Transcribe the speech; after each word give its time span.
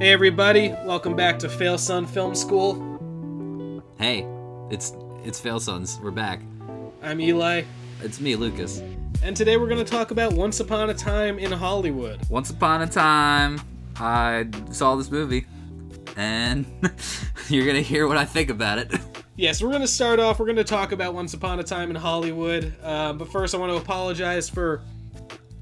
Hey 0.00 0.12
everybody, 0.12 0.70
welcome 0.84 1.14
back 1.14 1.38
to 1.40 1.48
Fail 1.48 1.76
Son 1.76 2.06
Film 2.06 2.34
School. 2.34 3.82
Hey, 3.98 4.26
it's 4.70 4.94
it's 5.24 5.38
Fail 5.38 5.60
Sons. 5.60 6.00
We're 6.02 6.10
back. 6.10 6.40
I'm 7.02 7.20
Eli, 7.20 7.64
It's 8.02 8.18
me, 8.18 8.34
Lucas. 8.34 8.82
and 9.22 9.36
today 9.36 9.58
we're 9.58 9.68
going 9.68 9.84
to 9.84 9.90
talk 9.90 10.10
about 10.10 10.32
Once 10.32 10.58
Upon 10.60 10.88
a 10.88 10.94
Time 10.94 11.38
in 11.38 11.52
Hollywood. 11.52 12.18
Once 12.30 12.48
upon 12.48 12.80
a 12.80 12.86
time, 12.86 13.60
I 13.96 14.46
saw 14.70 14.96
this 14.96 15.10
movie, 15.10 15.44
and 16.16 16.64
you're 17.48 17.66
gonna 17.66 17.82
hear 17.82 18.08
what 18.08 18.16
I 18.16 18.24
think 18.24 18.48
about 18.50 18.78
it. 18.78 18.92
Yes, 19.36 19.62
we're 19.62 19.70
going 19.70 19.80
to 19.80 19.88
start 19.88 20.20
off. 20.20 20.38
We're 20.38 20.44
going 20.44 20.56
to 20.56 20.64
talk 20.64 20.92
about 20.92 21.14
Once 21.14 21.32
Upon 21.32 21.58
a 21.60 21.62
Time 21.62 21.88
in 21.88 21.96
Hollywood. 21.96 22.74
Uh, 22.82 23.14
but 23.14 23.32
first, 23.32 23.54
I 23.54 23.58
want 23.58 23.72
to 23.72 23.78
apologize 23.78 24.50
for 24.50 24.82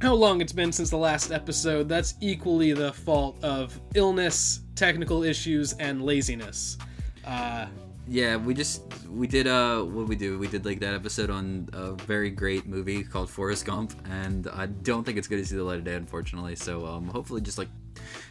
how 0.01 0.15
long 0.15 0.41
it's 0.41 0.53
been 0.53 0.73
since 0.73 0.91
the 0.91 0.99
last 0.99 1.33
episode. 1.33 1.89
That's 1.89 2.15
equally 2.21 2.73
the 2.73 2.93
fault 2.93 3.43
of 3.43 3.81
illness, 3.95 4.61
technical 4.75 5.25
issues, 5.25 5.73
and 5.75 6.03
laziness. 6.03 6.79
Uh, 7.25 7.67
yeah, 8.07 8.37
we 8.37 8.55
just 8.55 8.83
we 9.09 9.27
did 9.27 9.47
uh 9.47 9.83
what 9.83 10.03
did 10.03 10.09
we 10.09 10.17
do? 10.17 10.39
We 10.39 10.49
did 10.49 10.65
like 10.65 10.81
that 10.81 10.95
episode 10.95 11.29
on 11.31 11.69
a 11.73 11.93
very 11.93 12.31
great 12.31 12.67
movie 12.67 13.05
called 13.05 13.29
Forrest 13.29 13.67
Gump, 13.67 13.95
and 14.09 14.49
I 14.49 14.67
don't 14.67 15.05
think 15.05 15.19
it's 15.19 15.29
going 15.29 15.43
to 15.43 15.49
see 15.49 15.57
the 15.57 15.65
light 15.65 15.79
of 15.79 15.85
day, 15.85 15.95
unfortunately. 15.95 16.57
So 16.57 16.87
um, 16.87 17.09
hopefully, 17.09 17.43
just 17.43 17.59
like 17.59 17.69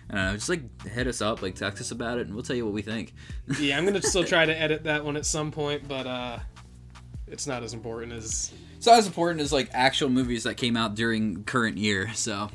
I 0.09 0.16
don't 0.16 0.25
know, 0.25 0.34
just 0.34 0.49
like 0.49 0.88
hit 0.88 1.05
us 1.05 1.22
up, 1.22 1.41
like 1.41 1.55
text 1.55 1.81
us 1.81 1.91
about 1.91 2.17
it, 2.17 2.25
and 2.27 2.34
we'll 2.34 2.44
tell 2.44 2.55
you 2.55 2.66
what 2.66 2.73
we 2.73 2.81
think. 2.81 3.13
yeah, 3.59 3.77
I'm 3.77 3.86
going 3.86 3.99
to 3.99 4.08
still 4.08 4.23
try 4.25 4.45
to 4.45 4.59
edit 4.59 4.86
that 4.86 5.06
one 5.06 5.16
at 5.16 5.25
some 5.25 5.52
point, 5.52 5.88
but 5.88 6.08
uh, 6.08 6.39
it's 7.28 7.45
not 7.45 7.61
as 7.61 7.73
important 7.73 8.13
as 8.13 8.52
It's 8.78 8.86
not 8.86 9.00
as 9.00 9.08
important 9.08 9.42
as 9.42 9.52
like 9.52 9.70
actual 9.73 10.09
movies 10.09 10.44
that 10.44 10.56
came 10.56 10.78
out 10.78 10.95
during 10.95 11.44
current 11.44 11.78
year. 11.78 12.14
So 12.14 12.50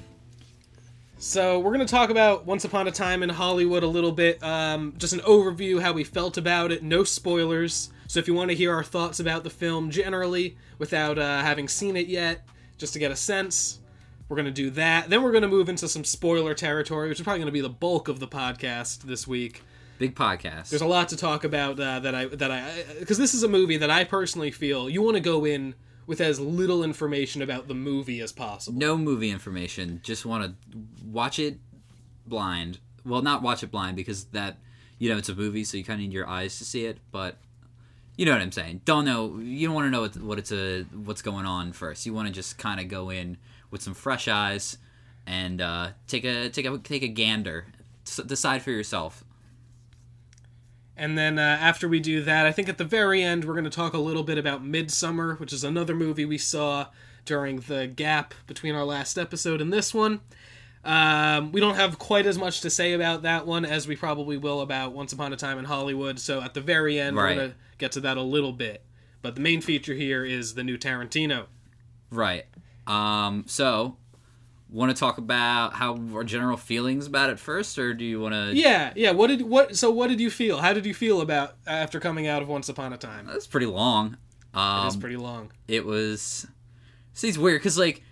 So 1.18 1.58
we're 1.58 1.72
going 1.74 1.86
to 1.86 1.90
talk 1.90 2.10
about 2.10 2.46
Once 2.46 2.64
Upon 2.64 2.88
a 2.88 2.92
Time 2.92 3.22
in 3.22 3.28
Hollywood 3.28 3.82
a 3.82 3.88
little 3.88 4.12
bit. 4.12 4.42
Um, 4.42 4.94
just 4.98 5.12
an 5.12 5.20
overview, 5.20 5.80
how 5.80 5.92
we 5.92 6.04
felt 6.04 6.38
about 6.38 6.72
it. 6.72 6.82
No 6.82 7.04
spoilers. 7.04 7.90
So 8.06 8.20
if 8.20 8.28
you 8.28 8.34
want 8.34 8.50
to 8.50 8.56
hear 8.56 8.72
our 8.74 8.84
thoughts 8.84 9.20
about 9.20 9.42
the 9.42 9.50
film 9.50 9.90
generally, 9.90 10.56
without 10.78 11.18
uh, 11.18 11.40
having 11.40 11.68
seen 11.68 11.96
it 11.96 12.06
yet, 12.06 12.46
just 12.78 12.92
to 12.92 12.98
get 12.98 13.10
a 13.10 13.16
sense, 13.16 13.80
we're 14.28 14.36
going 14.36 14.46
to 14.46 14.52
do 14.52 14.70
that. 14.70 15.10
Then 15.10 15.22
we're 15.22 15.32
going 15.32 15.42
to 15.42 15.48
move 15.48 15.68
into 15.68 15.88
some 15.88 16.04
spoiler 16.04 16.54
territory, 16.54 17.08
which 17.08 17.20
is 17.20 17.24
probably 17.24 17.40
going 17.40 17.46
to 17.46 17.52
be 17.52 17.60
the 17.60 17.68
bulk 17.68 18.08
of 18.08 18.20
the 18.20 18.28
podcast 18.28 19.02
this 19.02 19.26
week. 19.26 19.62
big 19.98 20.14
podcast. 20.14 20.70
There's 20.70 20.82
a 20.82 20.86
lot 20.86 21.08
to 21.10 21.16
talk 21.16 21.44
about 21.44 21.78
uh, 21.80 22.00
that 22.00 22.14
I 22.14 22.26
that 22.26 22.50
I 22.50 22.84
because 22.98 23.18
this 23.18 23.34
is 23.34 23.42
a 23.42 23.48
movie 23.48 23.76
that 23.78 23.90
I 23.90 24.04
personally 24.04 24.50
feel 24.50 24.90
you 24.90 25.02
want 25.02 25.16
to 25.16 25.20
go 25.20 25.44
in 25.44 25.74
with 26.06 26.20
as 26.20 26.40
little 26.40 26.82
information 26.82 27.42
about 27.42 27.68
the 27.68 27.74
movie 27.74 28.20
as 28.20 28.32
possible. 28.32 28.78
no 28.78 28.96
movie 28.96 29.30
information. 29.30 30.00
Just 30.02 30.26
want 30.26 30.44
to 30.44 30.78
watch 31.06 31.38
it 31.38 31.58
blind. 32.26 32.78
Well, 33.04 33.22
not 33.22 33.42
watch 33.42 33.62
it 33.62 33.70
blind 33.70 33.96
because 33.96 34.24
that 34.26 34.58
you 34.98 35.08
know 35.08 35.18
it's 35.18 35.28
a 35.28 35.34
movie, 35.34 35.64
so 35.64 35.76
you 35.76 35.84
kind 35.84 36.00
of 36.00 36.06
need 36.06 36.12
your 36.12 36.28
eyes 36.28 36.58
to 36.58 36.64
see 36.64 36.84
it. 36.86 36.98
But 37.10 37.36
you 38.16 38.26
know 38.26 38.32
what 38.32 38.42
I'm 38.42 38.52
saying. 38.52 38.82
Don't 38.84 39.04
know. 39.04 39.38
You 39.38 39.66
don't 39.66 39.74
want 39.74 39.86
to 39.86 39.90
know 39.90 40.02
what, 40.02 40.16
what 40.16 40.38
it's 40.38 40.52
a 40.52 40.82
what's 41.04 41.22
going 41.22 41.46
on 41.46 41.72
first. 41.72 42.06
You 42.06 42.14
want 42.14 42.28
to 42.28 42.34
just 42.34 42.58
kind 42.58 42.80
of 42.80 42.88
go 42.88 43.10
in 43.10 43.36
with 43.70 43.82
some 43.82 43.94
fresh 43.94 44.28
eyes 44.28 44.78
and 45.26 45.60
uh, 45.60 45.90
take 46.06 46.24
a 46.24 46.48
take 46.50 46.66
a 46.66 46.78
take 46.78 47.02
a 47.02 47.08
gander. 47.08 47.66
S- 48.06 48.20
decide 48.26 48.62
for 48.62 48.70
yourself. 48.70 49.24
And 50.96 51.16
then 51.16 51.38
uh, 51.38 51.42
after 51.60 51.88
we 51.88 52.00
do 52.00 52.22
that, 52.22 52.44
I 52.46 52.52
think 52.52 52.68
at 52.68 52.78
the 52.78 52.84
very 52.84 53.22
end 53.22 53.44
we're 53.44 53.54
going 53.54 53.64
to 53.64 53.70
talk 53.70 53.94
a 53.94 53.98
little 53.98 54.22
bit 54.22 54.38
about 54.38 54.62
Midsommar, 54.64 55.38
which 55.40 55.52
is 55.52 55.64
another 55.64 55.94
movie 55.94 56.24
we 56.24 56.38
saw 56.38 56.86
during 57.24 57.60
the 57.60 57.86
gap 57.86 58.34
between 58.46 58.74
our 58.74 58.84
last 58.84 59.16
episode 59.16 59.60
and 59.60 59.72
this 59.72 59.94
one. 59.94 60.20
Um, 60.84 61.52
we 61.52 61.60
don't 61.60 61.76
have 61.76 61.98
quite 61.98 62.26
as 62.26 62.36
much 62.36 62.60
to 62.62 62.70
say 62.70 62.92
about 62.92 63.22
that 63.22 63.46
one 63.46 63.64
as 63.64 63.86
we 63.86 63.94
probably 63.96 64.36
will 64.36 64.60
about 64.60 64.92
Once 64.92 65.12
Upon 65.12 65.32
a 65.32 65.36
Time 65.36 65.58
in 65.58 65.64
Hollywood. 65.64 66.18
So 66.18 66.40
at 66.42 66.54
the 66.54 66.60
very 66.60 66.98
end, 66.98 67.16
Right. 67.16 67.30
we're 67.30 67.34
going 67.42 67.50
to 67.52 67.56
get 67.78 67.92
to 67.92 68.00
that 68.00 68.16
a 68.16 68.22
little 68.22 68.52
bit. 68.52 68.84
But 69.22 69.36
the 69.36 69.40
main 69.40 69.60
feature 69.60 69.94
here 69.94 70.24
is 70.24 70.54
the 70.54 70.64
new 70.64 70.76
Tarantino. 70.76 71.46
Right. 72.10 72.44
Um. 72.86 73.44
So. 73.46 73.96
Want 74.72 74.90
to 74.90 74.98
talk 74.98 75.18
about 75.18 75.74
how 75.74 75.98
our 76.14 76.24
general 76.24 76.56
feelings 76.56 77.06
about 77.06 77.28
it 77.28 77.38
first, 77.38 77.78
or 77.78 77.92
do 77.92 78.04
you 78.06 78.18
want 78.20 78.34
to? 78.34 78.52
Yeah, 78.56 78.92
yeah. 78.96 79.10
What 79.10 79.26
did 79.26 79.42
what? 79.42 79.76
So 79.76 79.90
what 79.90 80.08
did 80.08 80.18
you 80.18 80.30
feel? 80.30 80.58
How 80.58 80.72
did 80.72 80.86
you 80.86 80.94
feel 80.94 81.20
about 81.20 81.56
after 81.66 82.00
coming 82.00 82.26
out 82.26 82.40
of 82.40 82.48
Once 82.48 82.68
Upon 82.70 82.92
a 82.92 82.96
Time? 82.96 83.26
That's 83.26 83.46
pretty 83.46 83.66
long. 83.66 84.16
Um, 84.54 84.84
It 84.84 84.88
is 84.88 84.96
pretty 84.96 85.16
long. 85.16 85.50
it 85.68 85.84
was 85.86 86.46
see 87.14 87.28
it's 87.28 87.38
weird 87.38 87.60
because 87.60 87.78
like 87.78 88.02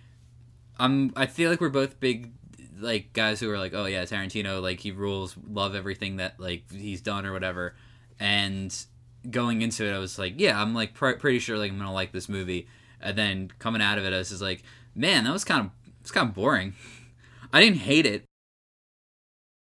i'm 0.79 1.11
i 1.15 1.25
feel 1.27 1.49
like 1.51 1.61
we're 1.61 1.69
both 1.69 1.99
big 1.99 2.31
like 2.79 3.13
guys 3.13 3.39
who 3.39 3.49
are 3.51 3.57
like 3.59 3.73
oh 3.75 3.85
yeah 3.85 4.03
tarantino 4.05 4.59
like 4.61 4.79
he 4.79 4.91
rules 4.91 5.35
love 5.49 5.75
everything 5.75 6.15
that 6.17 6.39
like 6.39 6.63
he's 6.71 7.01
done 7.01 7.25
or 7.27 7.31
whatever 7.33 7.75
and 8.19 8.85
going 9.29 9.61
into 9.61 9.85
it 9.85 9.93
i 9.93 9.99
was 9.99 10.17
like 10.17 10.33
yeah 10.37 10.59
i'm 10.59 10.73
like 10.73 10.93
pr- 10.95 11.11
pretty 11.11 11.37
sure 11.39 11.57
like 11.59 11.71
i'm 11.71 11.77
gonna 11.77 11.93
like 11.93 12.11
this 12.11 12.27
movie 12.29 12.67
and 12.99 13.15
then 13.17 13.51
coming 13.59 13.81
out 13.81 13.97
of 13.99 14.03
it 14.05 14.13
i 14.13 14.17
was 14.17 14.29
just 14.29 14.41
like 14.41 14.63
man 14.95 15.23
that 15.25 15.33
was 15.33 15.43
kind 15.43 15.61
of 15.65 15.71
it's 16.01 16.11
kind 16.11 16.27
of 16.27 16.35
boring 16.35 16.73
i 17.53 17.61
didn't 17.61 17.79
hate 17.79 18.05
it 18.05 18.25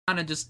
kind 0.08 0.20
of 0.20 0.28
just 0.28 0.50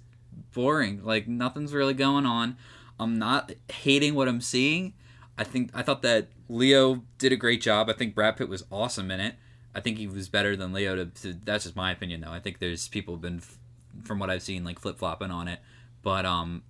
boring 0.53 1.03
like 1.03 1.27
nothing's 1.27 1.73
really 1.73 1.93
going 1.93 2.25
on 2.25 2.57
i'm 2.99 3.17
not 3.17 3.53
hating 3.69 4.13
what 4.13 4.27
i'm 4.27 4.41
seeing 4.41 4.93
I 5.37 5.43
think 5.43 5.71
I 5.73 5.81
thought 5.81 6.01
that 6.03 6.27
Leo 6.47 7.03
did 7.17 7.33
a 7.33 7.35
great 7.35 7.61
job. 7.61 7.89
I 7.89 7.93
think 7.93 8.15
Brad 8.15 8.37
Pitt 8.37 8.49
was 8.49 8.63
awesome 8.71 9.11
in 9.11 9.19
it. 9.19 9.35
I 9.73 9.81
think 9.81 9.97
he 9.97 10.07
was 10.07 10.29
better 10.29 10.55
than 10.55 10.71
Leo. 10.71 10.95
To, 10.95 11.05
to 11.05 11.33
that's 11.43 11.65
just 11.65 11.75
my 11.75 11.91
opinion, 11.91 12.21
though. 12.21 12.31
I 12.31 12.39
think 12.39 12.59
there's 12.59 12.87
people 12.87 13.17
been, 13.17 13.41
from 14.03 14.19
what 14.19 14.29
I've 14.29 14.41
seen, 14.41 14.63
like 14.63 14.79
flip 14.79 14.97
flopping 14.97 15.31
on 15.31 15.47
it. 15.47 15.59
But 16.01 16.25
um, 16.25 16.63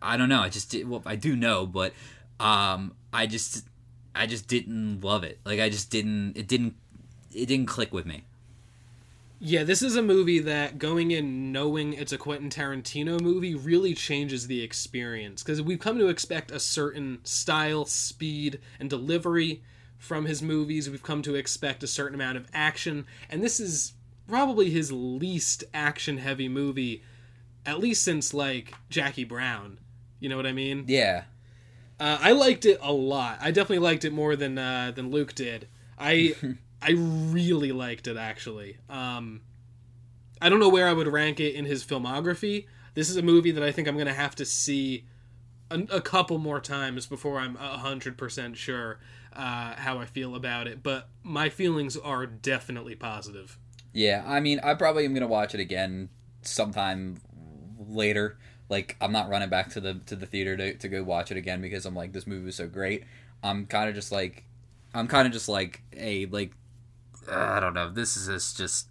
I 0.00 0.16
don't 0.16 0.30
know. 0.30 0.40
I 0.40 0.48
just 0.48 0.70
did. 0.70 0.88
Well, 0.88 1.02
I 1.04 1.16
do 1.16 1.36
know, 1.36 1.66
but 1.66 1.92
um, 2.40 2.94
I 3.12 3.26
just 3.26 3.66
I 4.14 4.26
just 4.26 4.48
didn't 4.48 5.02
love 5.04 5.24
it. 5.24 5.40
Like 5.44 5.60
I 5.60 5.68
just 5.68 5.90
didn't. 5.90 6.36
It 6.36 6.48
didn't. 6.48 6.76
It 7.36 7.46
didn't 7.46 7.66
click 7.66 7.92
with 7.92 8.06
me. 8.06 8.24
Yeah, 9.38 9.64
this 9.64 9.82
is 9.82 9.96
a 9.96 10.02
movie 10.02 10.38
that 10.38 10.78
going 10.78 11.10
in 11.10 11.52
knowing 11.52 11.92
it's 11.92 12.12
a 12.12 12.18
Quentin 12.18 12.48
Tarantino 12.48 13.20
movie 13.20 13.54
really 13.54 13.92
changes 13.92 14.46
the 14.46 14.62
experience 14.62 15.42
because 15.42 15.60
we've 15.60 15.78
come 15.78 15.98
to 15.98 16.08
expect 16.08 16.50
a 16.50 16.58
certain 16.58 17.18
style, 17.22 17.84
speed, 17.84 18.58
and 18.80 18.88
delivery 18.88 19.62
from 19.98 20.24
his 20.24 20.40
movies. 20.40 20.88
We've 20.88 21.02
come 21.02 21.20
to 21.22 21.34
expect 21.34 21.82
a 21.82 21.86
certain 21.86 22.14
amount 22.14 22.38
of 22.38 22.48
action, 22.54 23.06
and 23.28 23.42
this 23.42 23.60
is 23.60 23.92
probably 24.26 24.70
his 24.70 24.90
least 24.90 25.64
action 25.74 26.16
heavy 26.16 26.48
movie, 26.48 27.02
at 27.66 27.78
least 27.78 28.02
since 28.02 28.32
like 28.32 28.72
Jackie 28.88 29.24
Brown. 29.24 29.78
You 30.18 30.30
know 30.30 30.38
what 30.38 30.46
I 30.46 30.52
mean? 30.52 30.84
Yeah. 30.88 31.24
Uh, 32.00 32.18
I 32.22 32.32
liked 32.32 32.64
it 32.64 32.78
a 32.80 32.92
lot. 32.92 33.38
I 33.42 33.50
definitely 33.50 33.84
liked 33.84 34.06
it 34.06 34.14
more 34.14 34.34
than 34.34 34.56
uh, 34.56 34.92
than 34.94 35.10
Luke 35.10 35.34
did. 35.34 35.68
I 35.98 36.34
I 36.86 36.92
really 36.92 37.72
liked 37.72 38.06
it 38.06 38.16
actually. 38.16 38.78
Um, 38.88 39.40
I 40.40 40.48
don't 40.48 40.60
know 40.60 40.68
where 40.68 40.86
I 40.86 40.92
would 40.92 41.08
rank 41.08 41.40
it 41.40 41.54
in 41.54 41.64
his 41.64 41.84
filmography. 41.84 42.66
This 42.94 43.10
is 43.10 43.16
a 43.16 43.22
movie 43.22 43.50
that 43.50 43.62
I 43.62 43.72
think 43.72 43.88
I'm 43.88 43.98
gonna 43.98 44.14
have 44.14 44.36
to 44.36 44.44
see 44.44 45.04
a, 45.68 45.80
a 45.90 46.00
couple 46.00 46.38
more 46.38 46.60
times 46.60 47.06
before 47.06 47.38
I'm 47.38 47.56
hundred 47.56 48.16
percent 48.16 48.56
sure 48.56 49.00
uh, 49.32 49.74
how 49.74 49.98
I 49.98 50.04
feel 50.04 50.36
about 50.36 50.68
it. 50.68 50.84
But 50.84 51.08
my 51.24 51.48
feelings 51.48 51.96
are 51.96 52.24
definitely 52.24 52.94
positive. 52.94 53.58
Yeah, 53.92 54.22
I 54.24 54.38
mean, 54.38 54.60
I 54.62 54.74
probably 54.74 55.04
am 55.06 55.12
gonna 55.12 55.26
watch 55.26 55.54
it 55.54 55.60
again 55.60 56.08
sometime 56.42 57.16
later. 57.78 58.38
Like, 58.68 58.96
I'm 59.00 59.12
not 59.12 59.28
running 59.28 59.48
back 59.48 59.70
to 59.70 59.80
the 59.80 59.94
to 60.06 60.14
the 60.14 60.26
theater 60.26 60.56
to, 60.56 60.74
to 60.74 60.88
go 60.88 61.02
watch 61.02 61.32
it 61.32 61.36
again 61.36 61.60
because 61.60 61.84
I'm 61.84 61.96
like, 61.96 62.12
this 62.12 62.28
movie 62.28 62.44
was 62.44 62.54
so 62.54 62.68
great. 62.68 63.04
I'm 63.42 63.66
kind 63.66 63.88
of 63.88 63.96
just 63.96 64.12
like, 64.12 64.44
I'm 64.94 65.08
kind 65.08 65.26
of 65.26 65.32
just 65.32 65.48
like, 65.48 65.82
hey, 65.90 66.26
like, 66.26 66.52
I 67.30 67.60
don't 67.60 67.74
know, 67.74 67.90
this 67.90 68.16
is 68.16 68.52
just, 68.54 68.88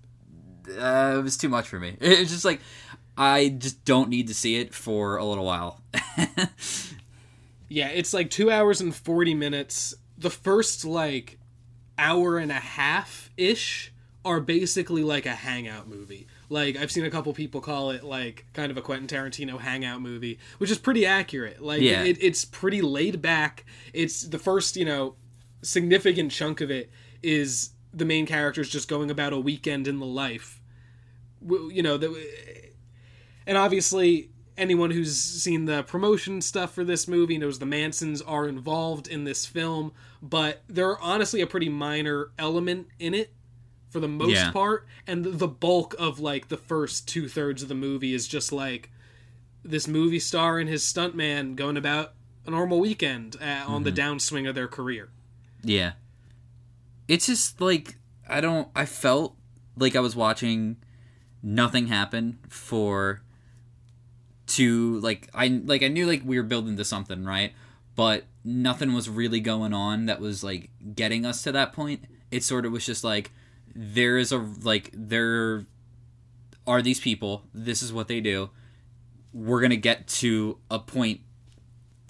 uh, 0.70 1.16
it 1.20 1.24
was 1.24 1.38
too 1.38 1.50
much 1.50 1.68
for 1.68 1.80
me. 1.80 1.96
It's 2.02 2.32
just 2.32 2.46
like, 2.46 2.62
I 3.18 3.50
just 3.50 3.86
don't 3.86 4.10
need 4.10 4.28
to 4.28 4.34
see 4.34 4.58
it 4.58 4.74
for 4.74 5.18
a 5.18 5.24
little 5.26 5.46
while. 5.46 5.82
Yeah, 7.68 7.88
it's 7.90 8.14
like 8.14 8.30
two 8.30 8.52
hours 8.52 8.80
and 8.80 8.96
40 8.96 9.34
minutes. 9.34 9.96
The 10.18 10.30
first, 10.30 10.86
like, 10.86 11.40
hour 11.98 12.38
and 12.38 12.52
a 12.52 12.56
half 12.56 13.32
ish 13.38 13.92
are 14.24 14.40
basically 14.40 15.04
like 15.04 15.26
a 15.26 15.34
hangout 15.36 15.88
movie. 15.88 16.28
Like, 16.50 16.78
I've 16.78 16.92
seen 16.92 17.06
a 17.06 17.10
couple 17.10 17.34
people 17.34 17.62
call 17.62 17.90
it, 17.92 18.04
like, 18.04 18.46
kind 18.54 18.70
of 18.72 18.78
a 18.78 18.82
Quentin 18.82 19.08
Tarantino 19.08 19.60
hangout 19.60 20.00
movie, 20.02 20.38
which 20.60 20.70
is 20.70 20.78
pretty 20.78 21.06
accurate. 21.08 21.62
Like, 21.62 21.82
Yeah. 21.82 22.04
it, 22.04 22.18
it's 22.22 22.46
pretty 22.46 22.82
laid 22.84 23.22
back. 23.22 23.66
It's 23.94 24.22
the 24.22 24.38
first, 24.40 24.78
you 24.78 24.86
know, 24.86 25.16
significant 25.64 26.32
chunk 26.32 26.62
of 26.62 26.70
it 26.70 26.92
is 27.24 27.72
the 27.96 28.06
main 28.06 28.26
characters 28.26 28.70
just 28.70 28.88
going 28.90 29.10
about 29.10 29.34
a 29.34 29.40
weekend 29.40 29.88
in 29.88 30.00
the 30.00 30.06
life. 30.06 30.62
You 31.48 31.82
know, 31.82 31.98
the, 31.98 32.26
and 33.48 33.58
obviously 33.58 34.30
anyone 34.58 34.92
who's 34.92 35.16
seen 35.20 35.66
the 35.66 35.84
promotion 35.84 36.42
stuff 36.42 36.74
for 36.74 36.84
this 36.84 37.08
movie 37.08 37.38
knows 37.38 37.60
the 37.60 37.66
Mansons 37.66 38.22
are 38.22 38.48
involved 38.48 39.08
in 39.08 39.24
this 39.24 39.46
film, 39.46 39.92
but 40.22 40.62
they're 40.68 41.00
honestly 41.00 41.42
a 41.42 41.48
pretty 41.48 41.70
minor 41.70 42.30
element 42.38 42.88
in 43.00 43.14
it 43.14 43.34
for 43.90 44.00
the 44.00 44.08
most 44.08 44.32
Yeah. 44.32 44.52
part, 44.52 44.86
and 45.08 45.24
the, 45.24 45.48
bulk 45.48 45.96
of 45.98 46.20
like 46.20 46.50
the 46.50 46.58
first 46.58 47.08
two 47.08 47.30
thirds 47.30 47.64
of 47.64 47.70
the 47.70 47.76
movie 47.76 48.14
is 48.14 48.28
just 48.28 48.52
like 48.52 48.90
this 49.64 49.88
movie 49.88 50.20
star 50.20 50.60
and 50.60 50.70
his 50.70 50.84
stuntman 50.84 51.56
going 51.56 51.78
about 51.78 52.14
a 52.46 52.52
normal 52.52 52.80
weekend 52.80 53.38
uh, 53.42 53.64
on 53.68 53.84
the 53.84 53.92
downswing 53.92 54.48
of 54.50 54.54
their 54.56 54.68
career. 54.68 55.10
Yeah. 55.64 55.94
It's 57.08 57.28
just 57.28 57.62
like 57.62 57.98
I 58.28 58.42
don't 58.42 58.68
I 58.76 58.86
felt 58.86 59.36
like 59.78 59.96
I 59.96 60.00
was 60.00 60.16
watching 60.16 60.78
nothing 61.44 61.88
happen 61.88 62.40
for 62.50 63.22
to 64.48 65.00
like 65.00 65.30
I 65.34 65.48
like 65.48 65.84
I 65.84 65.88
knew 65.88 66.06
like 66.06 66.22
we 66.26 66.38
were 66.38 66.44
building 66.44 66.78
to 66.78 66.86
something, 66.86 67.24
right? 67.24 67.54
But 67.96 68.26
nothing 68.44 68.94
was 68.94 69.10
really 69.10 69.40
going 69.40 69.74
on 69.74 70.06
that 70.08 70.20
was 70.20 70.44
like 70.44 70.70
getting 70.96 71.26
us 71.26 71.44
to 71.44 71.52
that 71.52 71.74
point. 71.74 72.06
It 72.32 72.44
sort 72.44 72.66
of 72.66 72.72
was 72.72 72.86
just 72.86 73.04
like 73.04 73.32
there 73.76 74.18
is 74.18 74.32
a 74.32 74.38
like 74.64 74.90
there 74.94 75.66
are 76.68 76.82
these 76.82 77.00
people, 77.00 77.44
this 77.54 77.84
is 77.84 77.94
what 77.94 78.08
they 78.08 78.22
do. 78.22 78.50
We're 79.34 79.60
to 79.72 79.78
get 79.78 80.08
to 80.08 80.58
a 80.72 80.80
point 80.80 81.22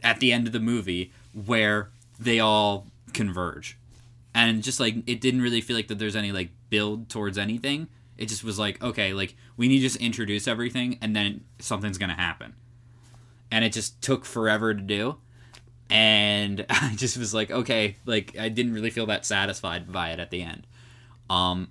at 0.03 0.19
the 0.19 0.31
end 0.31 0.47
of 0.47 0.53
the 0.53 0.59
movie 0.59 1.11
where 1.33 1.89
they 2.19 2.39
all 2.39 2.87
converge 3.13 3.77
and 4.35 4.61
just 4.61 4.81
like 4.81 4.95
it 5.07 5.21
didn't 5.21 5.41
really 5.41 5.61
feel 5.61 5.77
like 5.77 5.87
that 5.87 5.97
there's 5.97 6.15
any 6.15 6.31
like 6.33 6.49
build 6.69 7.09
towards 7.09 7.37
anything. 7.37 7.87
It 8.17 8.27
just 8.27 8.43
was 8.43 8.59
like 8.59 8.83
okay 8.83 9.13
like 9.13 9.35
we 9.57 9.67
need 9.67 9.77
to 9.77 9.83
just 9.83 9.95
introduce 9.95 10.47
everything 10.47 10.99
and 11.01 11.15
then 11.15 11.45
something's 11.59 11.97
gonna 11.97 12.13
happen. 12.13 12.53
And 13.49 13.63
it 13.63 13.71
just 13.71 14.01
took 14.01 14.25
forever 14.25 14.73
to 14.73 14.81
do. 14.81 15.15
And 15.89 16.65
i 16.69 16.93
just 16.95 17.17
was 17.17 17.33
like 17.33 17.49
okay 17.49 17.95
like 18.05 18.37
i 18.37 18.49
didn't 18.49 18.73
really 18.73 18.89
feel 18.89 19.05
that 19.07 19.25
satisfied 19.25 19.91
by 19.91 20.09
it 20.09 20.19
at 20.19 20.29
the 20.29 20.43
end. 20.43 20.67
Um 21.29 21.69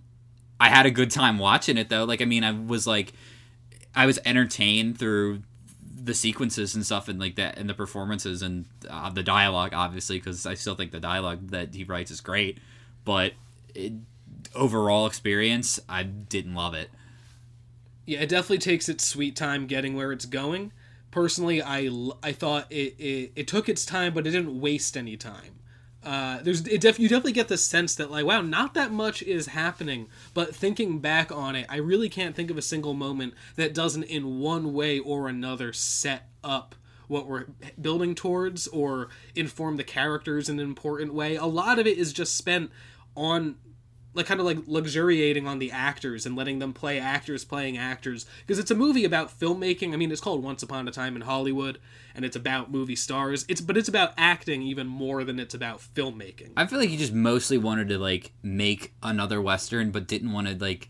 i 0.58 0.70
had 0.70 0.86
a 0.86 0.90
good 0.90 1.10
time 1.10 1.38
watching 1.38 1.76
it 1.76 1.90
though. 1.90 2.04
Like 2.04 2.22
i 2.22 2.24
mean 2.24 2.44
i 2.44 2.50
was 2.50 2.86
like 2.86 3.12
i 3.94 4.06
was 4.06 4.18
entertained 4.24 4.98
through 4.98 5.42
the 6.04 6.14
sequences 6.14 6.74
and 6.74 6.84
stuff 6.84 7.08
and 7.08 7.18
like 7.18 7.36
that 7.36 7.56
and 7.58 7.68
the 7.68 7.74
performances 7.74 8.42
and 8.42 8.66
uh, 8.90 9.10
the 9.10 9.22
dialogue 9.22 9.72
obviously 9.72 10.18
because 10.18 10.44
i 10.46 10.54
still 10.54 10.74
think 10.74 10.92
the 10.92 11.00
dialogue 11.00 11.48
that 11.48 11.74
he 11.74 11.84
writes 11.84 12.10
is 12.10 12.20
great 12.20 12.58
but 13.04 13.32
it, 13.74 13.92
overall 14.54 15.06
experience 15.06 15.80
i 15.88 16.02
didn't 16.02 16.54
love 16.54 16.74
it 16.74 16.90
Yeah, 18.06 18.20
it 18.20 18.28
definitely 18.28 18.58
takes 18.58 18.88
its 18.88 19.06
sweet 19.06 19.34
time 19.36 19.66
getting 19.66 19.96
where 19.96 20.12
it's 20.12 20.26
going. 20.26 20.72
Personally, 21.10 21.62
i 21.62 21.88
i 22.22 22.32
thought 22.32 22.66
it, 22.70 22.94
it, 22.98 23.32
it 23.36 23.48
took 23.48 23.68
its 23.68 23.84
time, 23.86 24.12
but 24.14 24.26
it 24.26 24.30
didn't 24.30 24.60
waste 24.60 24.96
any 24.96 25.16
time. 25.16 25.60
Uh, 26.04 26.38
there's 26.42 26.60
def- 26.60 26.98
you 26.98 27.08
definitely 27.08 27.32
get 27.32 27.48
the 27.48 27.56
sense 27.56 27.94
that 27.94 28.10
like 28.10 28.26
wow 28.26 28.42
not 28.42 28.74
that 28.74 28.92
much 28.92 29.22
is 29.22 29.46
happening 29.46 30.06
but 30.34 30.54
thinking 30.54 30.98
back 30.98 31.32
on 31.32 31.56
it 31.56 31.64
i 31.70 31.76
really 31.76 32.10
can't 32.10 32.36
think 32.36 32.50
of 32.50 32.58
a 32.58 32.62
single 32.62 32.92
moment 32.92 33.32
that 33.56 33.72
doesn't 33.72 34.04
in 34.04 34.38
one 34.38 34.74
way 34.74 34.98
or 34.98 35.28
another 35.28 35.72
set 35.72 36.28
up 36.42 36.74
what 37.08 37.26
we're 37.26 37.46
building 37.80 38.14
towards 38.14 38.66
or 38.68 39.08
inform 39.34 39.76
the 39.76 39.84
characters 39.84 40.48
in 40.48 40.58
an 40.58 40.64
important 40.64 41.12
way. 41.14 41.36
A 41.36 41.46
lot 41.46 41.78
of 41.78 41.86
it 41.86 41.98
is 41.98 42.12
just 42.12 42.36
spent 42.36 42.70
on 43.16 43.56
like 44.14 44.26
kind 44.26 44.40
of 44.40 44.46
like 44.46 44.58
luxuriating 44.66 45.46
on 45.46 45.58
the 45.58 45.70
actors 45.70 46.24
and 46.24 46.36
letting 46.36 46.60
them 46.60 46.72
play 46.72 46.98
actors 46.98 47.44
playing 47.44 47.76
actors. 47.76 48.26
Because 48.46 48.58
it's 48.58 48.70
a 48.70 48.74
movie 48.74 49.04
about 49.04 49.38
filmmaking. 49.38 49.92
I 49.92 49.96
mean 49.96 50.10
it's 50.10 50.20
called 50.20 50.42
once 50.42 50.62
upon 50.62 50.88
a 50.88 50.90
time 50.90 51.16
in 51.16 51.22
hollywood 51.22 51.78
and 52.14 52.24
it's 52.24 52.36
about 52.36 52.70
movie 52.70 52.96
stars. 52.96 53.44
It's 53.48 53.60
but 53.60 53.76
it's 53.76 53.88
about 53.88 54.12
acting 54.16 54.62
even 54.62 54.86
more 54.86 55.24
than 55.24 55.38
it's 55.38 55.54
about 55.54 55.80
filmmaking. 55.80 56.52
I 56.56 56.66
feel 56.66 56.78
like 56.78 56.88
he 56.88 56.96
just 56.96 57.12
mostly 57.12 57.58
wanted 57.58 57.88
to 57.88 57.98
like 57.98 58.32
make 58.42 58.94
another 59.02 59.42
western 59.42 59.90
but 59.90 60.06
didn't 60.06 60.32
want 60.32 60.48
to 60.48 60.56
like 60.56 60.88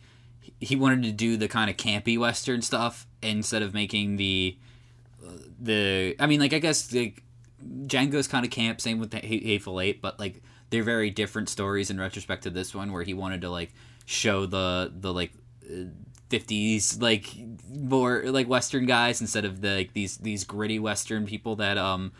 he 0.60 0.76
wanted 0.76 1.02
to 1.02 1.12
do 1.12 1.36
the 1.36 1.48
kind 1.48 1.70
of 1.70 1.76
campy 1.76 2.18
western 2.18 2.62
stuff 2.62 3.06
instead 3.22 3.62
of 3.62 3.74
making 3.74 4.16
the 4.16 4.56
uh, 5.24 5.30
the 5.60 6.14
i 6.18 6.26
mean 6.26 6.40
like 6.40 6.52
i 6.52 6.58
guess 6.58 6.92
like 6.92 7.22
django's 7.86 8.28
kind 8.28 8.44
of 8.44 8.50
camp 8.50 8.80
same 8.80 8.98
with 8.98 9.10
the 9.10 9.18
hateful 9.18 9.80
eight 9.80 10.02
but 10.02 10.18
like 10.18 10.42
they're 10.70 10.82
very 10.82 11.10
different 11.10 11.48
stories 11.48 11.90
in 11.90 11.98
retrospect 11.98 12.42
to 12.44 12.50
this 12.50 12.74
one 12.74 12.92
where 12.92 13.02
he 13.02 13.14
wanted 13.14 13.40
to 13.42 13.50
like 13.50 13.72
show 14.06 14.46
the 14.46 14.92
the 14.94 15.12
like 15.12 15.32
uh, 15.64 15.84
50s 16.30 17.00
like 17.00 17.32
more 17.70 18.22
like 18.26 18.48
western 18.48 18.86
guys 18.86 19.20
instead 19.20 19.44
of 19.44 19.60
the 19.60 19.76
like 19.76 19.92
these 19.92 20.16
these 20.18 20.44
gritty 20.44 20.78
western 20.78 21.26
people 21.26 21.56
that 21.56 21.78
um 21.78 22.12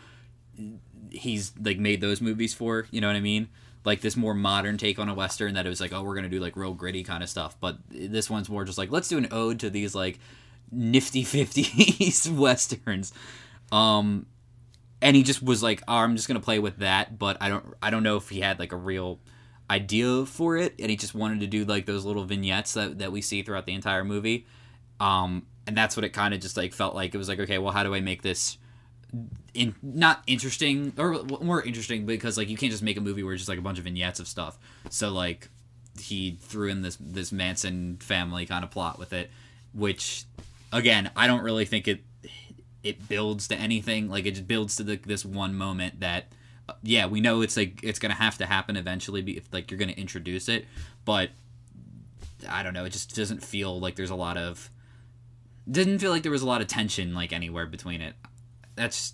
he's 1.11 1.51
like 1.61 1.77
made 1.77 2.01
those 2.01 2.21
movies 2.21 2.53
for 2.53 2.87
you 2.91 3.01
know 3.01 3.07
what 3.07 3.15
i 3.15 3.21
mean? 3.21 3.49
Like 3.83 4.01
this 4.01 4.17
more 4.17 4.33
modern 4.33 4.77
take 4.79 4.97
on 4.97 5.09
a 5.09 5.13
western 5.13 5.53
that 5.53 5.65
it 5.65 5.69
was 5.69 5.79
like 5.79 5.93
oh 5.93 6.01
we're 6.01 6.15
gonna 6.15 6.29
do 6.29 6.39
like 6.39 6.55
real 6.55 6.73
gritty 6.73 7.03
kind 7.03 7.21
of 7.21 7.29
stuff. 7.29 7.55
But 7.59 7.77
this 7.89 8.29
one's 8.29 8.49
more 8.49 8.65
just 8.65 8.77
like 8.79 8.91
let's 8.91 9.07
do 9.07 9.17
an 9.17 9.27
ode 9.31 9.59
to 9.59 9.69
these 9.69 9.93
like 9.93 10.19
nifty 10.71 11.23
50s 11.25 12.35
westerns. 12.35 13.13
Um 13.71 14.25
and 15.01 15.15
he 15.15 15.23
just 15.23 15.41
was 15.41 15.61
like 15.61 15.81
oh, 15.87 15.95
i'm 15.95 16.15
just 16.15 16.27
gonna 16.27 16.39
play 16.39 16.59
with 16.59 16.77
that 16.77 17.17
but 17.17 17.37
i 17.41 17.49
don't 17.49 17.65
i 17.81 17.89
don't 17.89 18.03
know 18.03 18.17
if 18.17 18.29
he 18.29 18.39
had 18.39 18.59
like 18.59 18.71
a 18.71 18.77
real 18.77 19.19
idea 19.69 20.25
for 20.25 20.57
it 20.57 20.75
and 20.79 20.89
he 20.89 20.95
just 20.95 21.15
wanted 21.15 21.39
to 21.39 21.47
do 21.47 21.65
like 21.65 21.85
those 21.85 22.05
little 22.05 22.23
vignettes 22.23 22.73
that, 22.73 22.99
that 22.99 23.11
we 23.11 23.21
see 23.21 23.41
throughout 23.41 23.65
the 23.65 23.73
entire 23.73 24.03
movie. 24.03 24.45
Um 24.99 25.47
and 25.67 25.75
that's 25.75 25.97
what 25.97 26.03
it 26.03 26.09
kind 26.09 26.33
of 26.33 26.39
just 26.39 26.57
like 26.57 26.73
felt 26.73 26.93
like. 26.93 27.15
It 27.15 27.17
was 27.17 27.27
like 27.27 27.39
okay 27.39 27.57
well 27.57 27.71
how 27.71 27.83
do 27.83 27.93
i 27.95 27.99
make 27.99 28.21
this 28.21 28.57
in 29.53 29.73
not 29.81 30.21
interesting 30.27 30.93
or 30.97 31.23
more 31.23 31.63
interesting 31.63 32.05
because 32.05 32.37
like 32.37 32.49
you 32.49 32.57
can't 32.57 32.71
just 32.71 32.83
make 32.83 32.97
a 32.97 33.01
movie 33.01 33.23
where 33.23 33.33
it's 33.33 33.41
just 33.41 33.49
like 33.49 33.57
a 33.57 33.63
bunch 33.63 33.77
of 33.79 33.85
vignettes 33.85 34.19
of 34.19 34.27
stuff. 34.27 34.57
So 34.89 35.09
like 35.09 35.49
he 35.99 36.37
threw 36.41 36.69
in 36.69 36.81
this 36.81 36.97
this 36.99 37.31
manson 37.31 37.97
family 37.97 38.45
kind 38.45 38.63
of 38.63 38.69
plot 38.71 38.99
with 38.99 39.13
it 39.13 39.31
which 39.73 40.25
again 40.73 41.09
i 41.15 41.25
don't 41.25 41.41
really 41.41 41.63
think 41.63 41.87
it 41.87 42.01
it 42.85 43.09
builds 43.09 43.47
to 43.47 43.55
anything 43.55 44.07
like 44.09 44.25
it 44.25 44.31
just 44.31 44.47
builds 44.47 44.75
to 44.75 44.83
the, 44.83 44.95
this 45.05 45.25
one 45.25 45.55
moment 45.55 45.99
that 45.99 46.31
yeah 46.83 47.05
we 47.05 47.19
know 47.19 47.41
it's 47.41 47.57
like 47.57 47.79
it's 47.83 47.99
gonna 47.99 48.13
have 48.13 48.37
to 48.37 48.45
happen 48.45 48.77
eventually 48.77 49.21
if 49.35 49.51
like 49.51 49.69
you're 49.69 49.79
gonna 49.79 49.91
introduce 49.93 50.47
it 50.47 50.65
but 51.03 51.31
i 52.47 52.63
don't 52.63 52.73
know 52.73 52.85
it 52.85 52.91
just 52.91 53.15
doesn't 53.15 53.43
feel 53.43 53.79
like 53.79 53.95
there's 53.95 54.09
a 54.11 54.15
lot 54.15 54.37
of 54.37 54.69
didn't 55.69 55.99
feel 55.99 56.11
like 56.11 56.23
there 56.23 56.31
was 56.31 56.43
a 56.43 56.47
lot 56.47 56.61
of 56.61 56.67
tension 56.67 57.13
like 57.13 57.33
anywhere 57.33 57.65
between 57.65 58.01
it 58.01 58.13
that's 58.75 59.13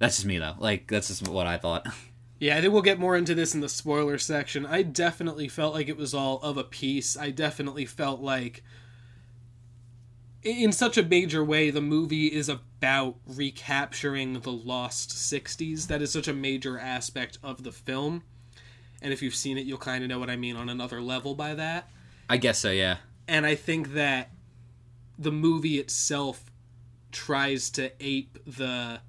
that's 0.00 0.16
just 0.16 0.26
me 0.26 0.38
though 0.38 0.54
like 0.58 0.88
that's 0.88 1.08
just 1.08 1.26
what 1.28 1.46
i 1.46 1.56
thought 1.56 1.86
Yeah, 2.40 2.56
I 2.56 2.62
think 2.62 2.72
we'll 2.72 2.80
get 2.80 2.98
more 2.98 3.18
into 3.18 3.34
this 3.34 3.54
in 3.54 3.60
the 3.60 3.68
spoiler 3.68 4.16
section. 4.16 4.64
I 4.64 4.80
definitely 4.80 5.46
felt 5.46 5.74
like 5.74 5.90
it 5.90 5.98
was 5.98 6.14
all 6.14 6.40
of 6.40 6.56
a 6.56 6.64
piece. 6.64 7.14
I 7.14 7.28
definitely 7.28 7.84
felt 7.84 8.22
like, 8.22 8.64
in 10.42 10.72
such 10.72 10.96
a 10.96 11.02
major 11.02 11.44
way, 11.44 11.68
the 11.68 11.82
movie 11.82 12.28
is 12.28 12.48
about 12.80 13.16
recapturing 13.26 14.40
the 14.40 14.50
lost 14.50 15.10
60s. 15.10 15.86
That 15.88 16.00
is 16.00 16.10
such 16.10 16.28
a 16.28 16.32
major 16.32 16.78
aspect 16.78 17.36
of 17.42 17.62
the 17.62 17.72
film. 17.72 18.22
And 19.02 19.12
if 19.12 19.20
you've 19.20 19.34
seen 19.34 19.58
it, 19.58 19.66
you'll 19.66 19.76
kind 19.76 20.02
of 20.02 20.08
know 20.08 20.18
what 20.18 20.30
I 20.30 20.36
mean 20.36 20.56
on 20.56 20.70
another 20.70 21.02
level 21.02 21.34
by 21.34 21.54
that. 21.54 21.90
i 22.30 22.38
guess 22.38 22.58
so 22.58 22.70
yeah 22.70 22.96
And 23.28 23.44
I 23.44 23.54
think 23.54 23.92
that 23.92 24.30
the 25.18 25.30
movie 25.30 25.78
itself 25.78 26.50
tries 27.12 27.68
to 27.72 27.92
ape 28.00 28.38
the 28.46 29.00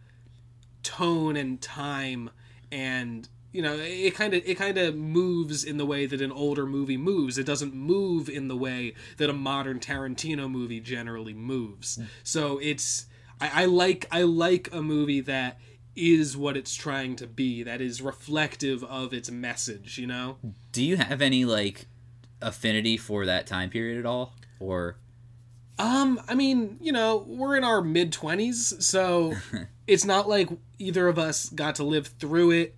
tone 0.83 1.37
and 1.37 1.61
time 1.61 2.29
and 2.71 3.29
you 3.53 3.61
know 3.61 3.75
it 3.77 4.15
kind 4.15 4.33
of 4.33 4.41
it 4.45 4.55
kind 4.57 4.77
of 4.77 4.95
moves 4.95 5.63
in 5.63 5.77
the 5.77 5.85
way 5.85 6.07
that 6.07 6.19
an 6.19 6.31
older 6.31 6.65
movie 6.65 6.97
moves 6.97 7.37
it 7.37 7.45
doesn't 7.45 7.75
move 7.75 8.27
in 8.27 8.47
the 8.47 8.57
way 8.57 8.95
that 9.17 9.29
a 9.29 9.33
modern 9.33 9.79
tarantino 9.79 10.49
movie 10.49 10.79
generally 10.79 11.33
moves 11.33 11.97
mm. 11.97 12.07
so 12.23 12.57
it's 12.57 13.05
I, 13.41 13.63
I 13.63 13.65
like 13.65 14.05
i 14.11 14.21
like 14.21 14.69
a 14.71 14.81
movie 14.81 15.21
that 15.21 15.59
is 15.95 16.37
what 16.37 16.55
it's 16.55 16.73
trying 16.75 17.15
to 17.17 17.27
be 17.27 17.63
that 17.63 17.81
is 17.81 18.01
reflective 18.01 18.83
of 18.85 19.13
its 19.13 19.29
message 19.29 19.97
you 19.97 20.07
know 20.07 20.37
do 20.71 20.83
you 20.83 20.97
have 20.97 21.21
any 21.21 21.43
like 21.43 21.87
affinity 22.41 22.97
for 22.97 23.25
that 23.25 23.45
time 23.47 23.69
period 23.69 23.99
at 23.99 24.05
all 24.05 24.33
or 24.59 24.95
Um, 25.79 26.21
I 26.27 26.35
mean, 26.35 26.77
you 26.79 26.91
know, 26.91 27.25
we're 27.27 27.55
in 27.57 27.63
our 27.63 27.81
mid 27.81 28.11
20s, 28.11 28.81
so 28.83 29.33
it's 29.87 30.05
not 30.05 30.29
like 30.29 30.49
either 30.77 31.07
of 31.07 31.17
us 31.17 31.49
got 31.49 31.75
to 31.75 31.83
live 31.83 32.07
through 32.19 32.51
it. 32.51 32.75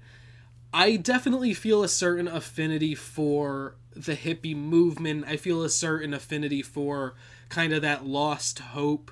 I 0.73 0.95
definitely 0.95 1.53
feel 1.53 1.83
a 1.83 1.89
certain 1.89 2.27
affinity 2.27 2.95
for 2.95 3.75
the 3.93 4.15
hippie 4.15 4.55
movement. 4.55 5.25
I 5.27 5.35
feel 5.37 5.63
a 5.63 5.69
certain 5.69 6.13
affinity 6.13 6.61
for 6.61 7.15
kind 7.49 7.73
of 7.73 7.81
that 7.81 8.05
lost 8.05 8.59
hope 8.59 9.11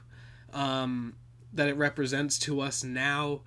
um, 0.54 1.16
that 1.54 1.68
it 1.68 1.76
represents 1.76 2.40
to 2.40 2.62
us 2.62 2.84
now. 2.84 3.42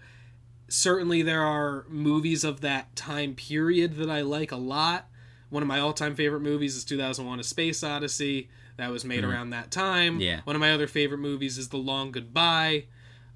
Certainly, 0.69 1.23
there 1.23 1.43
are 1.43 1.85
movies 1.89 2.45
of 2.45 2.61
that 2.63 2.95
time 2.97 3.35
period 3.35 3.97
that 3.97 4.11
I 4.11 4.23
like 4.23 4.53
a 4.53 4.57
lot. 4.57 5.09
One 5.51 5.63
of 5.63 5.69
my 5.69 5.79
all 5.79 5.93
time 5.93 6.15
favorite 6.15 6.41
movies 6.41 6.77
is 6.77 6.85
2001 6.85 7.41
A 7.41 7.45
Space 7.45 7.83
Odyssey. 7.85 8.49
That 8.77 8.91
was 8.91 9.05
made 9.05 9.23
around 9.23 9.51
that 9.51 9.71
time. 9.71 10.19
Yeah. 10.21 10.41
One 10.43 10.57
of 10.57 10.61
my 10.61 10.73
other 10.73 10.89
favorite 10.89 11.19
movies 11.19 11.59
is 11.59 11.69
The 11.69 11.77
Long 11.77 12.11
Goodbye. 12.11 12.87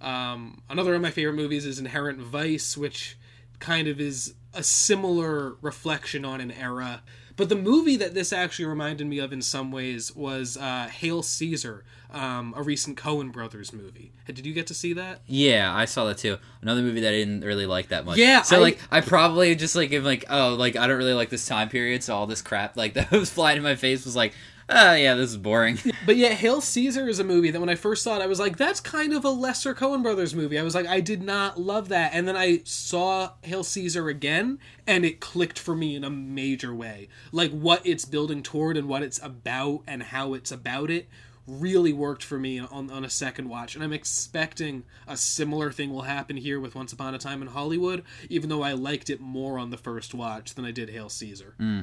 Um, 0.01 0.63
another 0.69 0.95
of 0.95 1.01
my 1.01 1.13
favorite 1.13 1.37
movies 1.37 1.65
is 1.65 1.79
Inherent 1.79 2.19
Vice, 2.19 2.77
which 2.77 3.17
kind 3.61 3.87
of 3.87 4.01
is 4.01 4.35
a 4.53 4.63
similar 4.65 5.57
reflection 5.61 6.25
on 6.25 6.41
an 6.41 6.51
era. 6.51 7.03
But 7.38 7.49
the 7.49 7.57
movie 7.57 7.97
that 7.97 8.12
this 8.14 8.33
actually 8.33 8.66
reminded 8.66 9.07
me 9.07 9.18
of 9.21 9.33
in 9.33 9.40
some 9.40 9.71
ways 9.73 10.14
was 10.14 10.57
uh, 10.57 10.88
Hail 10.88 11.23
Caesar, 11.23 11.85
um, 12.12 12.52
a 12.57 12.62
recent 12.62 12.99
Coen 12.99 13.30
Brothers 13.33 13.73
movie. 13.73 14.11
Did 14.26 14.45
you 14.45 14.52
get 14.52 14.66
to 14.66 14.75
see 14.75 14.92
that? 14.95 15.21
Yeah, 15.26 15.73
I 15.75 15.85
saw 15.85 16.04
that 16.07 16.18
too. 16.18 16.38
Another 16.61 16.83
movie 16.83 17.00
that 17.00 17.09
I 17.11 17.16
didn't 17.16 17.42
really 17.42 17.64
like 17.64 17.88
that 17.88 18.04
much. 18.04 18.18
Yeah, 18.18 18.42
So 18.42 18.57
I- 18.57 18.61
like 18.61 18.78
I 18.90 19.00
probably 19.00 19.54
just 19.54 19.76
like 19.76 19.92
am 19.92 20.02
like, 20.04 20.25
oh, 20.28 20.54
like 20.59 20.75
I 20.76 20.87
don't 20.88 20.99
really 20.99 21.14
like 21.14 21.30
this 21.30 21.47
time 21.47 21.68
period, 21.68 22.02
so 22.02 22.14
all 22.14 22.26
this 22.26 22.42
crap 22.42 22.76
like 22.76 22.95
that 22.99 23.11
was 23.12 23.30
flying 23.30 23.57
in 23.57 23.62
my 23.62 23.76
face 23.76 24.04
was 24.04 24.16
like, 24.16 24.35
oh 24.69 24.95
yeah, 24.95 25.15
this 25.15 25.31
is 25.31 25.37
boring. 25.37 25.79
But 26.07 26.17
yeah, 26.17 26.31
Hail 26.31 26.63
Caesar 26.63 27.07
is 27.07 27.19
a 27.19 27.25
movie 27.25 27.51
that 27.51 27.61
when 27.61 27.69
I 27.69 27.75
first 27.75 28.03
saw 28.03 28.17
it, 28.17 28.23
I 28.23 28.27
was 28.27 28.41
like, 28.41 28.57
that's 28.57 28.81
kind 28.81 29.13
of 29.13 29.27
a 29.27 29.31
lesser 29.31 29.75
Coen 29.75 30.03
Brothers 30.03 30.35
movie. 30.35 30.59
I 30.59 30.63
was 30.63 30.75
like, 30.75 30.87
I 30.87 31.01
did 31.01 31.23
not 31.23 31.61
love 31.61 31.91
that. 31.91 32.15
And 32.15 32.27
then 32.27 32.37
I 32.37 32.63
saw 32.65 33.33
Hail 33.43 33.63
Caesar 33.63 34.09
again, 34.09 34.59
and 34.87 35.05
it 35.05 35.21
clicked 35.21 35.59
for 35.59 35.75
me 35.75 35.97
in 35.97 36.05
a 36.05 36.11
major 36.11 36.75
way. 36.75 37.09
Like 37.31 37.51
what 37.51 37.85
it's 37.85 38.07
building 38.07 38.43
toward 38.43 38.79
and 38.79 38.89
what 38.89 39.03
it's 39.03 39.23
about 39.23 39.83
and 39.87 40.03
how 40.03 40.33
it's 40.33 40.51
about 40.51 40.91
it 40.91 41.09
really 41.47 41.93
worked 41.93 42.23
for 42.23 42.39
me 42.39 42.59
on, 42.59 42.91
on 42.91 43.05
a 43.05 43.11
second 43.11 43.49
watch. 43.49 43.75
And 43.75 43.83
I'm 43.83 43.93
expecting 43.93 44.85
a 45.07 45.17
similar 45.17 45.73
thing 45.73 45.91
will 45.91 46.03
happen 46.03 46.37
here 46.37 46.61
with 46.61 46.75
Once 46.75 46.93
Upon 46.93 47.15
a 47.15 47.19
Time 47.19 47.43
in 47.43 47.49
Hollywood, 47.49 48.05
even 48.29 48.49
though 48.49 48.63
I 48.63 48.73
liked 48.73 49.11
it 49.11 49.21
more 49.21 49.59
on 49.59 49.71
the 49.71 49.79
first 49.79 50.15
watch 50.15 50.55
than 50.55 50.65
I 50.65 50.71
did 50.71 50.91
Hail 50.91 51.09
Caesar. 51.09 51.55
Hmm. 51.59 51.81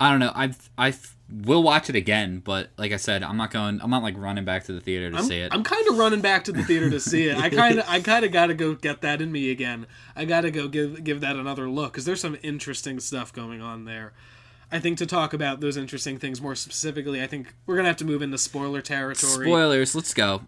I 0.00 0.10
don't 0.10 0.20
know. 0.20 0.32
I 0.34 0.52
I 0.76 0.94
will 1.30 1.62
watch 1.62 1.88
it 1.88 1.96
again, 1.96 2.40
but 2.44 2.70
like 2.76 2.92
I 2.92 2.96
said, 2.96 3.22
I'm 3.22 3.36
not 3.36 3.50
going. 3.50 3.80
I'm 3.82 3.90
not 3.90 4.02
like 4.02 4.16
running 4.16 4.44
back 4.44 4.64
to 4.64 4.72
the 4.72 4.80
theater 4.80 5.10
to 5.10 5.18
I'm, 5.18 5.24
see 5.24 5.38
it. 5.38 5.52
I'm 5.54 5.62
kind 5.62 5.86
of 5.88 5.98
running 5.98 6.20
back 6.20 6.44
to 6.44 6.52
the 6.52 6.62
theater 6.62 6.90
to 6.90 7.00
see 7.00 7.28
it. 7.28 7.36
I 7.36 7.50
kind 7.50 7.78
of 7.78 7.88
I 7.88 8.00
kind 8.00 8.24
of 8.24 8.32
got 8.32 8.46
to 8.46 8.54
go 8.54 8.74
get 8.74 9.00
that 9.02 9.22
in 9.22 9.32
me 9.32 9.50
again. 9.50 9.86
I 10.14 10.24
got 10.24 10.42
to 10.42 10.50
go 10.50 10.68
give 10.68 11.02
give 11.02 11.20
that 11.20 11.36
another 11.36 11.68
look 11.68 11.94
cuz 11.94 12.04
there's 12.04 12.20
some 12.20 12.36
interesting 12.42 13.00
stuff 13.00 13.32
going 13.32 13.62
on 13.62 13.84
there. 13.84 14.12
I 14.70 14.80
think 14.80 14.98
to 14.98 15.06
talk 15.06 15.32
about 15.32 15.60
those 15.60 15.76
interesting 15.76 16.18
things 16.18 16.40
more 16.40 16.54
specifically, 16.54 17.22
I 17.22 17.26
think 17.26 17.54
we're 17.64 17.76
going 17.76 17.84
to 17.84 17.90
have 17.90 17.96
to 17.98 18.04
move 18.04 18.22
into 18.22 18.38
spoiler 18.38 18.80
territory. 18.80 19.46
Spoilers. 19.46 19.94
Let's 19.94 20.12
go. 20.12 20.42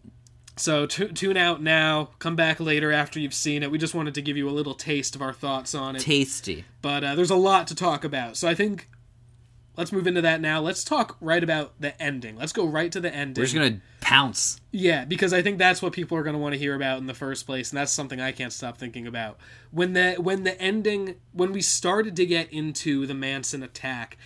So 0.56 0.86
tu- 0.86 1.08
tune 1.08 1.36
out 1.36 1.62
now, 1.62 2.10
come 2.18 2.34
back 2.34 2.58
later 2.58 2.90
after 2.90 3.20
you've 3.20 3.34
seen 3.34 3.62
it. 3.62 3.70
We 3.70 3.76
just 3.78 3.94
wanted 3.94 4.14
to 4.14 4.22
give 4.22 4.36
you 4.36 4.48
a 4.48 4.50
little 4.50 4.74
taste 4.74 5.14
of 5.14 5.20
our 5.20 5.34
thoughts 5.34 5.74
on 5.74 5.96
it. 5.96 6.00
Tasty. 6.00 6.64
but 6.80 7.04
uh, 7.04 7.14
there's 7.14 7.30
a 7.30 7.36
lot 7.36 7.66
to 7.68 7.74
talk 7.74 8.04
about. 8.04 8.36
So 8.36 8.48
I 8.48 8.54
think 8.54 8.88
let's 9.76 9.92
move 9.92 10.06
into 10.06 10.22
that 10.22 10.40
now. 10.40 10.60
Let's 10.60 10.84
talk 10.84 11.16
right 11.20 11.42
about 11.42 11.72
the 11.80 12.00
ending. 12.02 12.36
Let's 12.36 12.52
go 12.52 12.66
right 12.66 12.90
to 12.92 13.00
the 13.00 13.14
ending. 13.14 13.40
We're 13.40 13.46
just 13.46 13.54
gonna 13.54 13.80
pounce. 14.00 14.60
Yeah, 14.70 15.04
because 15.04 15.32
I 15.32 15.42
think 15.42 15.58
that's 15.58 15.82
what 15.82 15.92
people 15.92 16.16
are 16.16 16.22
going 16.22 16.34
to 16.34 16.38
want 16.38 16.52
to 16.52 16.58
hear 16.58 16.74
about 16.74 16.98
in 16.98 17.06
the 17.06 17.14
first 17.14 17.46
place, 17.46 17.70
and 17.70 17.78
that's 17.78 17.92
something 17.92 18.20
I 18.20 18.30
can't 18.30 18.52
stop 18.52 18.78
thinking 18.78 19.06
about. 19.06 19.38
When 19.70 19.94
the 19.94 20.14
when 20.14 20.44
the 20.44 20.60
ending 20.60 21.16
when 21.32 21.52
we 21.52 21.60
started 21.60 22.14
to 22.16 22.26
get 22.26 22.52
into 22.52 23.06
the 23.06 23.14
Manson 23.14 23.62
attack 23.62 24.16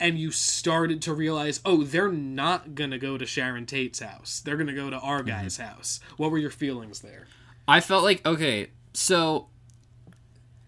and 0.00 0.18
you 0.18 0.32
started 0.32 1.00
to 1.02 1.14
realize, 1.14 1.60
"Oh, 1.64 1.84
they're 1.84 2.10
not 2.10 2.74
going 2.74 2.90
to 2.90 2.98
go 2.98 3.16
to 3.16 3.24
Sharon 3.24 3.66
Tate's 3.66 4.00
house. 4.00 4.42
They're 4.44 4.56
going 4.56 4.66
to 4.66 4.72
go 4.72 4.90
to 4.90 4.98
our 4.98 5.20
mm-hmm. 5.20 5.28
guy's 5.28 5.58
house." 5.58 6.00
What 6.16 6.32
were 6.32 6.38
your 6.38 6.50
feelings 6.50 7.00
there? 7.00 7.28
I 7.68 7.80
felt 7.80 8.02
like 8.02 8.26
okay, 8.26 8.70
so 8.92 9.48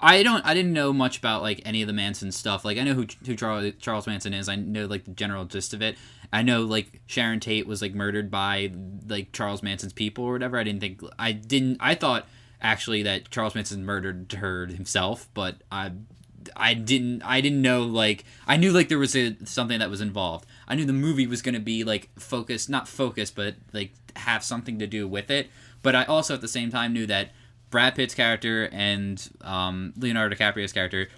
I 0.04 0.22
don't 0.22 0.44
I 0.44 0.52
didn't 0.52 0.74
know 0.74 0.92
much 0.92 1.16
about 1.16 1.40
like 1.40 1.62
any 1.64 1.80
of 1.80 1.86
the 1.86 1.94
Manson 1.94 2.30
stuff. 2.30 2.62
Like 2.62 2.76
I 2.76 2.82
know 2.82 2.92
who 2.92 3.06
who 3.24 3.34
Charles 3.34 4.06
Manson 4.06 4.34
is. 4.34 4.50
I 4.50 4.54
know 4.54 4.84
like 4.84 5.04
the 5.04 5.12
general 5.12 5.46
gist 5.46 5.72
of 5.72 5.80
it. 5.80 5.96
I 6.30 6.42
know 6.42 6.60
like 6.60 7.00
Sharon 7.06 7.40
Tate 7.40 7.66
was 7.66 7.80
like 7.80 7.94
murdered 7.94 8.30
by 8.30 8.70
like 9.08 9.32
Charles 9.32 9.62
Manson's 9.62 9.94
people 9.94 10.26
or 10.26 10.32
whatever. 10.34 10.58
I 10.58 10.62
didn't 10.62 10.80
think 10.80 11.00
I 11.18 11.32
didn't 11.32 11.78
I 11.80 11.94
thought 11.94 12.26
actually 12.60 13.02
that 13.04 13.30
Charles 13.30 13.54
Manson 13.54 13.86
murdered 13.86 14.30
her 14.34 14.66
himself, 14.66 15.26
but 15.32 15.56
I 15.72 15.92
I 16.54 16.74
didn't 16.74 17.22
I 17.22 17.40
didn't 17.40 17.62
know 17.62 17.82
like 17.84 18.24
I 18.46 18.58
knew 18.58 18.72
like 18.72 18.90
there 18.90 18.98
was 18.98 19.16
a 19.16 19.34
something 19.46 19.78
that 19.78 19.88
was 19.88 20.02
involved. 20.02 20.44
I 20.68 20.74
knew 20.74 20.84
the 20.84 20.92
movie 20.92 21.26
was 21.26 21.40
going 21.40 21.54
to 21.54 21.60
be 21.60 21.82
like 21.82 22.10
focused 22.18 22.68
not 22.68 22.88
focused 22.88 23.34
but 23.34 23.54
like 23.72 23.92
have 24.16 24.44
something 24.44 24.78
to 24.80 24.86
do 24.86 25.08
with 25.08 25.30
it. 25.30 25.48
But 25.80 25.94
I 25.94 26.04
also 26.04 26.34
at 26.34 26.42
the 26.42 26.48
same 26.48 26.70
time 26.70 26.92
knew 26.92 27.06
that 27.06 27.30
Brad 27.74 27.96
Pitt's 27.96 28.14
character 28.14 28.68
and 28.70 29.28
um, 29.40 29.94
Leonardo 29.96 30.36
DiCaprio's 30.36 30.72
character 30.72 31.08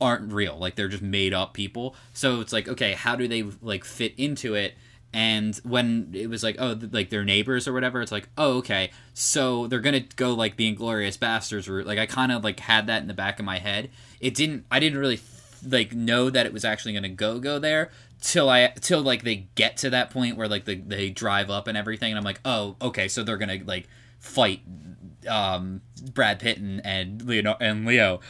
aren't 0.00 0.32
real. 0.32 0.58
Like 0.58 0.74
they're 0.74 0.88
just 0.88 1.04
made 1.04 1.32
up 1.32 1.54
people. 1.54 1.94
So 2.12 2.40
it's 2.40 2.52
like 2.52 2.66
okay, 2.66 2.94
how 2.94 3.14
do 3.14 3.28
they 3.28 3.44
like 3.62 3.84
fit 3.84 4.12
into 4.16 4.56
it? 4.56 4.74
And 5.12 5.54
when 5.62 6.10
it 6.12 6.28
was 6.28 6.42
like, 6.42 6.56
oh, 6.58 6.76
like 6.90 7.10
their 7.10 7.22
neighbors 7.22 7.68
or 7.68 7.72
whatever, 7.72 8.02
it's 8.02 8.10
like, 8.10 8.28
oh, 8.36 8.54
okay, 8.54 8.90
so 9.12 9.68
they're 9.68 9.78
gonna 9.78 10.00
go 10.00 10.34
like 10.34 10.56
the 10.56 10.74
Inglourious 10.74 11.16
Basterds 11.16 11.68
route. 11.68 11.86
Like 11.86 12.00
I 12.00 12.06
kind 12.06 12.32
of 12.32 12.42
like 12.42 12.58
had 12.58 12.88
that 12.88 13.00
in 13.00 13.06
the 13.06 13.14
back 13.14 13.38
of 13.38 13.44
my 13.44 13.60
head. 13.60 13.88
It 14.18 14.34
didn't. 14.34 14.66
I 14.72 14.80
didn't 14.80 14.98
really 14.98 15.20
like 15.64 15.92
know 15.92 16.28
that 16.28 16.44
it 16.44 16.52
was 16.52 16.64
actually 16.64 16.94
gonna 16.94 17.08
go 17.08 17.38
go 17.38 17.60
there 17.60 17.92
till 18.20 18.50
I 18.50 18.66
till 18.80 19.00
like 19.00 19.22
they 19.22 19.46
get 19.54 19.76
to 19.76 19.90
that 19.90 20.10
point 20.10 20.36
where 20.36 20.48
like 20.48 20.64
the, 20.64 20.74
they 20.74 21.10
drive 21.10 21.50
up 21.50 21.68
and 21.68 21.78
everything, 21.78 22.10
and 22.10 22.18
I'm 22.18 22.24
like, 22.24 22.40
oh, 22.44 22.74
okay, 22.82 23.06
so 23.06 23.22
they're 23.22 23.36
gonna 23.36 23.60
like 23.64 23.86
fight 24.18 24.60
um, 25.28 25.80
Brad 26.12 26.38
Pitt 26.40 26.58
and 26.58 26.84
and 26.84 27.22
Leo 27.22 27.56
and 27.60 27.86
Leo 27.86 28.20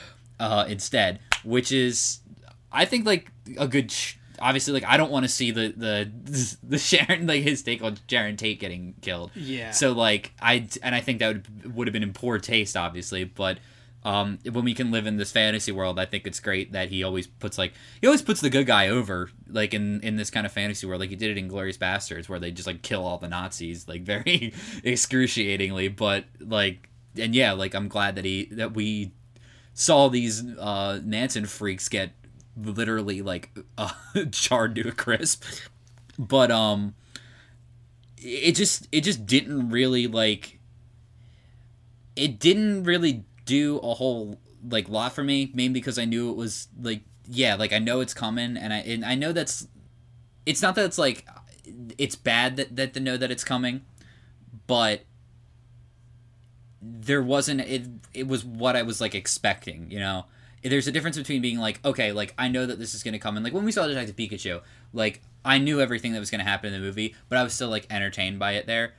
uh, 0.41 0.65
instead, 0.69 1.21
which 1.45 1.73
is 1.73 2.21
I 2.73 2.85
think 2.85 3.07
like 3.07 3.31
a 3.57 3.69
good. 3.69 3.91
Sh- 3.91 4.17
obviously, 4.41 4.75
like 4.75 4.85
I 4.85 4.97
don't 4.97 5.11
want 5.11 5.25
to 5.25 5.29
see 5.29 5.51
the 5.51 5.73
the 5.77 6.57
the 6.63 6.79
Sharon 6.79 7.27
like 7.27 7.43
his 7.43 7.63
take 7.63 7.83
on 7.83 7.99
Sharon 8.09 8.37
Tate 8.37 8.61
getting 8.61 8.95
killed. 9.01 9.31
Yeah. 9.35 9.71
So 9.71 9.93
like 9.93 10.33
I 10.41 10.69
and 10.83 10.95
I 10.95 11.01
think 11.01 11.21
that 11.21 11.29
would 11.29 11.75
would 11.75 11.87
have 11.89 11.93
been 11.93 12.03
in 12.03 12.13
poor 12.13 12.39
taste, 12.39 12.77
obviously, 12.77 13.25
but. 13.25 13.59
Um, 14.05 14.39
when 14.51 14.65
we 14.65 14.75
can 14.75 14.91
live 14.91 15.07
in 15.07 15.17
this 15.17 15.33
fantasy 15.33 15.73
world, 15.73 15.99
I 15.99 16.05
think 16.05 16.27
it's 16.27 16.39
great 16.39 16.73
that 16.73 16.91
he 16.91 17.03
always 17.03 17.27
puts 17.27 17.57
like 17.57 17.73
he 18.01 18.07
always 18.07 18.21
puts 18.21 18.43
the 18.43 18.51
good 18.51 18.67
guy 18.67 18.89
over, 18.89 19.31
like 19.49 19.73
in 19.73 20.01
in 20.03 20.17
this 20.17 20.31
kind 20.31 20.45
of 20.45 20.53
fantasy 20.53 20.87
world, 20.87 21.01
like 21.01 21.11
he 21.11 21.17
did 21.17 21.31
it 21.31 21.39
in 21.39 21.49
Glorious 21.49 21.79
Bastards, 21.79 22.29
where 22.29 22.39
they 22.39 22.51
just 22.51 22.67
like 22.67 22.83
kill 22.83 23.07
all 23.07 23.17
the 23.17 23.29
Nazis, 23.29 23.89
like 23.89 24.03
very 24.05 24.53
excruciatingly. 24.85 25.89
But 25.89 26.25
like, 26.39 26.91
and 27.19 27.35
yeah, 27.35 27.53
like 27.53 27.75
I'm 27.75 27.89
glad 27.89 28.17
that 28.17 28.27
he 28.27 28.47
that 28.53 28.75
we 28.75 29.13
saw 29.73 30.09
these 30.09 30.45
uh, 30.59 31.01
Manson 31.03 31.47
freaks 31.47 31.89
get 31.89 32.13
literally 32.57 33.23
like 33.23 33.57
uh, 33.79 33.93
charred 34.31 34.75
to 34.77 34.89
a 34.89 34.93
crisp. 34.93 35.43
But 36.19 36.51
um, 36.51 36.95
it 38.19 38.53
just 38.53 38.87
it 38.93 39.03
just 39.03 39.27
didn't 39.27 39.71
really 39.71 40.07
like 40.07 40.59
it 42.17 42.39
didn't 42.39 42.85
really 42.85 43.25
do 43.45 43.79
a 43.79 43.95
whole 43.95 44.39
like 44.69 44.89
lot 44.89 45.13
for 45.13 45.23
me 45.23 45.51
mainly 45.55 45.81
because 45.81 45.99
i 45.99 46.05
knew 46.05 46.31
it 46.31 46.37
was 46.37 46.69
like 46.81 47.03
yeah 47.29 47.55
like 47.55 47.73
i 47.73 47.79
know 47.79 48.01
it's 48.01 48.15
coming 48.15 48.57
and 48.57 48.73
i 48.73 48.79
and 48.79 49.05
i 49.05 49.15
know 49.15 49.33
that's 49.33 49.67
it's 50.47 50.63
not 50.63 50.75
that 50.75 50.85
it's 50.85 50.99
like 50.99 51.27
it's 51.99 52.17
bad 52.17 52.57
that, 52.57 52.77
that 52.77 52.95
to 52.95 53.01
know 53.01 53.17
that 53.17 53.31
it's 53.31 53.45
coming 53.45 53.83
but 54.67 55.03
there 56.83 57.23
wasn't 57.23 57.61
it 57.61 57.87
it 58.13 58.29
was 58.29 58.45
what 58.45 58.77
i 58.77 58.83
was 58.83 59.01
like 59.01 59.15
expecting 59.15 59.91
you 59.91 59.99
know? 59.99 60.27
There's 60.63 60.87
a 60.87 60.93
difference 60.93 61.19
between 61.19 61.43
being 61.43 61.59
like 61.59 61.79
okay 61.85 62.13
like 62.13 62.33
i 62.39 62.49
know 62.49 62.65
that 62.65 62.79
this 62.79 62.95
is 62.95 63.03
going 63.03 63.13
to 63.13 63.19
come 63.19 63.37
and 63.37 63.45
like 63.45 63.53
when 63.53 63.65
we 63.65 63.73
saw 63.73 63.87
detective 63.87 64.17
pikachu 64.17 64.63
like 64.95 65.21
i 65.45 65.59
knew 65.59 65.79
everything 65.79 66.13
that 66.13 66.21
was 66.21 66.31
going 66.31 66.39
to 66.43 66.51
happen 66.51 66.73
in 66.73 66.81
the 66.81 66.87
movie 66.87 67.15
but 67.29 67.37
i 67.37 67.43
was 67.43 67.53
still 67.53 67.69
like 67.69 67.87
entertained 67.91 68.39
by 68.39 68.53
it 68.53 68.67
there 68.67 68.95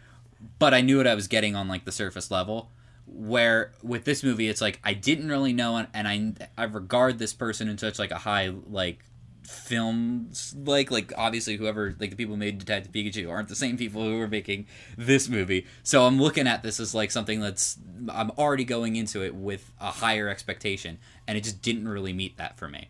but 0.60 0.76
i 0.76 0.82
knew 0.82 0.98
what 0.98 1.08
i 1.08 1.16
was 1.16 1.28
getting 1.28 1.56
on 1.56 1.68
like 1.68 1.84
the 1.84 1.92
surface 1.92 2.30
level 2.30 2.70
where 3.08 3.72
with 3.84 4.04
this 4.04 4.24
movie 4.24 4.48
it's 4.48 4.62
like 4.62 4.80
i 4.84 4.94
didn't 4.94 5.30
really 5.30 5.54
know 5.54 5.78
and, 5.94 6.08
i 6.08 6.34
i 6.58 6.64
regard 6.64 7.20
this 7.20 7.34
person 7.34 7.70
in 7.70 7.78
such 7.78 8.00
like 8.00 8.12
a 8.12 8.18
high 8.18 8.52
like 8.68 9.00
films 9.46 10.56
like 10.64 10.92
like 10.92 11.14
obviously 11.18 11.56
whoever 11.56 11.96
like 12.00 12.10
the 12.10 12.16
people 12.16 12.34
who 12.34 12.40
made 12.40 12.58
detective 12.58 12.92
pikachu 12.92 13.30
aren't 13.30 13.48
the 13.48 13.56
same 13.56 13.78
people 13.78 14.04
who 14.04 14.18
were 14.18 14.28
making 14.28 14.66
this 14.98 15.30
movie. 15.30 15.66
So 15.84 16.06
i'm 16.06 16.20
looking 16.20 16.48
at 16.48 16.64
this 16.64 16.80
as 16.80 16.96
like 16.96 17.12
something 17.12 17.40
that's 17.40 17.78
i'm 18.10 18.32
already 18.32 18.64
going 18.64 18.96
into 18.96 19.24
it 19.24 19.36
with 19.36 19.72
a 19.80 19.92
higher 19.92 20.28
expectation 20.30 20.98
and 21.28 21.38
it 21.38 21.44
just 21.44 21.62
didn't 21.62 21.88
really 21.88 22.14
meet 22.14 22.38
that 22.38 22.58
for 22.58 22.68
me. 22.68 22.90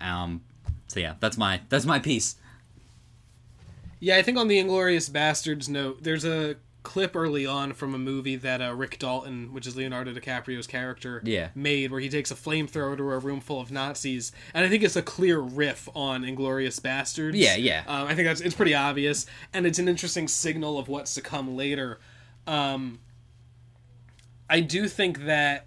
Um 0.00 0.42
so 0.88 1.00
yeah 1.00 1.14
that's 1.20 1.36
my 1.36 1.60
that's 1.68 1.86
my 1.86 1.98
piece. 1.98 2.36
Yeah, 4.00 4.16
I 4.16 4.22
think 4.22 4.36
on 4.36 4.48
the 4.48 4.58
Inglourious 4.58 5.08
Basterds 5.08 5.68
note, 5.68 6.02
there's 6.02 6.24
a 6.24 6.56
clip 6.82 7.14
early 7.14 7.46
on 7.46 7.72
from 7.72 7.94
a 7.94 7.98
movie 7.98 8.34
that 8.36 8.60
uh, 8.60 8.74
Rick 8.74 8.98
Dalton, 8.98 9.52
which 9.52 9.66
is 9.66 9.76
Leonardo 9.76 10.12
DiCaprio's 10.12 10.66
character, 10.66 11.22
Yeah. 11.24 11.50
made, 11.54 11.90
where 11.92 12.00
he 12.00 12.08
takes 12.08 12.30
a 12.30 12.34
flamethrower 12.34 12.96
to 12.96 13.02
a 13.10 13.18
room 13.18 13.40
full 13.40 13.60
of 13.60 13.70
Nazis, 13.70 14.32
and 14.52 14.64
I 14.64 14.68
think 14.68 14.82
it's 14.82 14.96
a 14.96 15.02
clear 15.02 15.38
riff 15.38 15.88
on 15.94 16.22
Inglourious 16.22 16.80
Basterds. 16.80 17.32
Yeah, 17.34 17.54
yeah. 17.56 17.84
Um, 17.86 18.08
I 18.08 18.14
think 18.14 18.26
that's 18.26 18.40
it's 18.40 18.54
pretty 18.56 18.74
obvious, 18.74 19.26
and 19.52 19.64
it's 19.66 19.78
an 19.78 19.88
interesting 19.88 20.26
signal 20.26 20.78
of 20.78 20.88
what's 20.88 21.14
to 21.14 21.20
come 21.20 21.56
later. 21.56 22.00
Um, 22.46 22.98
I 24.50 24.60
do 24.60 24.88
think 24.88 25.24
that, 25.26 25.66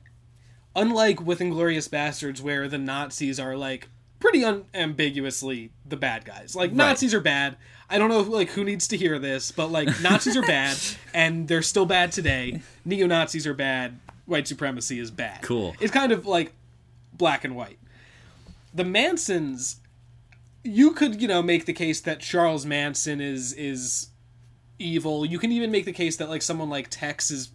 unlike 0.76 1.22
with 1.22 1.40
Inglourious 1.40 1.90
Basterds, 1.90 2.42
where 2.42 2.68
the 2.68 2.78
Nazis 2.78 3.40
are 3.40 3.56
like 3.56 3.88
pretty 4.20 4.44
unambiguously 4.44 5.72
the 5.86 5.98
bad 5.98 6.26
guys, 6.26 6.56
like 6.56 6.74
Nazis 6.74 7.14
are 7.14 7.22
bad. 7.22 7.58
I 7.90 7.98
don't 7.98 8.10
know 8.10 8.22
like 8.22 8.50
who 8.50 8.64
needs 8.64 8.88
to 8.90 8.98
hear 8.98 9.20
this, 9.20 9.52
but 9.52 9.68
like 9.72 9.88
Nazis 10.02 10.36
are 10.36 10.42
bad, 10.42 10.78
and 11.14 11.48
they're 11.48 11.62
still 11.62 11.86
bad 11.86 12.12
today. 12.12 12.62
Neo 12.84 13.08
Nazis 13.08 13.46
are 13.46 13.54
bad. 13.54 14.00
White 14.26 14.48
supremacy 14.48 15.00
is 15.00 15.12
bad. 15.12 15.42
Cool. 15.44 15.76
It's 15.80 15.92
kind 15.92 16.12
of 16.12 16.26
like 16.26 16.54
black 17.14 17.46
and 17.46 17.56
white. 17.56 17.78
The 18.74 18.84
Mansons 18.84 19.78
you 20.66 20.92
could 20.92 21.22
you 21.22 21.28
know 21.28 21.42
make 21.42 21.66
the 21.66 21.74
case 21.74 22.02
that 22.02 22.20
Charles 22.20 22.66
Manson 22.66 23.22
is 23.22 23.54
is 23.54 24.10
evil. 24.80 25.26
You 25.26 25.40
can 25.40 25.52
even 25.52 25.72
make 25.72 25.86
the 25.86 25.94
case 25.94 26.18
that 26.18 26.28
like 26.28 26.42
someone 26.42 26.70
like 26.70 26.88
Tex 26.90 27.32
is 27.32 27.52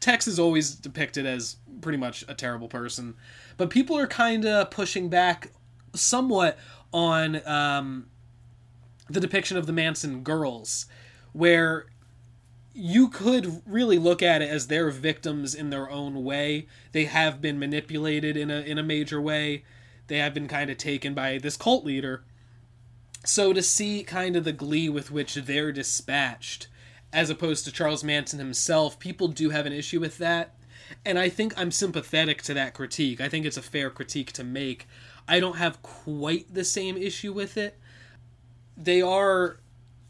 Tex 0.00 0.26
is 0.26 0.38
always 0.38 0.74
depicted 0.74 1.24
as 1.24 1.56
pretty 1.80 1.98
much 1.98 2.24
a 2.28 2.34
terrible 2.34 2.68
person, 2.68 3.14
but 3.56 3.70
people 3.70 3.96
are 3.96 4.06
kind 4.06 4.44
of 4.44 4.70
pushing 4.70 5.08
back 5.08 5.52
somewhat 5.94 6.58
on 6.92 7.46
um, 7.46 8.06
the 9.08 9.20
depiction 9.20 9.56
of 9.56 9.66
the 9.66 9.72
Manson 9.72 10.22
girls, 10.22 10.86
where 11.32 11.86
you 12.74 13.08
could 13.08 13.62
really 13.66 13.98
look 13.98 14.22
at 14.22 14.40
it 14.42 14.48
as 14.48 14.68
they're 14.68 14.90
victims 14.90 15.54
in 15.54 15.70
their 15.70 15.90
own 15.90 16.22
way. 16.22 16.66
They 16.92 17.06
have 17.06 17.40
been 17.40 17.58
manipulated 17.58 18.36
in 18.36 18.50
a 18.50 18.60
in 18.60 18.78
a 18.78 18.82
major 18.82 19.20
way. 19.20 19.64
They 20.06 20.18
have 20.18 20.32
been 20.32 20.48
kind 20.48 20.70
of 20.70 20.78
taken 20.78 21.12
by 21.12 21.38
this 21.38 21.56
cult 21.56 21.84
leader. 21.84 22.24
So 23.24 23.52
to 23.52 23.62
see 23.62 24.04
kind 24.04 24.36
of 24.36 24.44
the 24.44 24.52
glee 24.52 24.88
with 24.88 25.10
which 25.10 25.34
they're 25.34 25.72
dispatched 25.72 26.68
as 27.12 27.30
opposed 27.30 27.64
to 27.64 27.72
Charles 27.72 28.04
Manson 28.04 28.38
himself, 28.38 28.98
people 28.98 29.28
do 29.28 29.50
have 29.50 29.66
an 29.66 29.72
issue 29.72 30.00
with 30.00 30.18
that. 30.18 30.54
And 31.04 31.18
I 31.18 31.28
think 31.28 31.52
I'm 31.56 31.70
sympathetic 31.70 32.42
to 32.42 32.54
that 32.54 32.74
critique. 32.74 33.20
I 33.20 33.28
think 33.28 33.44
it's 33.44 33.56
a 33.56 33.62
fair 33.62 33.90
critique 33.90 34.32
to 34.32 34.44
make. 34.44 34.86
I 35.26 35.40
don't 35.40 35.56
have 35.56 35.82
quite 35.82 36.54
the 36.54 36.64
same 36.64 36.96
issue 36.96 37.32
with 37.32 37.56
it. 37.56 37.78
They 38.80 39.02
are 39.02 39.58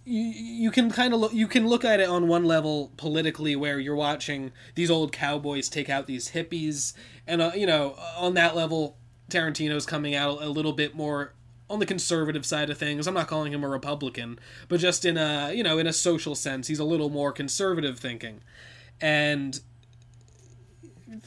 you, 0.04 0.22
you 0.22 0.70
can 0.70 0.90
kind 0.90 1.12
of 1.12 1.20
look 1.20 1.32
you 1.32 1.48
can 1.48 1.66
look 1.66 1.84
at 1.84 2.00
it 2.00 2.08
on 2.08 2.28
one 2.28 2.44
level 2.44 2.92
politically 2.96 3.56
where 3.56 3.78
you're 3.78 3.96
watching 3.96 4.52
these 4.74 4.90
old 4.90 5.12
cowboys 5.12 5.68
take 5.68 5.90
out 5.90 6.06
these 6.06 6.30
hippies 6.30 6.92
and 7.26 7.42
uh, 7.42 7.52
you 7.54 7.66
know 7.66 7.96
on 8.16 8.34
that 8.34 8.54
level 8.54 8.96
Tarantino's 9.30 9.86
coming 9.86 10.14
out 10.14 10.42
a 10.42 10.48
little 10.48 10.72
bit 10.72 10.94
more 10.94 11.34
on 11.70 11.78
the 11.78 11.86
conservative 11.86 12.46
side 12.46 12.70
of 12.70 12.78
things. 12.78 13.06
I'm 13.06 13.14
not 13.14 13.28
calling 13.28 13.52
him 13.52 13.62
a 13.62 13.68
Republican, 13.68 14.38
but 14.68 14.80
just 14.80 15.04
in 15.04 15.16
a 15.16 15.52
you 15.52 15.62
know 15.62 15.78
in 15.78 15.86
a 15.86 15.92
social 15.92 16.34
sense, 16.34 16.68
he's 16.68 16.78
a 16.78 16.84
little 16.84 17.10
more 17.10 17.32
conservative 17.32 17.98
thinking, 17.98 18.40
and 19.00 19.60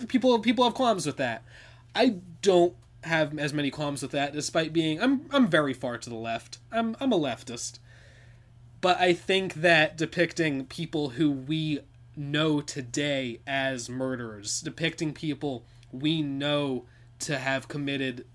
people 0.08 0.40
people 0.40 0.64
have 0.64 0.74
qualms 0.74 1.06
with 1.06 1.18
that. 1.18 1.44
I 1.94 2.16
don't 2.42 2.76
have 3.04 3.38
as 3.40 3.54
many 3.54 3.72
qualms 3.72 4.02
with 4.02 4.12
that, 4.12 4.34
despite 4.34 4.74
being 4.74 5.02
I'm 5.02 5.26
I'm 5.32 5.48
very 5.48 5.74
far 5.74 5.98
to 5.98 6.10
the 6.10 6.16
left. 6.16 6.60
I'm 6.72 6.96
I'm 7.00 7.12
a 7.12 7.20
leftist, 7.20 7.80
but 8.80 9.00
I 9.00 9.14
think 9.14 9.56
that 9.56 9.98
depicting 9.98 10.66
people 10.66 11.10
who 11.10 11.32
we 11.32 11.80
know 12.16 12.62
today 12.62 13.40
as 13.48 13.90
murderers, 13.90 14.62
depicting 14.62 15.14
people 15.14 15.66
we 15.92 16.22
know 16.22 16.86
to 17.20 17.38
have 17.38 17.68
committed 17.68 18.26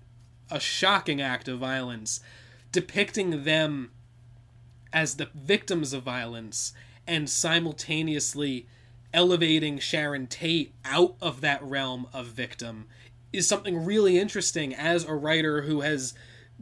a 0.49 0.59
shocking 0.59 1.21
act 1.21 1.47
of 1.47 1.59
violence, 1.59 2.19
depicting 2.71 3.43
them 3.43 3.91
as 4.93 5.15
the 5.15 5.29
victims 5.35 5.93
of 5.93 6.03
violence 6.03 6.73
and 7.05 7.29
simultaneously 7.29 8.67
elevating 9.13 9.79
Sharon 9.79 10.27
Tate 10.27 10.73
out 10.85 11.15
of 11.21 11.41
that 11.41 11.63
realm 11.63 12.07
of 12.13 12.27
victim 12.27 12.87
is 13.33 13.47
something 13.47 13.85
really 13.85 14.17
interesting 14.17 14.73
as 14.73 15.03
a 15.03 15.13
writer 15.13 15.63
who 15.63 15.81
has 15.81 16.13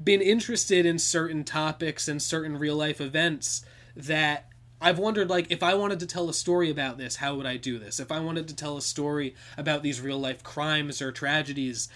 been 0.02 0.22
interested 0.22 0.86
in 0.86 1.00
certain 1.00 1.44
topics 1.44 2.08
and 2.08 2.22
certain 2.22 2.58
real 2.58 2.76
life 2.76 3.00
events 3.00 3.64
that 3.96 4.50
I've 4.82 5.00
wondered 5.00 5.30
like 5.30 5.50
if 5.50 5.64
I 5.64 5.74
wanted 5.74 6.00
to 6.02 6.06
tell 6.06 6.30
a 6.30 6.34
story 6.34 6.70
about 6.70 6.98
this, 6.98 7.18
how 7.18 7.36
would 7.36 7.46
I 7.46 7.58
do 7.58 7.80
this? 7.80 8.00
If 8.00 8.12
I 8.12 8.20
wanted 8.20 8.48
to 8.50 8.56
tell 8.56 8.78
a 8.78 8.82
story 8.82 9.36
about 9.58 9.84
these 9.84 10.02
real 10.02 10.20
life 10.20 10.44
crimes 10.44 11.01
or 11.01 11.12
tragedies, 11.12 11.88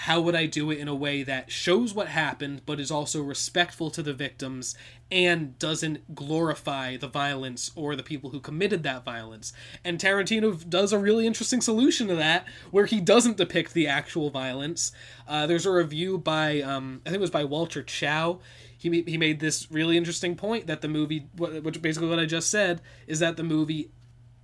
how 0.00 0.20
would 0.20 0.34
I 0.34 0.44
do 0.44 0.70
it 0.70 0.78
in 0.78 0.88
a 0.88 0.94
way 0.94 1.22
that 1.22 1.50
shows 1.50 1.94
what 1.94 2.08
happened 2.08 2.60
but 2.66 2.78
is 2.78 2.90
also 2.90 3.22
respectful 3.22 3.90
to 3.92 4.02
the 4.02 4.12
victims 4.12 4.76
and 5.10 5.58
doesn't 5.58 6.14
glorify 6.14 6.98
the 6.98 7.08
violence 7.08 7.70
or 7.74 7.96
the 7.96 8.02
people 8.02 8.28
who 8.28 8.38
committed 8.38 8.82
that 8.82 9.06
violence? 9.06 9.54
And 9.82 9.98
Tarantino 9.98 10.68
does 10.68 10.92
a 10.92 10.98
really 10.98 11.26
interesting 11.26 11.62
solution 11.62 12.08
to 12.08 12.14
that 12.14 12.46
where 12.70 12.84
he 12.84 13.00
doesn't 13.00 13.38
depict 13.38 13.72
the 13.72 13.86
actual 13.86 14.28
violence. 14.28 14.92
Uh, 15.26 15.46
there's 15.46 15.64
a 15.64 15.72
review 15.72 16.18
by, 16.18 16.60
um, 16.60 17.00
I 17.06 17.08
think 17.08 17.16
it 17.16 17.22
was 17.22 17.30
by 17.30 17.44
Walter 17.44 17.82
Chaw. 17.82 18.36
He, 18.76 19.00
he 19.00 19.16
made 19.16 19.40
this 19.40 19.70
really 19.72 19.96
interesting 19.96 20.36
point 20.36 20.66
that 20.66 20.82
the 20.82 20.88
movie, 20.88 21.26
which 21.38 21.80
basically 21.80 22.10
what 22.10 22.18
I 22.18 22.26
just 22.26 22.50
said, 22.50 22.82
is 23.06 23.18
that 23.20 23.38
the 23.38 23.42
movie 23.44 23.90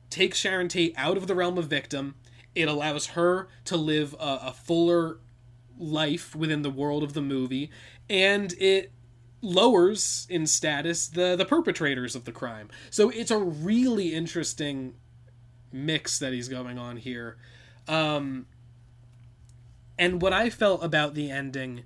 takes 0.09 0.39
Sharon 0.39 0.69
Tate 0.69 0.95
out 0.97 1.19
of 1.19 1.27
the 1.27 1.35
realm 1.35 1.59
of 1.59 1.67
victim. 1.67 2.15
It 2.55 2.69
allows 2.69 3.09
her 3.09 3.49
to 3.67 3.77
live 3.77 4.15
a, 4.19 4.39
a 4.45 4.53
fuller 4.55 5.19
life 5.83 6.35
within 6.35 6.63
the 6.63 6.71
world 6.71 7.03
of 7.03 7.13
the 7.13 7.23
movie, 7.23 7.71
and 8.09 8.53
it 8.55 8.93
lowers 9.45 10.27
in 10.31 10.47
status 10.47 11.09
the 11.09 11.35
the 11.35 11.45
perpetrators 11.45 12.15
of 12.15 12.25
the 12.25 12.33
crime. 12.33 12.69
So 12.91 13.11
it's 13.11 13.31
a 13.31 13.39
really 13.39 14.15
interesting 14.15 14.95
mix 15.73 16.19
that 16.19 16.33
he's 16.33 16.49
going 16.49 16.79
on 16.79 16.99
here. 16.99 17.37
Um, 17.89 18.47
and 19.99 20.23
what 20.23 20.33
I 20.33 20.51
felt 20.51 20.83
about 20.85 21.15
the 21.15 21.31
ending, 21.31 21.85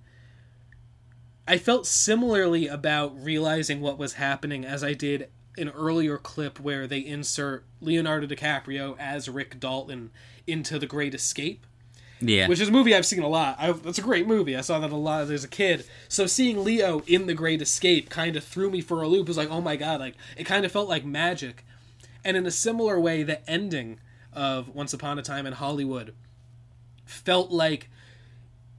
I 1.47 1.59
felt 1.59 1.87
similarly 1.87 2.67
about 2.67 3.21
realizing 3.23 3.81
what 3.81 3.99
was 3.99 4.15
happening 4.15 4.65
as 4.65 4.85
I 4.85 4.93
did 4.93 5.29
an 5.59 5.71
earlier 5.71 6.19
clip 6.19 6.61
where 6.61 6.87
they 6.87 6.99
insert 6.99 7.65
Leonardo 7.81 8.27
DiCaprio 8.27 8.97
as 8.99 9.29
Rick 9.29 9.59
Dalton 9.59 10.11
into 10.47 10.79
The 10.79 10.87
Great 10.87 11.15
Escape. 11.15 11.67
Yeah. 12.21 12.49
Which 12.49 12.61
is 12.61 12.69
a 12.69 12.73
movie 12.73 12.95
I've 12.95 13.07
seen 13.07 13.23
a 13.23 13.29
lot. 13.29 13.57
I, 13.59 13.73
that's 13.73 13.99
a 13.99 14.03
great 14.03 14.27
movie. 14.27 14.57
I 14.57 14.63
saw 14.63 14.79
that 14.79 14.91
a 14.91 14.97
lot 14.97 15.31
as 15.31 15.45
a 15.45 15.49
kid. 15.49 15.85
So 16.09 16.27
seeing 16.27 16.65
Leo 16.65 17.03
in 17.07 17.27
The 17.27 17.35
Great 17.35 17.61
Escape 17.61 18.09
kind 18.09 18.37
of 18.37 18.45
threw 18.45 18.71
me 18.71 18.81
for 18.81 19.03
a 19.03 19.09
loop. 19.09 19.23
It 19.23 19.29
was 19.29 19.37
like, 19.37 19.51
oh 19.51 19.61
my 19.61 19.77
god, 19.77 20.01
like 20.01 20.15
it 20.37 20.45
kind 20.45 20.65
of 20.65 20.73
felt 20.73 20.89
like 20.89 21.05
magic. 21.05 21.65
And 22.25 22.37
in 22.37 22.47
a 22.47 22.51
similar 22.51 22.99
way, 22.99 23.23
the 23.23 23.49
ending 23.49 24.01
of 24.33 24.75
Once 24.75 24.93
Upon 24.93 25.19
a 25.19 25.23
Time 25.23 25.47
in 25.47 25.53
Hollywood 25.53 26.15
felt 27.05 27.51
like 27.51 27.89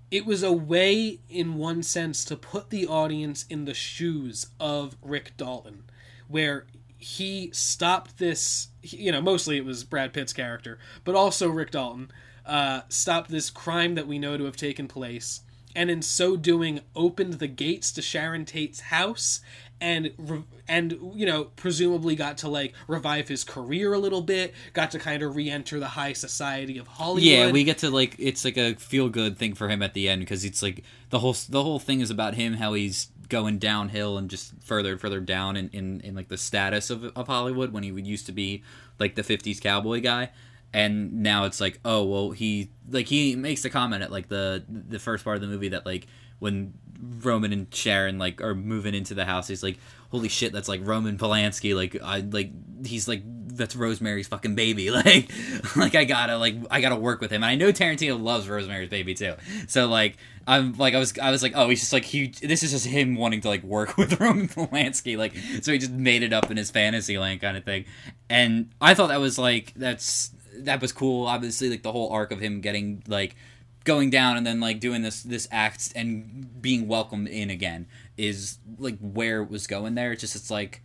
it 0.09 0.25
was 0.25 0.41
a 0.43 0.51
way, 0.51 1.19
in 1.29 1.55
one 1.55 1.83
sense, 1.83 2.23
to 2.25 2.35
put 2.35 2.69
the 2.69 2.87
audience 2.87 3.45
in 3.49 3.65
the 3.65 3.73
shoes 3.73 4.47
of 4.59 4.95
Rick 5.01 5.33
Dalton, 5.37 5.83
where 6.27 6.65
he 6.97 7.49
stopped 7.53 8.17
this. 8.17 8.69
You 8.81 9.11
know, 9.11 9.21
mostly 9.21 9.57
it 9.57 9.65
was 9.65 9.83
Brad 9.83 10.13
Pitt's 10.13 10.33
character, 10.33 10.79
but 11.03 11.15
also 11.15 11.49
Rick 11.49 11.71
Dalton 11.71 12.09
uh, 12.47 12.81
stop 12.89 13.27
this 13.27 13.49
crime 13.49 13.95
that 13.95 14.07
we 14.07 14.17
know 14.17 14.37
to 14.37 14.45
have 14.45 14.57
taken 14.57 14.87
place, 14.87 15.41
and 15.75 15.91
in 15.91 16.01
so 16.01 16.35
doing, 16.35 16.79
opened 16.95 17.33
the 17.33 17.47
gates 17.47 17.91
to 17.91 18.01
Sharon 18.01 18.45
Tate's 18.45 18.79
house 18.79 19.41
and 19.79 20.45
and 20.67 20.97
you 21.13 21.25
know 21.25 21.45
presumably 21.55 22.15
got 22.15 22.37
to 22.39 22.47
like 22.47 22.73
revive 22.87 23.27
his 23.27 23.43
career 23.43 23.93
a 23.93 23.99
little 23.99 24.21
bit 24.21 24.53
got 24.73 24.91
to 24.91 24.99
kind 24.99 25.21
of 25.21 25.35
re-enter 25.35 25.79
the 25.79 25.89
high 25.89 26.13
society 26.13 26.77
of 26.77 26.87
hollywood. 26.87 27.23
Yeah 27.23 27.51
we 27.51 27.63
get 27.63 27.79
to 27.79 27.89
like 27.89 28.15
it's 28.17 28.43
like 28.43 28.57
a 28.57 28.75
feel 28.75 29.09
good 29.09 29.37
thing 29.37 29.53
for 29.53 29.69
him 29.69 29.83
at 29.83 29.93
the 29.93 30.09
end 30.09 30.21
because 30.21 30.43
it's 30.43 30.63
like 30.63 30.83
the 31.09 31.19
whole 31.19 31.35
the 31.49 31.63
whole 31.63 31.79
thing 31.79 32.01
is 32.01 32.09
about 32.09 32.33
him 32.33 32.53
how 32.53 32.73
he's 32.73 33.09
going 33.29 33.59
downhill 33.59 34.17
and 34.17 34.29
just 34.29 34.53
further 34.63 34.93
and 34.93 35.01
further 35.01 35.19
down 35.19 35.57
in, 35.57 35.69
in, 35.73 35.99
in 36.01 36.15
like 36.15 36.29
the 36.29 36.37
status 36.37 36.89
of, 36.89 37.05
of 37.15 37.27
hollywood 37.27 37.71
when 37.71 37.83
he 37.83 37.89
used 37.89 38.25
to 38.25 38.31
be 38.31 38.63
like 38.99 39.15
the 39.15 39.21
50s 39.21 39.61
cowboy 39.61 40.01
guy 40.01 40.29
and 40.73 41.23
now 41.23 41.45
it's 41.45 41.61
like 41.61 41.79
oh 41.85 42.03
well 42.03 42.31
he 42.31 42.69
like 42.89 43.07
he 43.07 43.35
makes 43.35 43.63
the 43.63 43.69
comment 43.69 44.03
at 44.03 44.11
like 44.11 44.27
the 44.27 44.63
the 44.67 44.99
first 44.99 45.23
part 45.23 45.35
of 45.35 45.41
the 45.41 45.47
movie 45.47 45.69
that 45.69 45.85
like 45.85 46.07
when 46.39 46.73
Roman 47.21 47.53
and 47.53 47.73
Sharon 47.73 48.17
like 48.17 48.41
are 48.41 48.55
moving 48.55 48.93
into 48.93 49.13
the 49.13 49.25
house 49.25 49.47
he's 49.47 49.63
like 49.63 49.77
holy 50.09 50.29
shit 50.29 50.53
that's 50.53 50.67
like 50.67 50.81
Roman 50.83 51.17
Polanski 51.17 51.75
like 51.75 52.01
I 52.01 52.19
like 52.19 52.51
he's 52.85 53.07
like 53.07 53.23
that's 53.57 53.75
Rosemary's 53.75 54.27
fucking 54.27 54.55
baby. 54.55 54.91
Like 54.97 55.31
like 55.75 55.95
I 55.95 56.05
gotta 56.05 56.37
like 56.37 56.55
I 56.71 56.81
gotta 56.81 56.95
work 56.95 57.21
with 57.21 57.31
him. 57.31 57.43
And 57.43 57.45
I 57.45 57.55
know 57.55 57.71
Tarantino 57.71 58.19
loves 58.21 58.49
Rosemary's 58.49 58.89
baby 58.89 59.13
too. 59.13 59.35
So 59.67 59.87
like 59.87 60.17
I'm 60.47 60.73
like 60.73 60.95
I 60.95 60.99
was 60.99 61.17
I 61.19 61.29
was 61.29 61.43
like 61.43 61.53
oh 61.55 61.69
he's 61.69 61.81
just 61.81 61.93
like 61.93 62.03
he 62.03 62.27
this 62.41 62.63
is 62.63 62.71
just 62.71 62.87
him 62.87 63.15
wanting 63.15 63.41
to 63.41 63.47
like 63.47 63.63
work 63.63 63.95
with 63.97 64.19
Roman 64.19 64.47
Polanski 64.47 65.17
like 65.17 65.33
so 65.61 65.71
he 65.71 65.77
just 65.77 65.91
made 65.91 66.23
it 66.23 66.33
up 66.33 66.49
in 66.49 66.57
his 66.57 66.71
fantasy 66.71 67.17
land 67.17 67.41
kind 67.41 67.57
of 67.57 67.63
thing. 67.63 67.85
And 68.29 68.71
I 68.81 68.95
thought 68.95 69.07
that 69.07 69.19
was 69.19 69.37
like 69.37 69.73
that's 69.75 70.31
that 70.65 70.81
was 70.81 70.91
cool. 70.91 71.25
Obviously, 71.25 71.69
like 71.69 71.83
the 71.83 71.91
whole 71.91 72.11
arc 72.11 72.31
of 72.31 72.39
him 72.39 72.61
getting 72.61 73.03
like 73.07 73.35
going 73.83 74.09
down 74.09 74.35
and 74.35 74.45
then 74.45 74.59
like 74.59 74.79
doing 74.79 75.01
this 75.01 75.23
this 75.23 75.47
act 75.51 75.93
and 75.95 76.61
being 76.61 76.87
welcomed 76.87 77.27
in 77.29 77.49
again 77.49 77.87
is 78.17 78.57
like 78.77 78.97
where 78.99 79.41
it 79.41 79.49
was 79.49 79.67
going 79.67 79.95
there. 79.95 80.11
It's 80.11 80.21
just 80.21 80.35
it's 80.35 80.51
like 80.51 80.81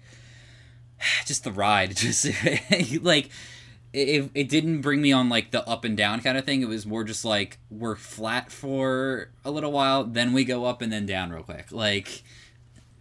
just 1.26 1.44
the 1.44 1.52
ride, 1.52 1.96
just 1.96 2.26
like 3.02 3.30
it, 3.92 4.30
it 4.34 4.48
didn't 4.48 4.80
bring 4.80 5.02
me 5.02 5.12
on 5.12 5.28
like 5.28 5.50
the 5.50 5.68
up 5.68 5.84
and 5.84 5.96
down 5.96 6.20
kind 6.20 6.38
of 6.38 6.44
thing. 6.44 6.62
It 6.62 6.68
was 6.68 6.86
more 6.86 7.04
just 7.04 7.24
like 7.24 7.58
we're 7.70 7.96
flat 7.96 8.50
for 8.50 9.28
a 9.44 9.50
little 9.50 9.72
while, 9.72 10.04
then 10.04 10.32
we 10.32 10.44
go 10.44 10.64
up 10.64 10.80
and 10.80 10.92
then 10.92 11.04
down 11.06 11.30
real 11.30 11.42
quick. 11.42 11.72
Like 11.72 12.22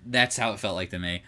that's 0.06 0.38
how 0.38 0.52
it 0.52 0.60
felt 0.60 0.76
like 0.76 0.90
to 0.90 1.00
me. 1.00 1.24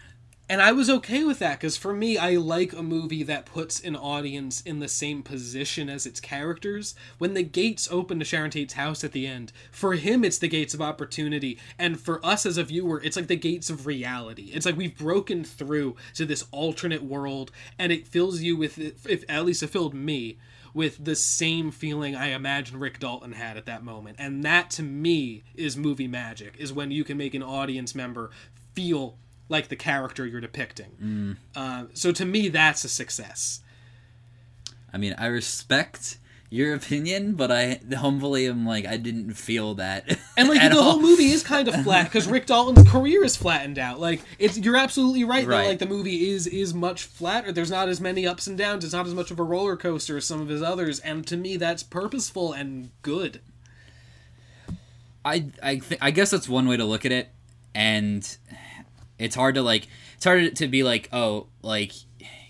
And 0.48 0.60
I 0.60 0.72
was 0.72 0.90
okay 0.90 1.24
with 1.24 1.38
that 1.38 1.58
because 1.58 1.76
for 1.76 1.94
me, 1.94 2.18
I 2.18 2.36
like 2.36 2.72
a 2.74 2.82
movie 2.82 3.22
that 3.22 3.46
puts 3.46 3.80
an 3.80 3.96
audience 3.96 4.60
in 4.60 4.78
the 4.78 4.88
same 4.88 5.22
position 5.22 5.88
as 5.88 6.04
its 6.04 6.20
characters. 6.20 6.94
When 7.16 7.32
the 7.32 7.42
gates 7.42 7.88
open 7.90 8.18
to 8.18 8.24
Sharon 8.24 8.50
Tate's 8.50 8.74
house 8.74 9.02
at 9.04 9.12
the 9.12 9.26
end, 9.26 9.52
for 9.70 9.94
him, 9.94 10.22
it's 10.22 10.38
the 10.38 10.48
gates 10.48 10.74
of 10.74 10.82
opportunity, 10.82 11.58
and 11.78 11.98
for 11.98 12.24
us 12.24 12.44
as 12.44 12.58
a 12.58 12.64
viewer, 12.64 13.00
it's 13.02 13.16
like 13.16 13.28
the 13.28 13.36
gates 13.36 13.70
of 13.70 13.86
reality. 13.86 14.50
It's 14.52 14.66
like 14.66 14.76
we've 14.76 14.98
broken 14.98 15.44
through 15.44 15.96
to 16.14 16.26
this 16.26 16.44
alternate 16.50 17.02
world, 17.02 17.50
and 17.78 17.90
it 17.90 18.06
fills 18.06 18.40
you 18.42 18.56
with, 18.56 18.78
if 18.78 19.24
at 19.28 19.46
least 19.46 19.62
it 19.62 19.70
filled 19.70 19.94
me 19.94 20.36
with 20.74 21.02
the 21.04 21.16
same 21.16 21.70
feeling 21.70 22.16
I 22.16 22.28
imagine 22.28 22.78
Rick 22.78 22.98
Dalton 22.98 23.32
had 23.32 23.56
at 23.56 23.66
that 23.66 23.84
moment. 23.84 24.16
And 24.18 24.42
that 24.42 24.70
to 24.72 24.82
me 24.82 25.44
is 25.54 25.76
movie 25.76 26.08
magic, 26.08 26.56
is 26.58 26.72
when 26.72 26.90
you 26.90 27.04
can 27.04 27.16
make 27.16 27.32
an 27.32 27.44
audience 27.44 27.94
member 27.94 28.30
feel 28.74 29.16
like 29.48 29.68
the 29.68 29.76
character 29.76 30.26
you're 30.26 30.40
depicting. 30.40 31.36
Uh, 31.54 31.84
so 31.94 32.12
to 32.12 32.24
me, 32.24 32.48
that's 32.48 32.84
a 32.84 32.88
success. 32.88 33.60
I 34.92 34.96
mean, 34.98 35.14
I 35.18 35.26
respect 35.26 36.18
your 36.50 36.72
opinion, 36.74 37.34
but 37.34 37.50
I 37.50 37.80
humbly 37.96 38.46
am 38.46 38.64
like 38.64 38.86
I 38.86 38.96
didn't 38.96 39.32
feel 39.34 39.74
that. 39.74 40.18
And 40.36 40.48
like 40.48 40.60
the 40.70 40.76
all. 40.76 40.82
whole 40.92 41.00
movie 41.00 41.30
is 41.30 41.42
kind 41.44 41.68
of 41.68 41.82
flat 41.84 42.04
because 42.04 42.26
Rick 42.26 42.46
Dalton's 42.46 42.88
career 42.90 43.22
is 43.24 43.36
flattened 43.36 43.78
out. 43.78 44.00
Like 44.00 44.20
it's 44.38 44.58
you're 44.58 44.76
absolutely 44.76 45.22
right, 45.24 45.46
Right. 45.46 45.62
that 45.62 45.68
like 45.68 45.78
the 45.78 45.86
movie 45.86 46.28
is 46.30 46.46
is 46.48 46.74
much 46.74 47.04
flatter. 47.04 47.52
There's 47.52 47.70
not 47.70 47.88
as 47.88 48.00
many 48.00 48.26
ups 48.26 48.46
and 48.48 48.56
downs. 48.58 48.84
It's 48.84 48.92
not 48.94 49.06
as 49.06 49.14
much 49.14 49.30
of 49.30 49.38
a 49.38 49.42
roller 49.44 49.76
coaster 49.76 50.16
as 50.16 50.24
some 50.26 50.40
of 50.40 50.48
his 50.48 50.60
others. 50.62 50.98
And 51.00 51.24
to 51.28 51.36
me, 51.36 51.56
that's 51.56 51.82
purposeful 51.84 52.52
and 52.52 52.90
good. 53.02 53.40
I 55.24 55.46
I 55.62 55.76
th- 55.76 56.00
I 56.02 56.10
guess 56.10 56.30
that's 56.30 56.48
one 56.48 56.68
way 56.68 56.76
to 56.76 56.84
look 56.84 57.04
at 57.04 57.12
it, 57.12 57.28
and 57.74 58.36
it's 59.18 59.34
hard 59.34 59.54
to 59.56 59.62
like 59.62 59.86
it's 60.16 60.24
hard 60.24 60.56
to 60.56 60.68
be 60.68 60.82
like 60.82 61.08
oh 61.12 61.46
like 61.62 61.92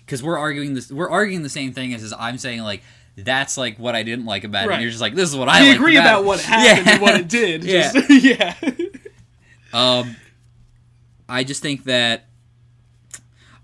because 0.05 0.21
we're 0.23 0.37
arguing 0.37 0.73
this 0.73 0.91
we're 0.91 1.09
arguing 1.09 1.43
the 1.43 1.49
same 1.49 1.73
thing 1.73 1.93
as, 1.93 2.03
as 2.03 2.13
I'm 2.17 2.37
saying 2.37 2.61
like 2.61 2.81
that's 3.17 3.57
like 3.57 3.77
what 3.79 3.95
I 3.95 4.03
didn't 4.03 4.25
like 4.25 4.43
about 4.43 4.67
it. 4.67 4.73
And 4.73 4.81
you're 4.81 4.91
just 4.91 5.01
like 5.01 5.15
this 5.15 5.29
is 5.29 5.35
what 5.37 5.47
I 5.47 5.61
We 5.61 5.71
agree 5.71 5.95
about, 5.97 6.21
about 6.21 6.25
what 6.25 6.41
happened 6.41 6.85
Yeah. 6.87 6.93
and 6.93 7.01
what 7.01 7.15
it 7.15 7.27
did. 7.29 7.63
Yeah. 7.65 7.91
Just- 7.93 8.09
yeah. 8.23 8.55
Um, 9.73 10.15
I 11.27 11.43
just 11.43 11.61
think 11.61 11.85
that 11.85 12.27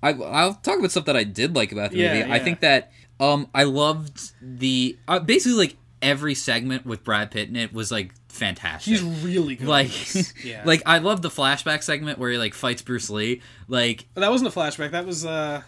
I 0.01 0.13
I'll 0.13 0.53
talk 0.55 0.79
about 0.79 0.91
stuff 0.91 1.05
that 1.05 1.15
I 1.17 1.23
did 1.23 1.55
like 1.55 1.71
about 1.71 1.91
the 1.91 1.97
Yeah, 1.97 2.19
movie. 2.19 2.31
I 2.31 2.39
think 2.39 2.61
that 2.61 2.91
um 3.19 3.47
I 3.53 3.63
loved 3.63 4.31
the 4.41 4.97
uh, 5.07 5.19
basically 5.19 5.57
like 5.57 5.77
every 6.01 6.33
segment 6.35 6.85
with 6.85 7.03
Brad 7.03 7.31
Pitt 7.31 7.49
in 7.49 7.55
it 7.55 7.73
was 7.73 7.91
like 7.91 8.13
fantastic. 8.29 8.91
He's 8.91 9.03
really 9.03 9.55
good. 9.55 9.67
like 9.67 9.91
yeah. 10.43 10.63
like 10.65 10.81
I 10.85 10.97
love 10.99 11.21
the 11.21 11.29
flashback 11.29 11.83
segment 11.83 12.17
where 12.19 12.29
he 12.31 12.37
like 12.37 12.53
fights 12.53 12.81
Bruce 12.81 13.09
Lee. 13.09 13.41
Like 13.67 14.07
that 14.15 14.29
wasn't 14.31 14.53
a 14.53 14.57
flashback. 14.57 14.91
That 14.91 15.05
was 15.05 15.25
uh, 15.25 15.61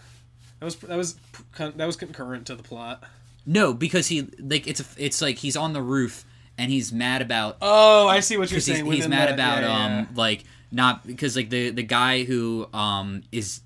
that 0.60 0.64
was 0.64 0.76
that 0.76 0.96
was 0.96 1.16
that 1.58 1.86
was 1.86 1.96
concurrent 1.96 2.46
to 2.48 2.54
the 2.56 2.62
plot. 2.62 3.04
no, 3.46 3.72
because 3.74 4.08
he 4.08 4.28
like 4.38 4.66
it's 4.66 4.80
a, 4.80 4.84
it's 4.98 5.20
like 5.22 5.38
he's 5.38 5.56
on 5.56 5.72
the 5.72 5.82
roof 5.82 6.24
and 6.58 6.70
he's 6.70 6.92
mad 6.92 7.20
about 7.22 7.56
Oh, 7.60 8.06
I 8.08 8.20
see 8.20 8.36
what 8.36 8.50
you're 8.50 8.56
he's, 8.56 8.66
saying. 8.66 8.90
he's 8.90 9.08
mad 9.08 9.28
that. 9.28 9.34
about 9.34 9.62
Yeah, 9.62 9.68
yeah, 9.68 9.98
um 10.00 10.08
like 10.14 10.44
not 10.72 11.06
because 11.06 11.36
like 11.36 11.50
the 11.50 11.70
the 11.70 11.82
guy 11.82 12.24
who 12.24 12.68
um 12.72 13.22
is 13.32 13.60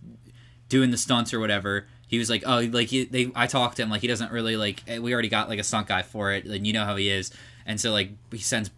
doing 0.68 0.90
the 0.90 0.98
stunts 0.98 1.32
or 1.32 1.40
whatever 1.40 1.86
he 2.08 2.18
was 2.18 2.28
like 2.28 2.42
oh 2.46 2.60
like 2.72 2.88
he, 2.88 3.04
they 3.04 3.30
I 3.34 3.46
talked 3.46 3.76
to 3.76 3.82
him 3.82 3.90
like 3.90 4.00
he 4.00 4.08
doesn't 4.08 4.32
really 4.32 4.56
like 4.56 4.82
eh, 4.88 4.98
we 4.98 5.12
already 5.12 5.28
got 5.28 5.48
like 5.48 5.58
a 5.58 5.64
stunt 5.64 5.86
guy 5.86 6.02
for 6.02 6.32
it 6.32 6.44
and 6.44 6.66
you 6.66 6.72
know 6.72 6.84
how 6.84 6.96
he 6.96 7.08
is. 7.08 7.30
And 7.66 7.80
so 7.80 7.92
like 7.92 8.10
he 8.32 8.38
sends 8.38 8.70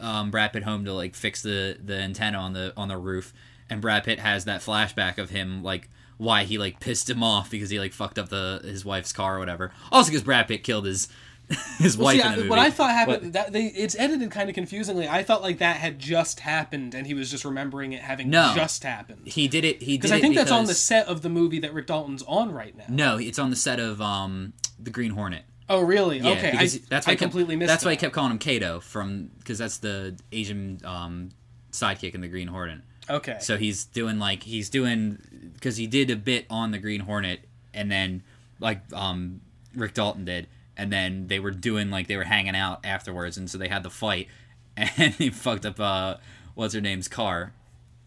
um 0.00 0.30
Brad 0.30 0.52
Pitt 0.52 0.62
home 0.62 0.84
to 0.84 0.92
like 0.92 1.14
fix 1.14 1.42
the 1.42 1.76
the 1.84 1.96
antenna 1.96 2.38
on 2.38 2.52
the 2.52 2.72
on 2.76 2.88
the 2.88 2.96
roof. 2.96 3.34
And 3.68 3.82
Brad 3.82 4.04
Pitt 4.04 4.20
has 4.20 4.44
that 4.44 4.60
flashback 4.60 5.18
of 5.18 5.30
him 5.30 5.62
like 5.62 5.90
why 6.16 6.44
he 6.44 6.56
like 6.56 6.80
pissed 6.80 7.10
him 7.10 7.22
off 7.22 7.50
because 7.50 7.70
he 7.70 7.78
like 7.78 7.92
fucked 7.92 8.18
up 8.18 8.28
the 8.28 8.60
his 8.64 8.84
wife's 8.84 9.12
car 9.12 9.36
or 9.36 9.38
whatever. 9.40 9.72
Also 9.90 10.10
because 10.10 10.22
Brad 10.22 10.48
Pitt 10.48 10.62
killed 10.62 10.86
his 10.86 11.08
his 11.78 11.96
Well, 11.96 12.06
wife 12.06 12.20
see, 12.20 12.26
in 12.26 12.30
the 12.32 12.36
movie 12.38 12.48
what 12.48 12.58
I 12.58 12.70
thought 12.70 12.90
happened 12.90 13.22
But- 13.22 13.32
that 13.34 13.52
they 13.52 13.66
it's 13.66 13.94
edited 13.96 14.30
kind 14.32 14.48
of 14.48 14.54
confusingly. 14.54 15.06
I 15.08 15.22
thought 15.22 15.42
like 15.42 15.58
that 15.58 15.76
had 15.76 15.98
just 15.98 16.40
happened, 16.40 16.94
and 16.94 17.06
he 17.06 17.14
was 17.14 17.30
just 17.30 17.44
remembering 17.44 17.92
it 17.92 18.02
having 18.02 18.30
No. 18.30 18.52
just 18.54 18.82
happened. 18.82 19.26
he 19.28 19.46
did 19.46 19.64
it 19.64 19.80
he 19.82 19.92
did 19.96 20.02
Because 20.02 20.12
I 20.12 20.20
think 20.20 20.34
that's 20.34 20.50
on 20.50 20.64
the 20.66 20.74
set 20.74 21.06
of 21.06 21.22
the 21.22 21.28
movie 21.28 21.60
that 21.60 21.72
Rick 21.72 21.86
Dalton's 21.86 22.22
on 22.24 22.50
right 22.52 22.76
now. 22.76 22.84
No, 22.88 23.16
it's 23.18 23.38
on 23.38 23.50
the 23.50 23.56
set 23.56 23.78
of 23.78 24.00
um 24.02 24.54
the 24.78 24.90
Green 24.90 25.12
Hornet. 25.12 25.44
Oh, 25.68 25.80
really? 25.82 26.18
Yeah, 26.20 26.30
okay, 26.30 26.52
I, 26.56 26.66
that's 26.88 27.06
why 27.06 27.12
I 27.12 27.14
kept- 27.14 27.20
completely 27.20 27.56
missed. 27.56 27.68
That's 27.68 27.84
why 27.84 27.90
I 27.92 27.96
kept 27.96 28.12
calling 28.14 28.30
him 28.32 28.38
Kato 28.38 28.78
from 28.80 29.30
because 29.38 29.58
that's 29.58 29.78
the 29.78 30.16
Asian 30.32 30.80
um 30.84 31.30
sidekick 31.72 32.14
in 32.14 32.20
the 32.22 32.28
Green 32.28 32.48
Hornet. 32.48 32.80
Okay. 33.08 33.36
So 33.40 33.56
he's 33.56 33.84
doing 33.84 34.18
like 34.18 34.42
he's 34.42 34.68
doing 34.68 35.50
because 35.54 35.76
he 35.76 35.86
did 35.86 36.10
a 36.10 36.16
bit 36.16 36.46
on 36.50 36.72
the 36.72 36.78
Green 36.78 37.00
Hornet 37.02 37.40
and 37.72 37.88
then 37.90 38.22
like 38.58 38.80
um 38.92 39.40
Rick 39.76 39.94
Dalton 39.94 40.24
did 40.24 40.48
and 40.76 40.92
then 40.92 41.26
they 41.28 41.38
were 41.40 41.50
doing 41.50 41.90
like 41.90 42.06
they 42.06 42.16
were 42.16 42.24
hanging 42.24 42.56
out 42.56 42.80
afterwards 42.84 43.36
and 43.36 43.50
so 43.50 43.58
they 43.58 43.68
had 43.68 43.82
the 43.82 43.90
fight 43.90 44.28
and 44.76 45.14
he 45.14 45.30
fucked 45.30 45.64
up 45.66 45.80
uh 45.80 46.16
what's 46.54 46.74
her 46.74 46.80
name's 46.80 47.08
car 47.08 47.52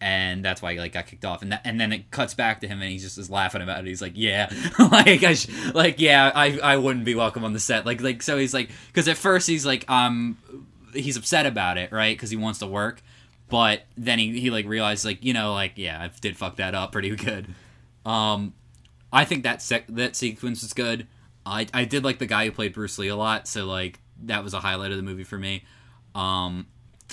and 0.00 0.42
that's 0.44 0.62
why 0.62 0.72
he 0.72 0.78
like 0.78 0.92
got 0.92 1.06
kicked 1.06 1.24
off 1.24 1.42
and 1.42 1.52
that, 1.52 1.60
and 1.64 1.78
then 1.78 1.92
it 1.92 2.10
cuts 2.10 2.32
back 2.32 2.60
to 2.60 2.68
him 2.68 2.80
and 2.80 2.90
he 2.90 2.98
just 2.98 3.18
is 3.18 3.28
laughing 3.28 3.60
about 3.60 3.80
it. 3.80 3.86
He's 3.86 4.00
like 4.00 4.12
yeah. 4.14 4.50
Like 4.78 5.22
I 5.22 5.34
sh- 5.34 5.48
like 5.74 6.00
yeah 6.00 6.32
I 6.34 6.58
I 6.58 6.76
wouldn't 6.78 7.04
be 7.04 7.14
welcome 7.14 7.44
on 7.44 7.52
the 7.52 7.60
set. 7.60 7.84
Like 7.84 8.00
like 8.00 8.22
so 8.22 8.38
he's 8.38 8.54
like 8.54 8.70
because 8.86 9.08
at 9.08 9.18
first 9.18 9.46
he's 9.46 9.66
like 9.66 9.88
um 9.90 10.38
he's 10.94 11.16
upset 11.16 11.44
about 11.46 11.76
it 11.76 11.92
right 11.92 12.16
because 12.16 12.30
he 12.30 12.36
wants 12.36 12.58
to 12.58 12.66
work 12.66 13.02
but 13.48 13.82
then 13.96 14.18
he, 14.18 14.40
he 14.40 14.50
like 14.50 14.66
realized 14.66 15.04
like 15.04 15.22
you 15.24 15.32
know 15.32 15.52
like 15.52 15.72
yeah 15.76 16.02
I 16.02 16.10
did 16.20 16.36
fuck 16.36 16.56
that 16.56 16.74
up 16.74 16.92
pretty 16.92 17.10
good. 17.16 17.54
Um 18.06 18.54
I 19.12 19.24
think 19.24 19.42
that 19.42 19.60
sec- 19.60 19.88
that 19.88 20.16
sequence 20.16 20.62
was 20.62 20.72
good 20.72 21.06
I 21.46 21.66
I 21.72 21.84
did 21.84 22.04
like 22.04 22.18
the 22.18 22.26
guy 22.26 22.44
who 22.44 22.52
played 22.52 22.72
Bruce 22.74 22.98
Lee 22.98 23.08
a 23.08 23.16
lot 23.16 23.48
so 23.48 23.66
like 23.66 24.00
that 24.24 24.44
was 24.44 24.54
a 24.54 24.60
highlight 24.60 24.90
of 24.90 24.96
the 24.96 25.02
movie 25.02 25.24
for 25.24 25.38
me 25.38 25.64
um 26.14 26.66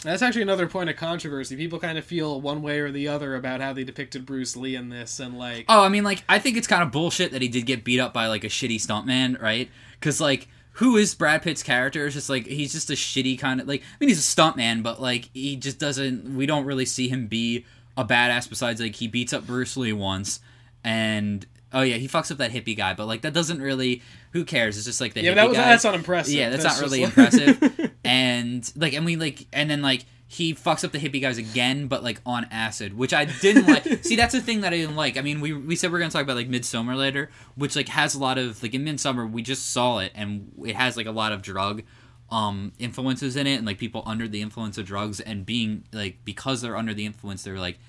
That's 0.03 0.21
actually 0.21 0.43
another 0.43 0.67
point 0.67 0.89
of 0.89 0.95
controversy. 0.95 1.55
People 1.55 1.79
kind 1.79 1.97
of 1.97 2.05
feel 2.05 2.39
one 2.41 2.61
way 2.61 2.79
or 2.79 2.91
the 2.91 3.07
other 3.07 3.35
about 3.35 3.61
how 3.61 3.73
they 3.73 3.83
depicted 3.83 4.25
Bruce 4.25 4.55
Lee 4.55 4.75
in 4.75 4.89
this, 4.89 5.19
and 5.19 5.37
like, 5.37 5.65
Oh, 5.69 5.81
I 5.83 5.89
mean, 5.89 6.03
like, 6.03 6.23
I 6.29 6.37
think 6.39 6.55
it's 6.57 6.67
kind 6.67 6.83
of 6.83 6.91
bullshit 6.91 7.31
that 7.31 7.41
he 7.41 7.47
did 7.47 7.65
get 7.65 7.83
beat 7.83 7.99
up 7.99 8.13
by 8.13 8.27
like 8.27 8.43
a 8.43 8.47
shitty 8.47 8.75
stuntman, 8.75 9.41
right? 9.41 9.69
Because 9.99 10.21
like, 10.21 10.47
who 10.73 10.97
is 10.97 11.15
Brad 11.15 11.41
Pitt's 11.41 11.63
character? 11.63 12.05
It's 12.05 12.13
just 12.13 12.29
like 12.29 12.45
he's 12.45 12.71
just 12.71 12.91
a 12.91 12.93
shitty 12.93 13.39
kind 13.39 13.59
of 13.59 13.67
like. 13.67 13.81
I 13.81 13.95
mean, 13.99 14.09
he's 14.09 14.19
a 14.19 14.35
stuntman, 14.35 14.83
but 14.83 15.01
like, 15.01 15.29
he 15.33 15.55
just 15.55 15.79
doesn't. 15.79 16.35
We 16.35 16.45
don't 16.45 16.65
really 16.65 16.85
see 16.85 17.07
him 17.09 17.25
be 17.25 17.65
a 17.95 18.05
badass. 18.05 18.47
Besides, 18.47 18.79
like, 18.79 18.95
he 18.95 19.07
beats 19.07 19.33
up 19.33 19.47
Bruce 19.47 19.75
Lee 19.77 19.93
once, 19.93 20.39
and 20.83 21.45
oh 21.73 21.81
yeah, 21.81 21.95
he 21.95 22.07
fucks 22.07 22.31
up 22.31 22.37
that 22.37 22.51
hippie 22.51 22.75
guy. 22.75 22.93
But 22.93 23.07
like, 23.07 23.21
that 23.21 23.33
doesn't 23.33 23.61
really. 23.61 24.01
Who 24.31 24.45
cares? 24.45 24.77
It's 24.77 24.85
just 24.85 25.01
like 25.01 25.13
the 25.13 25.21
yeah, 25.21 25.31
hippie 25.31 25.35
that 25.35 25.49
was 25.49 25.57
guy. 25.57 25.65
that's 25.65 25.85
unimpressive. 25.85 26.33
Yeah, 26.33 26.49
that's, 26.49 26.63
not 26.63 26.81
really 26.81 27.03
like- 27.03 27.17
impressive. 27.17 27.91
and 28.03 28.71
like, 28.75 28.93
and 28.93 29.05
we 29.05 29.15
like, 29.15 29.47
and 29.53 29.69
then 29.69 29.81
like 29.81 30.05
he 30.29 30.53
fucks 30.53 30.83
up 30.83 30.91
the 30.91 30.99
hippie 30.99 31.21
guys 31.21 31.37
again, 31.37 31.87
but 31.87 32.03
like 32.03 32.19
on 32.25 32.45
acid, 32.51 32.97
which 32.97 33.13
I 33.13 33.25
didn't 33.25 33.65
like. 33.67 33.83
See, 34.03 34.17
that's 34.17 34.33
the 34.33 34.41
thing 34.41 34.61
that 34.61 34.73
I 34.73 34.77
didn't 34.77 34.97
like. 34.97 35.17
I 35.17 35.21
mean, 35.21 35.39
we 35.39 35.53
we 35.53 35.75
said 35.75 35.91
we 35.91 35.97
are 35.97 35.99
gonna 35.99 36.11
talk 36.11 36.23
about 36.23 36.35
like 36.35 36.49
Midsommar 36.49 36.97
later, 36.97 37.29
which 37.55 37.75
like 37.75 37.87
has 37.89 38.13
a 38.13 38.19
lot 38.19 38.37
of 38.37 38.61
like 38.61 38.73
in 38.73 38.83
Midsommar 38.83 39.29
we 39.31 39.41
just 39.41 39.71
saw 39.71 39.99
it, 39.99 40.11
and 40.13 40.51
it 40.65 40.75
has 40.75 40.97
like 40.97 41.05
a 41.05 41.11
lot 41.11 41.31
of 41.31 41.41
drug 41.41 41.83
um 42.29 42.73
influences 42.77 43.37
in 43.37 43.47
it, 43.47 43.55
and 43.55 43.65
like 43.65 43.77
people 43.77 44.03
under 44.05 44.27
the 44.27 44.41
influence 44.41 44.77
of 44.77 44.85
drugs, 44.85 45.21
and 45.21 45.45
being 45.45 45.85
like 45.93 46.17
because 46.25 46.61
they're 46.61 46.77
under 46.77 46.93
the 46.93 47.05
influence, 47.05 47.43
they're 47.43 47.59
like 47.59 47.79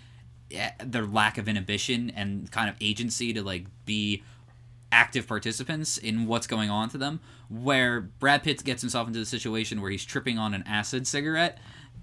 Eh, 0.51 0.71
their 0.83 1.05
lack 1.05 1.37
of 1.37 1.47
inhibition 1.47 2.11
and 2.11 2.51
kind 2.51 2.71
of 2.71 2.77
agency 2.81 3.35
to 3.35 3.43
like 3.43 3.67
be 3.85 4.23
active 4.91 5.27
participants 5.27 5.99
in 5.99 6.27
what's 6.27 6.47
going 6.47 6.71
on 6.71 6.89
to 6.89 6.99
them. 6.99 7.21
Where 7.51 8.01
Brad 8.01 8.43
Pitt 8.43 8.65
gets 8.65 8.81
himself 8.81 9.07
into 9.07 9.19
the 9.19 9.27
situation 9.27 9.83
where 9.83 9.91
he's 9.91 10.05
tripping 10.05 10.39
on 10.39 10.55
an 10.55 10.65
acid 10.67 11.07
cigarette 11.07 11.59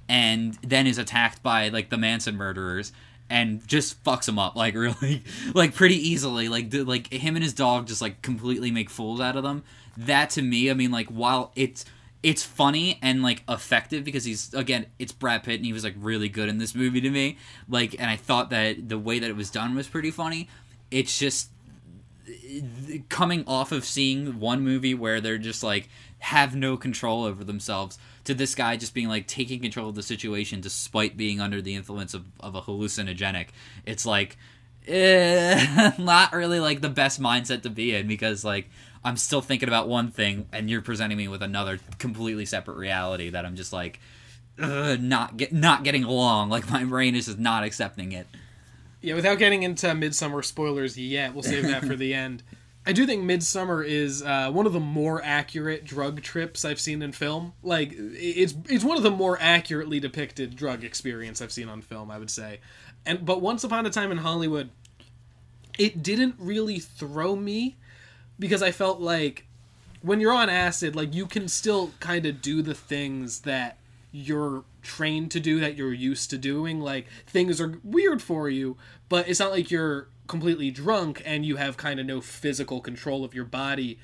and 0.08 0.54
then 0.62 0.86
is 0.86 1.00
attacked 1.00 1.42
by 1.42 1.70
like 1.70 1.90
the 1.90 1.98
Manson 1.98 2.36
murderers 2.36 2.92
and 3.32 3.68
just 3.68 4.04
fucks 4.04 4.28
him 4.28 4.38
up 4.38 4.56
like 4.56 4.76
really 4.76 5.24
like 5.56 5.74
pretty 5.74 5.96
easily 5.96 6.48
like 6.48 6.70
the, 6.70 6.84
like 6.84 7.12
him 7.12 7.36
and 7.36 7.44
his 7.44 7.54
dog 7.54 7.88
just 7.88 8.02
like 8.02 8.22
completely 8.22 8.70
make 8.70 8.90
fools 8.90 9.20
out 9.20 9.36
of 9.36 9.42
them 9.42 9.64
that 9.98 10.30
to 10.30 10.44
me 10.44 10.70
i 10.70 10.76
mean 10.76 10.92
like 10.92 11.08
while 11.08 11.52
it's 11.56 11.86
it's 12.26 12.42
funny 12.42 12.98
and 13.04 13.22
like 13.22 13.44
effective 13.48 14.04
because 14.04 14.26
he's 14.26 14.52
again 14.56 14.88
it's 14.98 15.12
Brad 15.12 15.44
Pitt 15.44 15.58
and 15.58 15.66
he 15.66 15.74
was 15.74 15.84
like 15.84 15.94
really 15.96 16.28
good 16.28 16.50
in 16.50 16.58
this 16.58 16.74
movie 16.74 17.00
to 17.02 17.10
me. 17.12 17.38
Like 17.70 17.94
and 18.00 18.10
I 18.10 18.16
thought 18.16 18.50
that 18.50 18.90
the 18.90 18.98
way 18.98 19.20
that 19.20 19.30
it 19.30 19.36
was 19.36 19.52
done 19.52 19.76
was 19.76 19.88
pretty 19.88 20.10
funny. 20.10 20.50
It's 20.90 21.20
just 21.20 21.52
coming 23.10 23.44
off 23.46 23.72
of 23.72 23.86
seeing 23.86 24.40
one 24.40 24.64
movie 24.64 24.96
where 24.96 25.22
they're 25.22 25.38
just 25.38 25.62
like 25.62 25.88
have 26.18 26.56
no 26.56 26.76
control 26.78 27.26
over 27.26 27.44
themselves 27.44 28.00
to 28.24 28.34
this 28.34 28.56
guy 28.56 28.76
just 28.76 28.96
being 28.96 29.08
like 29.08 29.28
taking 29.28 29.62
control 29.62 29.90
of 29.90 29.94
the 29.96 30.02
situation 30.02 30.62
despite 30.62 31.16
being 31.16 31.40
under 31.40 31.62
the 31.62 31.76
influence 31.76 32.16
of, 32.16 32.26
of 32.40 32.56
a 32.56 32.62
hallucinogenic 32.64 33.50
it's 33.86 34.08
like 34.08 34.36
eh, 34.88 35.92
not 36.00 36.34
really 36.34 36.60
like 36.60 36.82
the 36.82 36.90
best 36.90 37.22
mindset 37.22 37.62
to 37.62 37.70
be 37.70 37.94
in 37.94 38.08
because 38.08 38.44
like 38.44 38.68
i'm 39.06 39.16
still 39.16 39.42
thinking 39.42 39.70
about 39.70 39.88
one 39.88 40.12
thing 40.12 40.48
and 40.52 40.70
you're 40.70 40.82
presenting 40.82 41.18
me 41.18 41.30
with 41.30 41.42
another 41.42 41.80
completely 42.00 42.46
separate 42.46 42.76
reality 42.76 43.30
that 43.30 43.46
i'm 43.46 43.56
just 43.56 43.72
like 43.72 44.00
not 44.58 45.38
get 45.38 45.54
not 45.54 45.84
getting 45.84 46.04
along 46.04 46.50
like 46.56 46.70
my 46.70 46.84
brain 46.84 47.16
is 47.16 47.28
just 47.28 47.40
not 47.40 47.64
accepting 47.64 48.12
it 48.12 48.28
Yeah, 49.02 49.14
without 49.16 49.38
getting 49.38 49.64
into 49.64 49.88
Midsommar 49.88 50.44
spoilers 50.44 50.98
yet, 50.98 51.34
we'll 51.34 51.44
save 51.44 51.64
that 51.68 51.86
for 51.86 51.96
the 51.96 52.14
end. 52.14 52.42
I 52.88 52.92
do 52.94 53.06
think 53.06 53.24
Midsommar 53.24 53.86
is 53.86 54.24
uh, 54.24 54.50
one 54.52 54.66
of 54.66 54.74
the 54.74 54.80
more 54.80 55.22
accurate 55.24 55.86
drug 55.86 56.22
trips 56.22 56.64
I've 56.66 56.80
seen 56.80 57.02
in 57.02 57.12
film. 57.12 57.54
Like 57.64 57.94
it's 57.98 58.56
it's 58.70 58.84
one 58.84 58.98
of 58.98 59.04
the 59.04 59.12
more 59.12 59.38
accurately 59.42 60.00
depicted 60.00 60.56
drug 60.56 60.84
experience 60.84 61.42
I've 61.42 61.52
seen 61.52 61.68
on 61.70 61.82
film. 61.82 62.10
I 62.10 62.18
would 62.18 62.32
say, 62.32 62.60
and 63.06 63.26
but 63.26 63.42
Once 63.42 63.64
Upon 63.64 63.86
a 63.86 63.90
Time 63.90 64.12
in 64.12 64.20
Hollywood, 64.20 64.70
it 65.78 66.02
didn't 66.02 66.36
really 66.40 66.80
throw 66.80 67.36
me 67.36 67.76
because 68.40 68.62
I 68.62 68.72
felt 68.72 69.00
like 69.00 69.46
when 70.02 70.20
you're 70.20 70.34
on 70.34 70.50
acid, 70.50 70.96
like 70.96 71.14
you 71.14 71.26
can 71.26 71.48
still 71.48 71.92
kind 72.00 72.26
of 72.26 72.42
do 72.42 72.62
the 72.62 72.76
things 72.76 73.42
that 73.42 73.78
you're 74.12 74.64
trained 74.82 75.32
to 75.32 75.40
do 75.40 75.60
that 75.60 75.76
you're 75.76 75.94
used 75.94 76.30
to 76.30 76.38
doing. 76.38 76.80
Like 76.80 77.08
things 77.28 77.60
are 77.60 77.80
weird 77.84 78.22
for 78.22 78.50
you, 78.50 78.78
but 79.10 79.28
it's 79.28 79.40
not 79.40 79.52
like 79.52 79.72
you're 79.72 80.08
completely 80.28 80.72
drunk 80.72 81.22
and 81.26 81.46
you 81.46 81.58
have 81.58 81.78
kind 81.78 82.00
of 82.00 82.06
no 82.06 82.22
physical 82.22 82.82
control 82.82 83.26
of 83.26 83.34
your 83.34 83.46
body. 83.46 84.00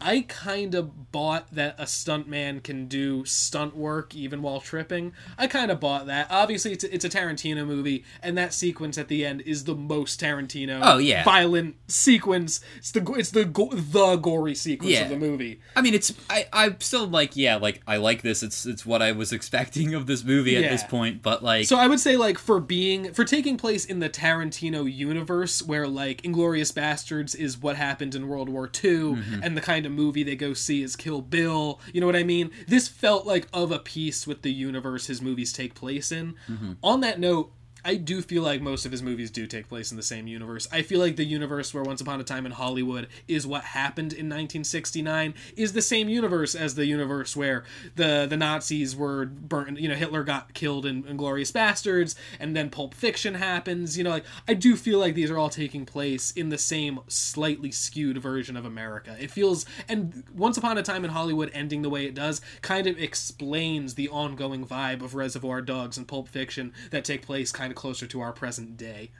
I 0.00 0.24
kind 0.28 0.74
of 0.74 1.12
bought 1.12 1.52
that 1.54 1.78
a 1.78 1.84
stuntman 1.84 2.62
can 2.62 2.86
do 2.86 3.24
stunt 3.24 3.76
work 3.76 4.14
even 4.14 4.42
while 4.42 4.60
tripping. 4.60 5.12
I 5.38 5.46
kind 5.46 5.70
of 5.70 5.80
bought 5.80 6.06
that. 6.06 6.28
Obviously, 6.30 6.72
it's 6.72 6.84
a, 6.84 6.94
it's 6.94 7.04
a 7.04 7.08
Tarantino 7.08 7.66
movie, 7.66 8.04
and 8.22 8.36
that 8.38 8.52
sequence 8.54 8.98
at 8.98 9.08
the 9.08 9.24
end 9.24 9.42
is 9.42 9.64
the 9.64 9.74
most 9.74 10.20
Tarantino. 10.20 10.80
Oh, 10.82 10.98
yeah. 10.98 11.24
violent 11.24 11.76
sequence. 11.88 12.60
It's 12.78 12.90
the 12.92 13.04
it's 13.12 13.30
the 13.30 13.44
the 13.44 14.16
gory 14.16 14.54
sequence 14.54 14.92
Yeah. 14.92 15.02
of 15.02 15.10
the 15.10 15.16
movie. 15.16 15.60
I 15.76 15.82
mean, 15.82 15.94
it's 15.94 16.12
I 16.28 16.46
I'm 16.52 16.80
still 16.80 17.06
like 17.06 17.36
yeah, 17.36 17.56
like 17.56 17.82
I 17.86 17.96
like 17.96 18.22
this. 18.22 18.42
It's 18.42 18.66
it's 18.66 18.86
what 18.86 19.02
I 19.02 19.12
was 19.12 19.32
expecting 19.40 19.94
of 19.94 20.06
this 20.06 20.24
movie 20.24 20.56
at 20.56 20.70
this 20.70 20.84
point. 20.84 21.22
But 21.22 21.42
like, 21.42 21.66
So 21.66 21.76
I 21.76 21.86
would 21.86 22.00
say 22.00 22.16
like 22.16 22.38
for 22.38 22.60
being 22.60 23.12
for 23.12 23.24
taking 23.24 23.56
place 23.56 23.84
in 23.84 24.00
the 24.00 24.08
Tarantino 24.08 24.90
universe 24.90 25.62
where 25.62 25.86
like 25.86 26.22
Inglourious 26.22 26.72
Basterds 26.72 27.34
is 27.34 27.58
what 27.58 27.76
happened 27.76 28.14
in 28.14 28.28
World 28.28 28.48
War 28.48 28.64
II 28.66 28.90
mm-hmm. 28.90 29.40
and 29.42 29.56
the 29.56 29.60
kind 29.60 29.86
of 29.86 29.89
movie 29.90 30.22
they 30.22 30.36
go 30.36 30.54
see 30.54 30.82
is 30.82 30.96
Kill 30.96 31.20
Bill. 31.20 31.80
You 31.92 32.00
know 32.00 32.06
what 32.06 32.16
I 32.16 32.22
mean? 32.22 32.50
This 32.66 32.88
felt 32.88 33.26
like 33.26 33.48
of 33.52 33.72
a 33.72 33.78
piece 33.78 34.26
with 34.26 34.42
the 34.42 34.52
universe 34.52 35.06
his 35.06 35.20
movies 35.20 35.52
take 35.52 35.74
place 35.74 36.12
in. 36.12 36.34
Mm-hmm. 36.48 36.72
On 36.82 37.00
that 37.00 37.20
note, 37.20 37.52
I 37.84 37.94
do 37.94 38.22
feel 38.22 38.42
like 38.42 38.60
most 38.60 38.84
of 38.84 38.92
his 38.92 39.02
movies 39.02 39.30
do 39.30 39.46
take 39.46 39.68
place 39.68 39.90
in 39.90 39.96
the 39.96 40.02
same 40.02 40.26
universe. 40.26 40.68
I 40.72 40.82
feel 40.82 41.00
like 41.00 41.16
the 41.16 41.24
universe 41.24 41.72
where 41.72 41.82
Once 41.82 42.00
Upon 42.00 42.20
a 42.20 42.24
Time 42.24 42.46
in 42.46 42.52
Hollywood 42.52 43.08
is 43.26 43.46
what 43.46 43.64
happened 43.64 44.12
in 44.12 44.26
1969 44.26 45.34
is 45.56 45.72
the 45.72 45.82
same 45.82 46.08
universe 46.08 46.54
as 46.54 46.74
the 46.74 46.86
universe 46.86 47.36
where 47.36 47.64
the 47.96 48.26
the 48.28 48.36
Nazis 48.36 48.94
were 48.94 49.26
burnt. 49.26 49.78
You 49.78 49.88
know, 49.88 49.94
Hitler 49.94 50.24
got 50.24 50.54
killed 50.54 50.86
in 50.86 51.16
Glorious 51.16 51.50
Bastards, 51.50 52.14
and 52.38 52.54
then 52.54 52.70
Pulp 52.70 52.94
Fiction 52.94 53.34
happens. 53.34 53.96
You 53.96 54.04
know, 54.04 54.10
like 54.10 54.24
I 54.46 54.54
do 54.54 54.76
feel 54.76 54.98
like 54.98 55.14
these 55.14 55.30
are 55.30 55.38
all 55.38 55.50
taking 55.50 55.86
place 55.86 56.32
in 56.32 56.50
the 56.50 56.58
same 56.58 57.00
slightly 57.08 57.70
skewed 57.70 58.18
version 58.18 58.56
of 58.56 58.64
America. 58.64 59.16
It 59.18 59.30
feels, 59.30 59.64
and 59.88 60.24
Once 60.34 60.56
Upon 60.56 60.78
a 60.78 60.82
Time 60.82 61.04
in 61.04 61.10
Hollywood 61.10 61.50
ending 61.54 61.82
the 61.82 61.90
way 61.90 62.06
it 62.06 62.14
does 62.14 62.40
kind 62.62 62.86
of 62.86 62.98
explains 62.98 63.94
the 63.94 64.08
ongoing 64.08 64.66
vibe 64.66 65.02
of 65.02 65.14
Reservoir 65.14 65.62
Dogs 65.62 65.96
and 65.96 66.06
Pulp 66.06 66.28
Fiction 66.28 66.72
that 66.90 67.04
take 67.04 67.22
place 67.22 67.52
kind 67.52 67.69
of 67.70 67.76
closer 67.76 68.06
to 68.06 68.20
our 68.20 68.32
present 68.32 68.76
day. 68.76 69.10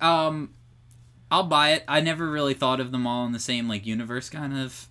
um, 0.00 0.54
I'll 1.30 1.44
buy 1.44 1.72
it. 1.72 1.84
I 1.88 2.00
never 2.00 2.30
really 2.30 2.54
thought 2.54 2.80
of 2.80 2.92
them 2.92 3.06
all 3.06 3.26
in 3.26 3.32
the 3.32 3.40
same 3.40 3.68
like 3.68 3.86
universe. 3.86 4.28
Kind 4.30 4.56
of, 4.56 4.88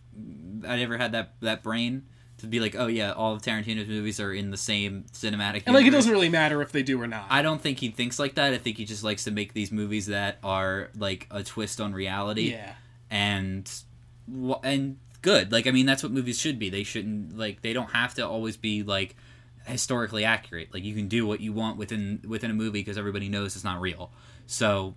I 0.67 0.75
never 0.77 0.97
had 0.97 1.11
that 1.13 1.33
that 1.41 1.63
brain 1.63 2.03
to 2.39 2.47
be 2.47 2.59
like, 2.59 2.75
oh 2.75 2.87
yeah, 2.87 3.11
all 3.11 3.33
of 3.33 3.41
Tarantino's 3.41 3.87
movies 3.87 4.19
are 4.19 4.33
in 4.33 4.51
the 4.51 4.57
same 4.57 5.05
cinematic. 5.13 5.63
And 5.65 5.73
like, 5.73 5.85
it 5.85 5.91
doesn't 5.91 6.11
really 6.11 6.29
matter 6.29 6.61
if 6.61 6.73
they 6.73 6.83
do 6.83 7.01
or 7.01 7.07
not. 7.07 7.27
I 7.29 7.41
don't 7.41 7.61
think 7.61 7.79
he 7.79 7.89
thinks 7.89 8.19
like 8.19 8.35
that. 8.35 8.53
I 8.53 8.57
think 8.57 8.77
he 8.77 8.83
just 8.83 9.03
likes 9.03 9.23
to 9.23 9.31
make 9.31 9.53
these 9.53 9.71
movies 9.71 10.07
that 10.07 10.39
are 10.43 10.89
like 10.97 11.27
a 11.31 11.43
twist 11.43 11.79
on 11.79 11.93
reality. 11.93 12.51
yeah. 12.51 12.73
and 13.09 13.71
and 14.63 14.97
good. 15.21 15.51
Like 15.51 15.67
I 15.67 15.71
mean, 15.71 15.85
that's 15.85 16.03
what 16.03 16.11
movies 16.11 16.39
should 16.39 16.59
be. 16.59 16.69
They 16.69 16.83
shouldn't 16.83 17.37
like 17.37 17.61
they 17.61 17.71
don't 17.71 17.91
have 17.91 18.15
to 18.15 18.27
always 18.27 18.57
be 18.57 18.83
like 18.83 19.15
historically 19.65 20.25
accurate. 20.25 20.73
Like 20.73 20.83
you 20.83 20.93
can 20.95 21.07
do 21.07 21.25
what 21.25 21.39
you 21.39 21.53
want 21.53 21.77
within 21.77 22.21
within 22.27 22.51
a 22.51 22.53
movie 22.53 22.79
because 22.79 22.97
everybody 22.97 23.29
knows 23.29 23.55
it's 23.55 23.63
not 23.63 23.81
real. 23.81 24.11
So 24.45 24.95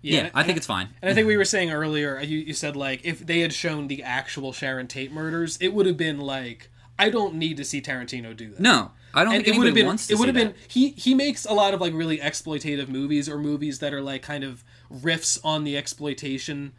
yeah, 0.00 0.20
and- 0.20 0.30
I 0.34 0.42
think 0.42 0.50
and- 0.50 0.58
it's 0.58 0.66
fine. 0.66 0.88
And 1.02 1.10
I 1.10 1.14
think 1.14 1.26
we 1.26 1.36
were 1.36 1.44
saying 1.44 1.70
earlier, 1.70 2.18
uh, 2.18 2.22
you, 2.22 2.38
you 2.38 2.54
said 2.54 2.76
like 2.76 3.00
if 3.04 3.24
they 3.26 3.40
had 3.40 3.52
shown 3.52 3.88
the 3.88 4.02
actual 4.02 4.52
Sharon 4.52 4.86
Tate 4.86 5.12
murders, 5.12 5.56
it 5.60 5.68
would 5.72 5.86
have 5.86 5.96
been 5.96 6.18
like 6.18 6.70
I 6.98 7.10
don't 7.10 7.34
need 7.34 7.56
to 7.58 7.64
see 7.64 7.80
Tarantino 7.80 8.36
do 8.36 8.50
that. 8.50 8.60
No, 8.60 8.90
I 9.14 9.24
don't 9.24 9.34
and 9.34 9.44
think 9.44 9.56
it 9.56 9.58
would 9.58 9.66
have 9.66 9.74
been 9.74 9.86
wants 9.86 10.08
to 10.08 10.14
it 10.14 10.18
would 10.18 10.28
have 10.28 10.34
been 10.34 10.54
he 10.66 10.90
he 10.90 11.14
makes 11.14 11.44
a 11.44 11.52
lot 11.52 11.74
of 11.74 11.80
like 11.80 11.94
really 11.94 12.18
exploitative 12.18 12.88
movies 12.88 13.28
or 13.28 13.38
movies 13.38 13.78
that 13.78 13.94
are 13.94 14.00
like 14.02 14.22
kind 14.22 14.42
of 14.44 14.64
riffs 14.92 15.38
on 15.44 15.64
the 15.64 15.76
exploitation 15.76 16.72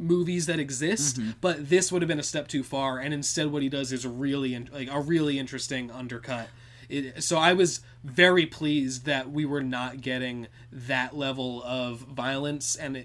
movies 0.00 0.46
that 0.46 0.58
exist 0.58 1.18
Mm-hmm. 1.20 1.30
but 1.40 1.68
this 1.68 1.92
would 1.92 2.00
have 2.02 2.08
been 2.08 2.18
a 2.18 2.22
step 2.24 2.48
too 2.48 2.62
far 2.62 2.98
and 2.98 3.12
instead 3.14 3.52
what 3.52 3.62
he 3.62 3.68
does 3.68 3.92
is 3.92 4.06
really 4.06 4.54
in, 4.54 4.68
like 4.72 4.88
a 4.90 4.98
really 5.00 5.38
interesting 5.38 5.90
undercut 5.90 6.48
it, 6.88 7.22
so 7.22 7.38
I 7.38 7.52
was 7.52 7.80
very 8.02 8.46
pleased 8.46 9.04
that 9.06 9.30
we 9.30 9.44
were 9.44 9.62
not 9.62 10.00
getting 10.00 10.48
that 10.72 11.16
level 11.16 11.62
of 11.64 11.98
violence 12.00 12.74
and 12.76 12.96
uh, 12.96 13.00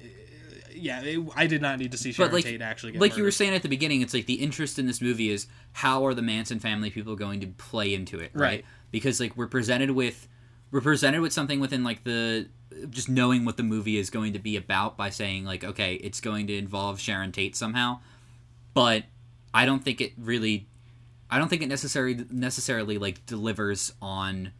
yeah 0.73 1.01
it, 1.01 1.19
I 1.35 1.45
did 1.47 1.61
not 1.61 1.77
need 1.79 1.91
to 1.91 1.97
see 1.97 2.11
Sharon 2.11 2.31
like- 2.31 2.45
Tate 2.45 2.61
actually 2.61 2.93
get 2.93 3.01
like 3.01 3.15
you 3.17 3.23
were 3.23 3.31
saying 3.31 3.53
at 3.53 3.61
the 3.61 3.69
beginning, 3.69 4.01
it's 4.01 4.13
like 4.13 4.25
the 4.25 4.35
interest 4.35 4.79
in 4.79 4.87
this 4.87 5.01
movie 5.01 5.29
is 5.29 5.47
how 5.73 6.05
are 6.05 6.13
the 6.13 6.21
Manson 6.23 6.59
family 6.59 6.89
people 6.89 7.15
going 7.15 7.41
to 7.41 7.47
play 7.47 7.93
into 7.93 8.19
it, 8.19 8.31
right? 8.33 8.41
Right. 8.41 8.65
Because 8.91 9.19
like 9.19 9.35
we're 9.37 9.47
presented 9.47 9.91
with 9.91 10.27
we're 10.71 10.81
presented 10.81 11.21
with 11.21 11.31
something 11.33 11.59
within 11.59 11.83
like 11.83 12.03
the 12.03 12.47
just 12.89 13.09
knowing 13.09 13.45
what 13.45 13.57
the 13.57 13.63
movie 13.63 13.97
is 13.97 14.09
going 14.09 14.33
to 14.33 14.39
be 14.39 14.57
about 14.57 14.97
by 14.97 15.09
saying 15.09 15.45
like 15.45 15.63
okay, 15.63 15.95
it's 15.95 16.19
going 16.19 16.47
to 16.47 16.57
involve 16.57 16.99
Sharon 16.99 17.31
Tate 17.31 17.55
somehow, 17.55 17.99
but 18.73 19.03
I 19.53 19.65
don't 19.65 19.83
think 19.83 20.01
it 20.01 20.13
really 20.17 20.67
I 21.29 21.39
don't 21.39 21.47
think 21.47 21.61
it 21.61 21.67
necessarily 21.67 22.25
necessarily 22.29 22.97
like 22.97 23.25
delivers 23.25 23.93
on 24.01 24.51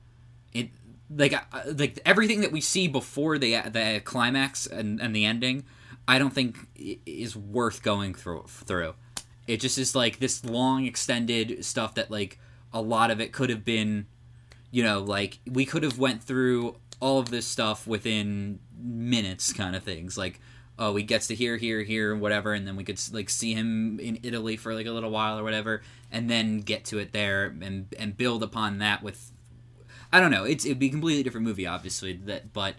it 0.54 0.70
like 1.10 1.34
uh, 1.34 1.62
like 1.78 2.00
everything 2.06 2.42
that 2.42 2.52
we 2.52 2.62
see 2.62 2.88
before 2.88 3.38
the 3.38 3.62
the 3.70 4.02
climax 4.04 4.66
and, 4.66 5.00
and 5.00 5.16
the 5.16 5.26
ending 5.26 5.66
I 6.08 6.20
don't 6.20 6.34
think 6.34 6.58
is 7.06 7.36
worth 7.36 7.82
going 7.82 8.14
through 8.14 8.46
through. 8.48 8.96
It 9.48 9.60
just 9.60 9.78
is 9.78 9.96
like 9.96 10.20
this 10.20 10.44
long 10.46 10.86
extended 10.86 11.64
stuff 11.66 11.96
that 11.96 12.10
like 12.10 12.40
a 12.74 12.82
lot 12.82 13.12
of 13.12 13.20
it 13.22 13.32
could 13.32 13.50
have 13.50 13.66
been 13.66 14.08
you 14.72 14.84
know 14.84 15.00
like 15.00 15.40
we 15.50 15.66
could 15.66 15.84
have 15.84 16.00
went 16.00 16.24
through 16.24 16.78
all 17.00 17.20
of 17.20 17.30
this 17.30 17.46
stuff 17.46 17.86
within 17.88 18.60
minutes 18.78 19.54
kind 19.54 19.76
of 19.76 19.84
things 19.84 20.18
like 20.18 20.40
oh 20.78 20.96
he 20.96 21.04
gets 21.04 21.28
to 21.28 21.36
here 21.36 21.58
here 21.58 21.82
here 21.82 22.16
whatever 22.16 22.54
and 22.54 22.68
then 22.68 22.76
we 22.76 22.84
could 22.84 23.00
like 23.12 23.30
see 23.30 23.54
him 23.54 24.00
in 24.00 24.20
Italy 24.24 24.58
for 24.58 24.74
like 24.74 24.86
a 24.86 24.92
little 24.92 25.12
while 25.12 25.38
or 25.40 25.44
whatever 25.44 25.82
and 26.12 26.30
then 26.30 26.60
get 26.60 26.86
to 26.86 26.98
it 26.98 27.12
there 27.12 27.56
and 27.62 27.88
and 27.98 28.18
build 28.18 28.44
upon 28.44 28.80
that 28.80 29.02
with 29.04 29.32
I 30.12 30.20
don't 30.20 30.32
know 30.32 30.44
it's 30.44 30.66
it'd 30.66 30.80
be 30.80 30.88
a 30.88 30.92
completely 30.92 31.24
different 31.24 31.46
movie 31.46 31.68
obviously 31.68 32.14
that 32.14 32.54
but 32.54 32.76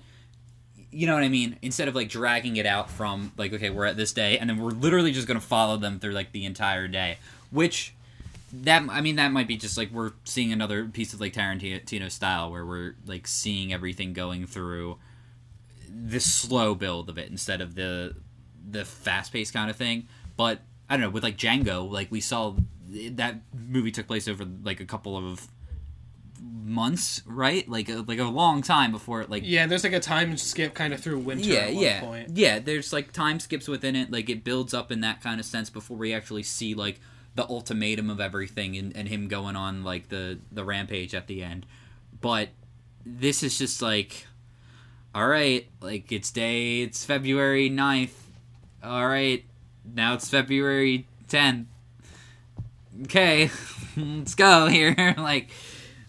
you 0.97 1.07
know 1.07 1.13
what 1.13 1.25
I 1.25 1.29
mean? 1.29 1.59
Instead 1.61 1.89
of 1.89 1.95
like 1.95 2.09
dragging 2.09 2.57
it 2.57 2.65
out 2.65 2.91
from 2.91 3.33
like, 3.37 3.53
okay, 3.53 3.69
we're 3.69 3.85
at 3.85 3.99
this 3.99 4.13
day, 4.13 4.39
and 4.39 4.49
then 4.49 4.59
we're 4.59 4.71
literally 4.71 5.13
just 5.13 5.29
gonna 5.29 5.41
follow 5.41 5.77
them 5.77 5.99
through 5.99 6.13
like 6.13 6.33
the 6.33 6.47
entire 6.47 6.89
day. 6.89 7.19
Which 7.51 7.95
that 8.62 8.83
I 8.90 9.01
mean 9.01 9.16
that 9.16 9.33
might 9.33 9.49
be 9.49 9.57
just 9.57 9.77
like 9.77 9.90
we're 9.90 10.12
seeing 10.25 10.53
another 10.53 10.87
piece 10.87 11.12
of 11.12 11.21
like 11.21 11.33
Tarantino 11.33 12.11
style 12.11 12.51
where 12.51 12.64
we're 12.64 12.97
like 13.07 13.27
seeing 13.27 13.73
everything 13.73 14.12
going 14.12 14.47
through 14.47 14.99
this 15.88 16.31
slow 16.31 16.75
build 16.75 17.09
of 17.09 17.19
it 17.19 17.31
instead 17.31 17.61
of 17.61 17.75
the 17.75 18.16
the 18.69 18.85
fast 18.85 19.33
paced 19.33 19.53
kind 19.53 19.71
of 19.71 19.77
thing. 19.77 20.09
But 20.37 20.61
I 20.88 20.95
don't 20.95 21.03
know 21.03 21.11
with 21.11 21.23
like 21.23 21.37
Django, 21.37 21.90
like 21.90 22.11
we 22.11 22.21
saw 22.21 22.55
that 22.88 23.40
movie 23.53 23.90
took 23.90 24.07
place 24.07 24.29
over 24.29 24.47
like 24.62 24.81
a 24.81 24.85
couple 24.85 25.16
of 25.16 25.49
months, 26.40 27.23
right? 27.27 27.69
Like 27.69 27.88
a, 27.88 28.05
like 28.07 28.19
a 28.19 28.25
long 28.25 28.62
time 28.62 28.92
before 28.92 29.21
it 29.23 29.31
like 29.31 29.42
yeah 29.45 29.66
there's 29.66 29.85
like 29.85 29.92
a 29.92 30.01
time 30.01 30.37
skip 30.37 30.75
kind 30.75 30.95
of 30.95 31.01
through 31.01 31.19
winter 31.19 31.49
yeah, 31.49 31.59
at 31.61 31.75
one 31.75 31.83
yeah, 31.83 32.01
point 32.01 32.31
yeah. 32.35 32.59
There's 32.59 32.92
like 32.92 33.12
time 33.12 33.40
skips 33.40 33.69
within 33.69 33.97
it. 33.97 34.11
Like 34.11 34.31
it 34.31 34.45
builds 34.45 34.73
up 34.73 34.92
in 34.92 35.01
that 35.01 35.21
kind 35.21 35.40
of 35.40 35.47
sense 35.47 35.69
before 35.69 35.97
we 35.97 36.14
actually 36.14 36.42
see 36.42 36.75
like 36.75 37.01
the 37.37 37.46
ultimatum 37.49 38.11
of 38.11 38.20
everything 38.20 38.77
and, 38.77 38.96
and 38.96 39.09
him 39.09 39.29
going 39.29 39.55
on 39.55 39.85
like 39.85 40.09
the 40.09 40.38
the 40.51 40.64
rampage 40.64 41.14
at 41.14 41.27
the 41.27 41.42
end. 41.42 41.66
But 42.20 42.49
this 43.05 43.42
is 43.42 43.57
just 43.59 43.81
like, 43.81 44.27
all 45.14 45.29
right, 45.29 45.68
like 45.81 46.11
it's 46.11 46.31
day, 46.31 46.83
it's 46.83 47.05
February 47.05 47.70
9th. 47.70 48.11
All 48.83 49.07
right, 49.07 49.44
now 49.94 50.14
it's 50.14 50.29
February 50.29 51.07
10th. 51.29 51.66
Okay, 53.05 53.51
let's 53.96 54.35
go 54.35 54.66
here. 54.66 55.14
like, 55.18 55.51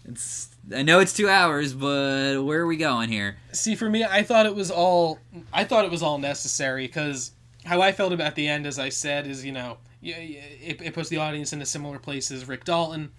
it's. 0.04 0.48
I 0.74 0.82
know 0.82 1.00
it's 1.00 1.14
two 1.14 1.30
hours, 1.30 1.72
but 1.72 2.42
where 2.42 2.60
are 2.60 2.66
we 2.66 2.76
going 2.76 3.08
here? 3.08 3.38
See, 3.52 3.74
for 3.74 3.88
me, 3.88 4.04
I 4.04 4.22
thought 4.22 4.44
it 4.44 4.54
was 4.54 4.70
all. 4.70 5.18
I 5.52 5.64
thought 5.64 5.86
it 5.86 5.90
was 5.90 6.02
all 6.02 6.18
necessary 6.18 6.86
because 6.86 7.32
how 7.64 7.80
I 7.80 7.92
felt 7.92 8.12
about 8.12 8.34
the 8.34 8.48
end, 8.48 8.66
as 8.66 8.78
I 8.78 8.90
said, 8.90 9.26
is 9.26 9.44
you 9.46 9.52
know, 9.52 9.78
it, 10.02 10.80
it 10.82 10.94
puts 10.94 11.08
the 11.08 11.18
audience 11.18 11.52
in 11.52 11.60
a 11.60 11.66
similar 11.66 11.98
place 11.98 12.30
as 12.30 12.46
Rick 12.46 12.64
Dalton, 12.64 13.12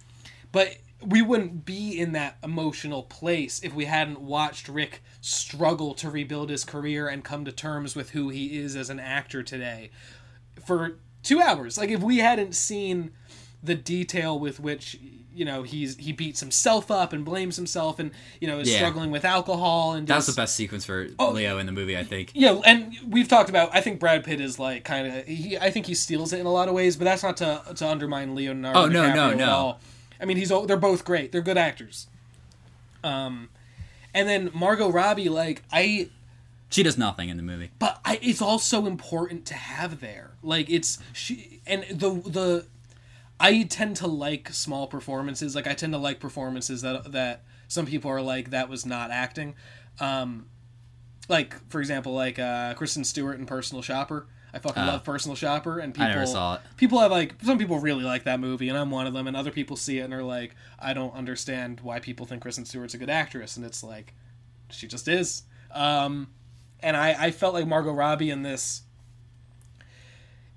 but 0.52 0.76
we 1.02 1.22
wouldn't 1.22 1.64
be 1.64 1.98
in 1.98 2.12
that 2.12 2.36
emotional 2.42 3.02
place 3.02 3.62
if 3.62 3.74
we 3.74 3.86
hadn't 3.86 4.20
watched 4.20 4.68
Rick 4.68 5.02
struggle 5.20 5.94
to 5.94 6.10
rebuild 6.10 6.50
his 6.50 6.64
career 6.64 7.08
and 7.08 7.24
come 7.24 7.44
to 7.44 7.52
terms 7.52 7.96
with 7.96 8.10
who 8.10 8.28
he 8.28 8.58
is 8.58 8.76
as 8.76 8.90
an 8.90 9.00
actor 9.00 9.42
today 9.42 9.90
for 10.64 10.98
two 11.22 11.40
hours. 11.40 11.78
Like 11.78 11.90
if 11.90 12.02
we 12.02 12.18
hadn't 12.18 12.54
seen 12.54 13.12
the 13.62 13.74
detail 13.74 14.38
with 14.38 14.58
which 14.60 14.98
you 15.34 15.44
know 15.44 15.62
he's 15.62 15.96
he 15.96 16.12
beats 16.12 16.40
himself 16.40 16.90
up 16.90 17.12
and 17.12 17.24
blames 17.24 17.54
himself 17.56 17.98
and 18.00 18.10
you 18.40 18.48
know 18.48 18.58
is 18.58 18.68
Yeah. 18.70 18.78
struggling 18.78 19.10
with 19.12 19.24
alcohol 19.24 19.92
and 19.92 20.06
That 20.08 20.16
was 20.16 20.26
just- 20.26 20.36
the 20.36 20.42
best 20.42 20.56
sequence 20.56 20.84
for 20.84 21.06
Oh. 21.18 21.30
Leo 21.30 21.58
in 21.58 21.66
the 21.66 21.72
movie, 21.72 21.96
I 21.96 22.02
think. 22.04 22.32
yeah, 22.34 22.60
and 22.64 22.96
we've 23.06 23.28
talked 23.28 23.48
about. 23.48 23.70
I 23.74 23.80
think 23.80 24.00
Brad 24.00 24.24
Pitt 24.24 24.40
is 24.40 24.58
like 24.58 24.84
kind 24.84 25.06
of. 25.06 25.26
He, 25.26 25.56
I 25.56 25.70
think 25.70 25.86
he 25.86 25.94
steals 25.94 26.32
it 26.32 26.40
in 26.40 26.46
a 26.46 26.52
lot 26.52 26.68
of 26.68 26.74
ways, 26.74 26.96
but 26.96 27.04
that's 27.04 27.22
not 27.22 27.36
to 27.38 27.62
to 27.76 27.86
undermine 27.88 28.34
Leonardo. 28.34 28.80
Oh, 28.80 28.86
no, 28.86 29.02
DiCaprio 29.04 29.14
no, 29.14 29.34
no. 29.36 29.76
I 30.20 30.24
mean, 30.24 30.36
he's 30.36 30.48
they're 30.48 30.76
both 30.76 31.04
great. 31.04 31.30
They're 31.32 31.40
good 31.40 31.56
actors. 31.58 32.06
Um, 33.02 33.48
and 34.12 34.28
then 34.28 34.50
Margot 34.52 34.90
Robbie, 34.90 35.28
like 35.28 35.62
I, 35.72 36.08
She 36.68 36.82
does 36.82 36.98
nothing 36.98 37.28
in 37.28 37.36
the 37.36 37.42
movie. 37.42 37.70
but 37.78 38.00
I, 38.04 38.18
it's 38.22 38.42
also 38.42 38.86
important 38.86 39.46
to 39.46 39.54
have 39.54 40.00
there. 40.00 40.32
Like 40.42 40.68
it's 40.68 40.98
she 41.12 41.60
and 41.66 41.84
the 41.90 42.10
the. 42.28 42.66
I 43.40 43.62
tend 43.62 43.96
to 43.96 44.06
like 44.06 44.52
small 44.52 44.86
performances. 44.86 45.54
Like 45.54 45.66
I 45.66 45.72
tend 45.74 45.92
to 45.94 45.98
like 45.98 46.20
performances 46.20 46.82
that 46.82 47.10
that 47.12 47.42
some 47.68 47.86
people 47.86 48.10
are 48.10 48.20
like 48.22 48.50
that 48.50 48.68
was 48.68 48.84
not 48.84 49.10
acting. 49.10 49.54
Um, 49.98 50.46
like 51.28 51.54
for 51.70 51.80
example, 51.80 52.12
like 52.12 52.38
uh, 52.38 52.74
Kristen 52.74 53.02
Stewart 53.04 53.38
in 53.38 53.46
Personal 53.46 53.82
Shopper. 53.82 54.26
I 54.52 54.58
fucking 54.58 54.82
Oh. 54.82 54.86
love 54.86 55.04
Personal 55.04 55.36
Shopper, 55.36 55.78
and 55.78 55.94
people 55.94 56.06
I 56.08 56.12
never 56.14 56.26
saw 56.26 56.54
it. 56.56 56.60
people 56.76 56.98
have 56.98 57.12
like 57.12 57.36
some 57.42 57.56
people 57.56 57.78
really 57.78 58.02
like 58.02 58.24
that 58.24 58.40
movie, 58.40 58.68
and 58.68 58.76
I'm 58.76 58.90
one 58.90 59.06
of 59.06 59.14
them. 59.14 59.28
And 59.28 59.36
other 59.36 59.52
people 59.52 59.76
see 59.76 59.98
it 59.98 60.02
and 60.02 60.12
are 60.12 60.24
like, 60.24 60.56
I 60.78 60.92
don't 60.92 61.14
understand 61.14 61.80
why 61.82 62.00
people 62.00 62.26
think 62.26 62.42
Kristen 62.42 62.64
Stewart's 62.64 62.94
a 62.94 62.98
good 62.98 63.10
actress, 63.10 63.56
and 63.56 63.64
it's 63.64 63.84
like, 63.84 64.12
she 64.70 64.88
just 64.88 65.06
is. 65.06 65.44
Um, 65.72 66.28
and 66.80 66.96
I 66.96 67.26
I 67.26 67.30
felt 67.30 67.54
like 67.54 67.66
Margot 67.68 67.92
Robbie 67.92 68.30
in 68.30 68.42
this. 68.42 68.82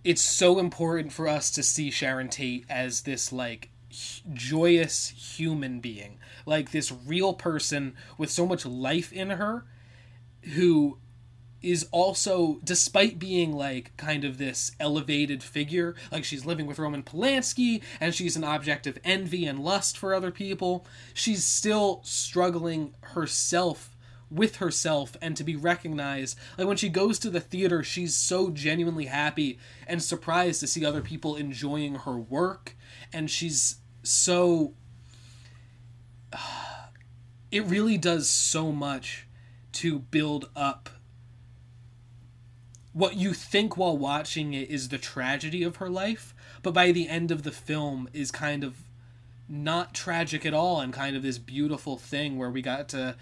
It's 0.03 0.21
so 0.21 0.59
important 0.59 1.13
for 1.13 1.27
us 1.27 1.49
to 1.51 1.63
see 1.63 1.89
Sharon 1.89 2.27
Tate 2.27 2.65
as 2.69 3.01
this 3.01 3.31
like 3.31 3.69
joyous 4.33 5.09
human 5.09 5.79
being, 5.79 6.19
like 6.45 6.71
this 6.71 6.91
real 6.91 7.33
person 7.33 7.95
with 8.17 8.29
so 8.29 8.45
much 8.45 8.65
life 8.65 9.13
in 9.13 9.29
her, 9.31 9.65
who 10.55 10.97
is 11.61 11.87
also 11.91 12.59
despite 12.63 13.17
being 13.17 13.53
like 13.53 13.95
kind 13.95 14.25
of 14.25 14.37
this 14.37 14.73
elevated 14.81 15.41
figure 15.41 15.95
like 16.11 16.25
she's 16.25 16.45
living 16.45 16.67
with 16.67 16.77
roman 16.77 17.01
polanski 17.01 17.81
and 18.01 18.13
she's 18.13 18.35
an 18.35 18.43
object 18.43 18.85
of 18.85 18.99
envy 19.05 19.45
and 19.45 19.63
lust 19.63 19.97
for 19.97 20.13
other 20.13 20.29
people 20.29 20.85
she's 21.13 21.45
still 21.45 22.01
struggling 22.03 22.93
herself 23.01 23.92
with 24.29 24.57
herself 24.57 25.15
and 25.21 25.37
to 25.37 25.43
be 25.43 25.55
recognized. 25.55 26.37
Like 26.57 26.67
when 26.67 26.77
she 26.77 26.89
goes 26.89 27.19
to 27.19 27.29
the 27.29 27.39
theater 27.39 27.83
she's 27.83 28.15
so 28.15 28.49
genuinely 28.49 29.05
happy 29.05 29.59
and 29.87 30.01
surprised 30.01 30.59
to 30.61 30.67
see 30.67 30.85
other 30.85 31.01
people 31.01 31.35
enjoying 31.35 31.95
her 31.95 32.17
work. 32.17 32.75
And 33.11 33.29
she's 33.29 33.77
so 34.01 34.73
it 37.51 37.65
really 37.65 37.97
does 37.97 38.29
so 38.29 38.71
much 38.71 39.27
to 39.73 39.99
build 39.99 40.49
up 40.55 40.89
what 42.93 43.15
you 43.15 43.33
think 43.33 43.75
while 43.75 43.97
watching 43.97 44.53
it 44.53 44.69
is 44.69 44.89
the 44.89 44.99
tragedy 44.99 45.63
of 45.63 45.77
her 45.77 45.89
life, 45.89 46.33
but 46.61 46.73
by 46.73 46.91
the 46.91 47.09
end 47.09 47.31
of 47.31 47.41
the 47.41 47.51
film 47.51 48.07
is 48.13 48.31
kind 48.31 48.63
of 48.63 48.77
not 49.49 49.93
tragic 49.93 50.45
at 50.45 50.53
all 50.53 50.79
and 50.79 50.93
kind 50.93 51.15
of 51.15 51.23
this 51.23 51.39
beautiful 51.39 51.97
thing 51.97 52.37
where 52.37 52.51
we 52.51 52.61
got 52.61 52.87
to 52.89 53.15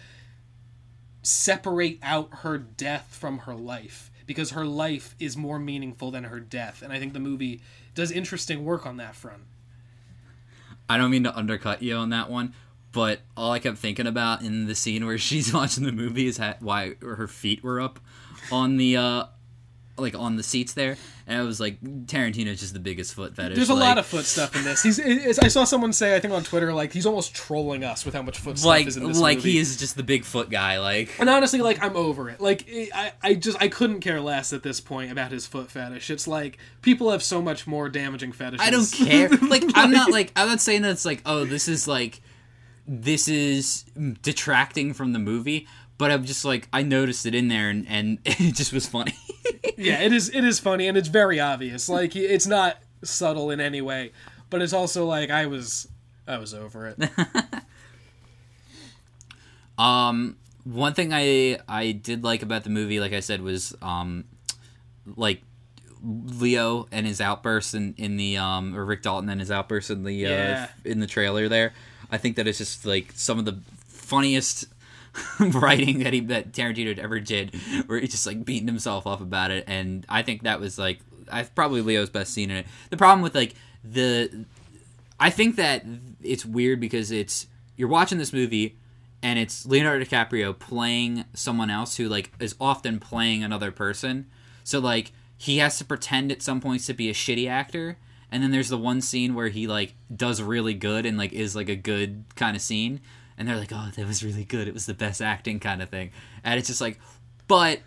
separate 1.23 1.99
out 2.01 2.29
her 2.39 2.57
death 2.57 3.15
from 3.19 3.39
her 3.39 3.55
life 3.55 4.11
because 4.25 4.51
her 4.51 4.65
life 4.65 5.15
is 5.19 5.37
more 5.37 5.59
meaningful 5.59 6.11
than 6.11 6.25
her 6.25 6.39
death 6.39 6.81
and 6.81 6.91
I 6.91 6.99
think 6.99 7.13
the 7.13 7.19
movie 7.19 7.61
does 7.93 8.11
interesting 8.11 8.63
work 8.63 8.85
on 8.85 8.97
that 8.97 9.15
front. 9.15 9.43
I 10.89 10.97
don't 10.97 11.11
mean 11.11 11.23
to 11.23 11.37
undercut 11.37 11.81
you 11.81 11.95
on 11.95 12.09
that 12.09 12.29
one, 12.29 12.53
but 12.91 13.21
all 13.37 13.51
I 13.51 13.59
kept 13.59 13.77
thinking 13.77 14.07
about 14.07 14.41
in 14.41 14.65
the 14.65 14.75
scene 14.75 15.05
where 15.05 15.17
she's 15.17 15.53
watching 15.53 15.83
the 15.83 15.91
movie 15.91 16.27
is 16.27 16.37
ha- 16.37 16.55
why 16.59 16.95
her 17.01 17.27
feet 17.27 17.63
were 17.63 17.79
up 17.79 17.99
on 18.51 18.77
the 18.77 18.97
uh 18.97 19.23
like 19.97 20.15
on 20.15 20.35
the 20.35 20.43
seats 20.43 20.73
there, 20.73 20.97
and 21.27 21.39
I 21.39 21.43
was 21.43 21.59
like, 21.59 21.81
Tarantino's 21.81 22.59
just 22.59 22.73
the 22.73 22.79
biggest 22.79 23.13
foot 23.13 23.35
fetish. 23.35 23.55
There's 23.55 23.69
a 23.69 23.73
like, 23.73 23.83
lot 23.83 23.97
of 23.97 24.05
foot 24.05 24.25
stuff 24.25 24.55
in 24.55 24.63
this. 24.63 24.83
He's 24.83 24.99
I 25.39 25.47
saw 25.47 25.63
someone 25.63 25.93
say 25.93 26.15
I 26.15 26.19
think 26.19 26.33
on 26.33 26.43
Twitter 26.43 26.73
like 26.73 26.93
he's 26.93 27.05
almost 27.05 27.35
trolling 27.35 27.83
us 27.83 28.05
with 28.05 28.13
how 28.13 28.21
much 28.21 28.37
foot 28.39 28.57
stuff 28.57 28.67
like 28.67 28.87
is 28.87 28.97
in 28.97 29.05
this 29.07 29.19
like 29.19 29.37
movie. 29.37 29.51
he 29.51 29.57
is 29.57 29.77
just 29.77 29.95
the 29.95 30.03
big 30.03 30.25
foot 30.25 30.49
guy. 30.49 30.79
Like 30.79 31.19
And 31.19 31.29
honestly, 31.29 31.61
like 31.61 31.81
I'm 31.83 31.95
over 31.95 32.29
it. 32.29 32.41
Like 32.41 32.65
I, 32.93 33.13
I 33.21 33.33
just 33.35 33.61
I 33.61 33.67
couldn't 33.67 34.01
care 34.01 34.21
less 34.21 34.53
at 34.53 34.63
this 34.63 34.79
point 34.79 35.11
about 35.11 35.31
his 35.31 35.45
foot 35.45 35.69
fetish. 35.71 36.09
It's 36.09 36.27
like 36.27 36.57
people 36.81 37.11
have 37.11 37.23
so 37.23 37.41
much 37.41 37.67
more 37.67 37.89
damaging 37.89 38.31
fetishes. 38.31 38.65
I 38.65 38.69
don't 38.69 38.91
care. 39.09 39.29
Like 39.29 39.63
I'm 39.75 39.91
not 39.91 40.11
like 40.11 40.31
I'm 40.35 40.47
not 40.47 40.61
saying 40.61 40.83
that 40.83 40.91
it's 40.91 41.05
like 41.05 41.21
oh 41.25 41.45
this 41.45 41.67
is 41.67 41.87
like 41.87 42.21
this 42.87 43.27
is 43.27 43.83
detracting 44.21 44.93
from 44.93 45.13
the 45.13 45.19
movie, 45.19 45.67
but 46.01 46.09
I'm 46.09 46.25
just 46.25 46.43
like 46.43 46.67
I 46.73 46.81
noticed 46.81 47.27
it 47.27 47.35
in 47.35 47.47
there 47.47 47.69
and 47.69 47.85
and 47.87 48.17
it 48.25 48.55
just 48.55 48.73
was 48.73 48.87
funny. 48.87 49.13
yeah, 49.77 49.99
it 50.01 50.11
is. 50.11 50.29
It 50.33 50.43
is 50.43 50.59
funny 50.59 50.87
and 50.87 50.97
it's 50.97 51.09
very 51.09 51.39
obvious. 51.39 51.87
Like 51.87 52.15
it's 52.15 52.47
not 52.47 52.77
subtle 53.03 53.51
in 53.51 53.59
any 53.61 53.81
way, 53.81 54.11
but 54.49 54.63
it's 54.63 54.73
also 54.73 55.05
like 55.05 55.29
I 55.29 55.45
was 55.45 55.87
I 56.27 56.37
was 56.39 56.55
over 56.55 56.87
it. 56.87 57.09
Um, 59.77 60.37
one 60.63 60.93
thing 60.93 61.11
I 61.11 61.57
I 61.67 61.91
did 61.91 62.23
like 62.23 62.43
about 62.43 62.63
the 62.63 62.69
movie, 62.69 62.99
like 62.99 63.13
I 63.13 63.19
said, 63.19 63.41
was 63.41 63.75
um, 63.81 64.25
like 65.15 65.41
Leo 66.03 66.87
and 66.91 67.07
his 67.07 67.19
outburst 67.19 67.73
in, 67.73 67.95
in 67.97 68.15
the 68.17 68.37
um 68.37 68.75
or 68.75 68.85
Rick 68.85 69.01
Dalton 69.01 69.29
and 69.29 69.39
his 69.39 69.49
outburst 69.49 69.89
in 69.89 70.03
the 70.03 70.25
uh, 70.25 70.29
Yeah. 70.29 70.67
in 70.85 70.99
the 70.99 71.07
trailer 71.07 71.49
there. 71.49 71.73
I 72.11 72.17
think 72.17 72.35
that 72.35 72.47
it's 72.47 72.59
just 72.59 72.85
like 72.85 73.11
some 73.15 73.39
of 73.39 73.45
the 73.45 73.59
funniest 73.87 74.65
writing 75.39 75.99
that 75.99 76.13
he 76.13 76.21
that 76.21 76.51
Tarantino 76.51 76.97
ever 76.97 77.19
did, 77.19 77.55
where 77.87 77.99
he 77.99 78.07
just 78.07 78.25
like 78.25 78.45
beating 78.45 78.67
himself 78.67 79.05
up 79.05 79.21
about 79.21 79.51
it, 79.51 79.65
and 79.67 80.05
I 80.07 80.21
think 80.21 80.43
that 80.43 80.59
was 80.59 80.77
like 80.79 80.99
I 81.31 81.43
probably 81.43 81.81
Leo's 81.81 82.09
best 82.09 82.33
scene 82.33 82.51
in 82.51 82.57
it. 82.57 82.65
The 82.89 82.97
problem 82.97 83.21
with 83.21 83.35
like 83.35 83.55
the 83.83 84.45
I 85.19 85.29
think 85.29 85.55
that 85.57 85.85
it's 86.21 86.45
weird 86.45 86.79
because 86.79 87.11
it's 87.11 87.47
you're 87.75 87.87
watching 87.87 88.17
this 88.17 88.33
movie 88.33 88.77
and 89.23 89.37
it's 89.37 89.65
Leonardo 89.65 90.03
DiCaprio 90.03 90.57
playing 90.57 91.25
someone 91.33 91.69
else 91.69 91.97
who 91.97 92.07
like 92.07 92.31
is 92.39 92.55
often 92.59 92.99
playing 92.99 93.43
another 93.43 93.71
person. 93.71 94.27
So 94.63 94.79
like 94.79 95.11
he 95.37 95.57
has 95.57 95.77
to 95.77 95.85
pretend 95.85 96.31
at 96.31 96.41
some 96.41 96.61
points 96.61 96.85
to 96.87 96.93
be 96.93 97.09
a 97.09 97.13
shitty 97.13 97.49
actor 97.49 97.97
and 98.31 98.41
then 98.41 98.51
there's 98.51 98.69
the 98.69 98.77
one 98.77 99.01
scene 99.01 99.35
where 99.35 99.49
he 99.49 99.67
like 99.67 99.95
does 100.15 100.41
really 100.41 100.73
good 100.73 101.05
and 101.05 101.17
like 101.17 101.33
is 101.33 101.55
like 101.55 101.69
a 101.69 101.75
good 101.75 102.23
kind 102.35 102.55
of 102.55 102.61
scene 102.61 103.01
and 103.41 103.49
they're 103.49 103.57
like, 103.57 103.73
"Oh, 103.73 103.89
that 103.95 104.07
was 104.07 104.23
really 104.23 104.45
good. 104.45 104.67
It 104.67 104.73
was 104.73 104.85
the 104.85 104.93
best 104.93 105.21
acting 105.21 105.59
kind 105.59 105.81
of 105.81 105.89
thing." 105.89 106.11
And 106.43 106.59
it's 106.59 106.67
just 106.67 106.79
like 106.79 106.99
but 107.51 107.81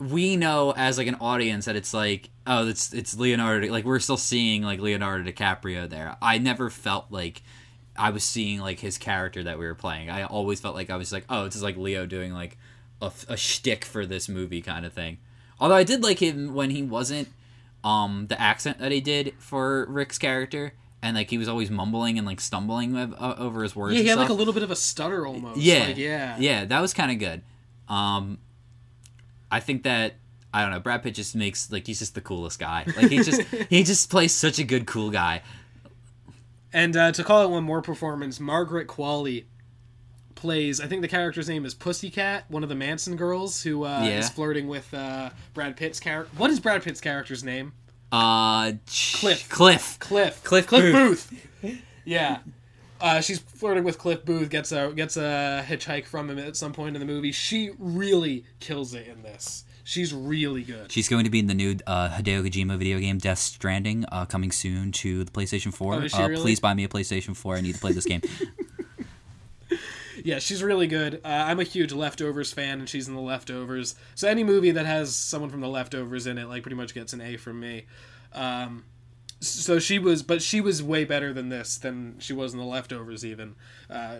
we 0.00 0.34
know 0.34 0.72
as 0.76 0.98
like 0.98 1.06
an 1.06 1.14
audience 1.20 1.66
that 1.66 1.76
it's 1.76 1.94
like 1.94 2.30
oh 2.48 2.66
it's 2.66 2.92
it's 2.92 3.16
Leonardo 3.16 3.70
like 3.70 3.84
we're 3.84 4.00
still 4.00 4.16
seeing 4.16 4.62
like 4.64 4.80
Leonardo 4.80 5.30
DiCaprio 5.30 5.88
there. 5.88 6.16
I 6.20 6.38
never 6.38 6.68
felt 6.68 7.06
like 7.10 7.44
I 7.96 8.10
was 8.10 8.24
seeing 8.24 8.58
like 8.58 8.80
his 8.80 8.98
character 8.98 9.44
that 9.44 9.56
we 9.56 9.66
were 9.66 9.76
playing. 9.76 10.10
I 10.10 10.24
always 10.24 10.58
felt 10.58 10.74
like 10.74 10.90
I 10.90 10.96
was 10.96 11.12
like 11.12 11.26
oh 11.28 11.44
it's 11.44 11.54
just 11.54 11.62
like 11.62 11.76
Leo 11.76 12.06
doing 12.06 12.32
like 12.32 12.58
a, 13.00 13.12
a 13.28 13.36
shtick 13.36 13.84
for 13.84 14.04
this 14.04 14.28
movie 14.28 14.62
kind 14.62 14.84
of 14.84 14.92
thing. 14.92 15.18
Although 15.60 15.76
I 15.76 15.84
did 15.84 16.02
like 16.02 16.20
him 16.20 16.54
when 16.54 16.70
he 16.70 16.82
wasn't 16.82 17.28
um 17.84 18.26
the 18.28 18.40
accent 18.40 18.80
that 18.80 18.90
he 18.90 19.00
did 19.00 19.34
for 19.38 19.86
Rick's 19.86 20.18
character 20.18 20.72
and 21.04 21.14
like 21.16 21.28
he 21.28 21.36
was 21.38 21.48
always 21.48 21.70
mumbling 21.70 22.16
and 22.18 22.26
like 22.26 22.40
stumbling 22.40 22.96
over 23.20 23.62
his 23.62 23.76
words. 23.76 23.94
Yeah, 23.94 24.02
he 24.02 24.08
had 24.08 24.18
like 24.18 24.30
a 24.30 24.32
little 24.32 24.54
bit 24.54 24.62
of 24.62 24.70
a 24.70 24.76
stutter 24.76 25.26
almost. 25.26 25.60
Yeah, 25.60 25.84
Like, 25.88 25.96
yeah. 25.98 26.36
yeah. 26.38 26.64
That 26.64 26.80
was 26.80 26.94
kind 26.94 27.12
of 27.12 27.18
good. 27.18 27.42
Um, 27.88 28.38
I 29.52 29.60
think 29.60 29.82
that 29.82 30.14
I 30.52 30.62
don't 30.62 30.70
know. 30.70 30.80
Brad 30.80 31.02
Pitt 31.02 31.14
just 31.14 31.36
makes 31.36 31.70
like 31.70 31.86
he's 31.86 31.98
just 31.98 32.14
the 32.14 32.20
coolest 32.22 32.58
guy. 32.58 32.84
Like 32.96 33.10
he 33.10 33.18
just 33.22 33.42
he 33.68 33.82
just 33.84 34.08
plays 34.10 34.32
such 34.32 34.58
a 34.58 34.64
good 34.64 34.86
cool 34.86 35.10
guy. 35.10 35.42
And 36.72 36.96
uh, 36.96 37.12
to 37.12 37.22
call 37.22 37.42
it 37.44 37.50
one 37.50 37.62
more 37.64 37.82
performance, 37.82 38.40
Margaret 38.40 38.88
Qualley 38.88 39.44
plays. 40.34 40.80
I 40.80 40.86
think 40.86 41.02
the 41.02 41.08
character's 41.08 41.48
name 41.48 41.64
is 41.66 41.74
Pussycat, 41.74 42.50
one 42.50 42.62
of 42.62 42.68
the 42.68 42.74
Manson 42.74 43.14
girls 43.16 43.62
who 43.62 43.84
uh, 43.84 44.00
Yeah. 44.02 44.18
is 44.18 44.28
flirting 44.30 44.66
with 44.68 44.92
uh, 44.94 45.30
Brad 45.52 45.76
Pitt's 45.76 46.00
character. 46.00 46.34
What 46.36 46.50
is 46.50 46.58
Brad 46.60 46.82
Pitt's 46.82 47.00
character's 47.00 47.44
name? 47.44 47.72
Uh, 48.14 48.72
Cliff. 48.86 49.48
Cliff. 49.48 49.98
Cliff. 49.98 50.44
Cliff 50.44 50.66
Cliff 50.68 50.92
Booth. 50.92 51.30
Booth. 51.60 51.82
yeah. 52.04 52.38
Uh, 53.00 53.20
she's 53.20 53.40
flirting 53.40 53.82
with 53.82 53.98
Cliff 53.98 54.24
Booth. 54.24 54.50
Gets 54.50 54.70
a 54.70 54.92
gets 54.94 55.16
a 55.16 55.64
hitchhike 55.66 56.06
from 56.06 56.30
him 56.30 56.38
at 56.38 56.56
some 56.56 56.72
point 56.72 56.94
in 56.94 57.00
the 57.00 57.06
movie. 57.06 57.32
She 57.32 57.72
really 57.78 58.44
kills 58.60 58.94
it 58.94 59.08
in 59.08 59.22
this. 59.22 59.64
She's 59.82 60.14
really 60.14 60.62
good. 60.62 60.92
She's 60.92 61.08
going 61.08 61.24
to 61.24 61.30
be 61.30 61.40
in 61.40 61.46
the 61.46 61.54
new 61.54 61.76
uh, 61.86 62.08
Hideo 62.08 62.48
Kojima 62.48 62.78
video 62.78 62.98
game 63.00 63.18
Death 63.18 63.38
Stranding, 63.38 64.06
uh, 64.10 64.24
coming 64.24 64.50
soon 64.50 64.92
to 64.92 65.24
the 65.24 65.30
PlayStation 65.30 65.74
4. 65.74 65.94
Oh, 65.94 65.98
uh, 65.98 66.28
really? 66.28 66.40
Please 66.40 66.60
buy 66.60 66.72
me 66.72 66.84
a 66.84 66.88
PlayStation 66.88 67.36
4. 67.36 67.56
I 67.56 67.60
need 67.60 67.74
to 67.74 67.80
play 67.80 67.92
this 67.92 68.06
game. 68.06 68.22
Yeah, 70.24 70.38
she's 70.38 70.62
really 70.62 70.86
good. 70.86 71.20
Uh, 71.22 71.28
I'm 71.28 71.60
a 71.60 71.64
huge 71.64 71.92
Leftovers 71.92 72.50
fan, 72.50 72.78
and 72.80 72.88
she's 72.88 73.06
in 73.06 73.14
the 73.14 73.20
Leftovers. 73.20 73.94
So 74.14 74.26
any 74.26 74.42
movie 74.42 74.70
that 74.70 74.86
has 74.86 75.14
someone 75.14 75.50
from 75.50 75.60
the 75.60 75.68
Leftovers 75.68 76.26
in 76.26 76.38
it, 76.38 76.48
like, 76.48 76.62
pretty 76.62 76.76
much 76.76 76.94
gets 76.94 77.12
an 77.12 77.20
A 77.20 77.36
from 77.36 77.60
me. 77.60 77.84
Um, 78.32 78.84
so 79.40 79.78
she 79.78 79.98
was, 79.98 80.22
but 80.22 80.40
she 80.40 80.62
was 80.62 80.82
way 80.82 81.04
better 81.04 81.34
than 81.34 81.50
this 81.50 81.76
than 81.76 82.18
she 82.20 82.32
was 82.32 82.54
in 82.54 82.58
the 82.58 82.64
Leftovers. 82.64 83.22
Even 83.22 83.54
uh, 83.90 84.16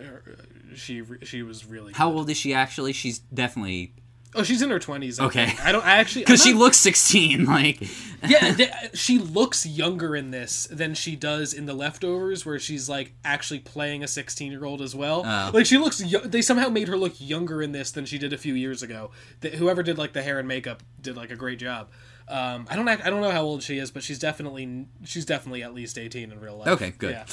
she 0.75 1.01
she 1.23 1.41
was 1.41 1.65
really. 1.65 1.93
How 1.93 2.11
good. 2.11 2.17
old 2.17 2.29
is 2.29 2.37
she 2.37 2.53
actually? 2.53 2.93
She's 2.93 3.17
definitely 3.17 3.93
Oh, 4.35 4.43
she's 4.43 4.61
in 4.61 4.69
her 4.69 4.79
twenties. 4.79 5.19
Okay. 5.19 5.53
I 5.63 5.71
don't. 5.71 5.85
I 5.85 5.97
actually 5.97 6.23
because 6.25 6.43
she 6.43 6.53
looks 6.53 6.77
16. 6.77 7.45
Like, 7.55 7.81
yeah, 8.27 8.53
th- 8.53 8.71
she 8.93 9.17
looks 9.19 9.65
younger 9.65 10.15
in 10.15 10.31
this 10.31 10.67
than 10.67 10.93
she 10.95 11.15
does 11.15 11.53
in 11.53 11.65
the 11.67 11.73
leftovers, 11.73 12.45
where 12.45 12.57
she's 12.59 12.89
like 12.89 13.13
actually 13.23 13.59
playing 13.59 14.03
a 14.03 14.07
sixteen-year-old 14.07 14.81
as 14.81 14.95
well. 14.95 15.23
Oh. 15.25 15.51
Like 15.53 15.65
she 15.65 15.77
looks. 15.77 15.99
They 16.25 16.41
somehow 16.41 16.69
made 16.69 16.87
her 16.87 16.97
look 16.97 17.13
younger 17.17 17.61
in 17.61 17.71
this 17.71 17.91
than 17.91 18.05
she 18.05 18.17
did 18.17 18.33
a 18.33 18.37
few 18.37 18.53
years 18.55 18.81
ago. 18.83 19.11
Th- 19.41 19.53
whoever 19.53 19.83
did 19.83 19.97
like 19.97 20.13
the 20.13 20.23
hair 20.23 20.39
and 20.39 20.47
makeup 20.47 20.81
did 21.01 21.15
like 21.15 21.29
a 21.31 21.35
great 21.35 21.59
job. 21.59 21.89
Um, 22.27 22.65
I 22.69 22.75
don't. 22.75 22.87
I 22.89 23.09
don't 23.09 23.21
know 23.21 23.29
how 23.31 23.43
old 23.43 23.61
she 23.61 23.77
is, 23.77 23.91
but 23.91 24.01
she's 24.01 24.17
definitely. 24.17 24.87
She's 25.03 25.25
definitely 25.25 25.61
at 25.61 25.73
least 25.75 25.97
eighteen 25.99 26.31
in 26.31 26.39
real 26.39 26.57
life. 26.57 26.67
Okay, 26.69 26.93
good. 26.97 27.11
Yeah. 27.11 27.25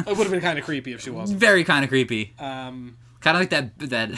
it 0.00 0.06
would 0.06 0.18
have 0.18 0.30
been 0.30 0.42
kind 0.42 0.58
of 0.58 0.64
creepy 0.66 0.92
if 0.92 1.00
she 1.00 1.10
wasn't. 1.10 1.40
very 1.40 1.64
kind 1.64 1.82
of 1.84 1.88
creepy. 1.88 2.34
Um, 2.38 2.98
Kind 3.20 3.36
of 3.36 3.40
like 3.40 3.50
that 3.50 3.78
that. 3.90 4.10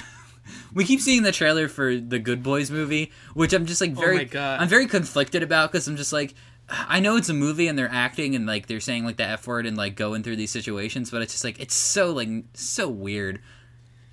We 0.78 0.84
keep 0.84 1.00
seeing 1.00 1.24
the 1.24 1.32
trailer 1.32 1.66
for 1.68 1.96
the 1.96 2.20
Good 2.20 2.42
Boys 2.42 2.70
movie, 2.70 3.10
which 3.34 3.52
I'm 3.52 3.66
just 3.66 3.80
like 3.80 3.90
oh 3.96 4.00
very, 4.00 4.14
Oh 4.14 4.18
my 4.18 4.24
God. 4.24 4.60
I'm 4.60 4.68
very 4.68 4.86
conflicted 4.86 5.42
about 5.42 5.72
because 5.72 5.88
I'm 5.88 5.96
just 5.96 6.12
like, 6.12 6.34
I 6.70 7.00
know 7.00 7.16
it's 7.16 7.28
a 7.28 7.34
movie 7.34 7.66
and 7.66 7.76
they're 7.76 7.90
acting 7.90 8.36
and 8.36 8.46
like 8.46 8.68
they're 8.68 8.78
saying 8.78 9.04
like 9.04 9.16
the 9.16 9.24
f 9.24 9.46
word 9.46 9.66
and 9.66 9.76
like 9.76 9.96
going 9.96 10.22
through 10.22 10.36
these 10.36 10.52
situations, 10.52 11.10
but 11.10 11.20
it's 11.20 11.32
just 11.32 11.42
like 11.42 11.58
it's 11.58 11.74
so 11.74 12.12
like 12.12 12.28
so 12.54 12.88
weird. 12.88 13.40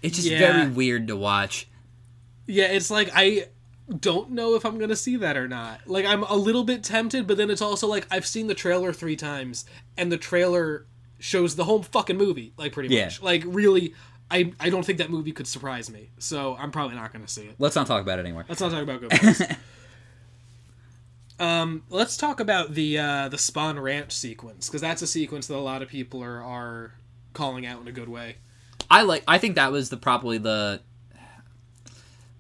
It's 0.01 0.15
just 0.15 0.27
Yeah. 0.27 0.39
very 0.39 0.69
weird 0.71 1.07
to 1.09 1.15
watch. 1.15 1.67
Yeah, 2.47 2.65
it's 2.65 2.89
like 2.89 3.09
I 3.13 3.49
don't 3.99 4.31
know 4.31 4.55
if 4.55 4.65
I'm 4.65 4.79
gonna 4.79 4.95
see 4.95 5.17
that 5.17 5.37
or 5.37 5.47
not. 5.47 5.81
Like 5.87 6.05
I'm 6.05 6.23
a 6.23 6.35
little 6.35 6.63
bit 6.63 6.83
tempted, 6.83 7.27
but 7.27 7.37
then 7.37 7.51
it's 7.51 7.61
also 7.61 7.85
like 7.87 8.07
I've 8.09 8.25
seen 8.25 8.47
the 8.47 8.55
trailer 8.55 8.91
three 8.91 9.15
times, 9.15 9.65
and 9.97 10.11
the 10.11 10.17
trailer 10.17 10.87
shows 11.19 11.55
the 11.55 11.63
whole 11.65 11.83
fucking 11.83 12.17
movie, 12.17 12.53
like 12.57 12.71
pretty 12.73 12.93
Yeah. 12.95 13.05
much. 13.05 13.21
Like 13.21 13.43
really, 13.45 13.93
I 14.29 14.53
I 14.59 14.69
don't 14.69 14.85
think 14.85 14.97
that 14.99 15.09
movie 15.09 15.31
could 15.31 15.47
surprise 15.47 15.89
me, 15.89 16.09
so 16.17 16.55
I'm 16.55 16.71
probably 16.71 16.95
not 16.95 17.13
gonna 17.13 17.27
see 17.27 17.43
it. 17.43 17.55
Let's 17.59 17.75
not 17.75 17.87
talk 17.87 18.01
about 18.01 18.19
it 18.19 18.23
anymore. 18.23 18.45
Let's 18.47 18.61
not 18.61 18.71
talk 18.71 18.81
about 18.81 19.01
Good 19.01 19.57
um, 21.39 21.83
let's 21.89 22.17
talk 22.17 22.39
about 22.39 22.73
the 22.73 22.97
uh, 22.97 23.29
the 23.29 23.37
Spahn 23.37 23.81
Ranch 23.81 24.11
sequence 24.11 24.67
because 24.67 24.81
that's 24.81 25.01
a 25.01 25.07
sequence 25.07 25.47
that 25.47 25.55
a 25.55 25.57
lot 25.57 25.81
of 25.81 25.89
people 25.89 26.23
are 26.23 26.41
are 26.41 26.93
calling 27.33 27.65
out 27.65 27.81
in 27.81 27.87
a 27.87 27.91
good 27.91 28.09
way. 28.09 28.37
I 28.89 29.03
like. 29.03 29.23
I 29.27 29.37
think 29.37 29.55
that 29.55 29.71
was 29.71 29.89
the 29.89 29.97
probably 29.97 30.37
the. 30.37 30.81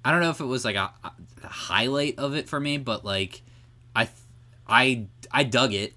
I 0.03 0.11
don't 0.11 0.21
know 0.21 0.29
if 0.29 0.39
it 0.39 0.45
was 0.45 0.63
like 0.63 0.75
a, 0.75 0.91
a 1.03 1.47
highlight 1.47 2.19
of 2.19 2.35
it 2.35 2.47
for 2.47 2.59
me, 2.59 2.77
but 2.77 3.03
like, 3.03 3.41
I, 3.95 4.07
I, 4.67 5.07
I 5.31 5.43
dug 5.43 5.73
it. 5.73 5.93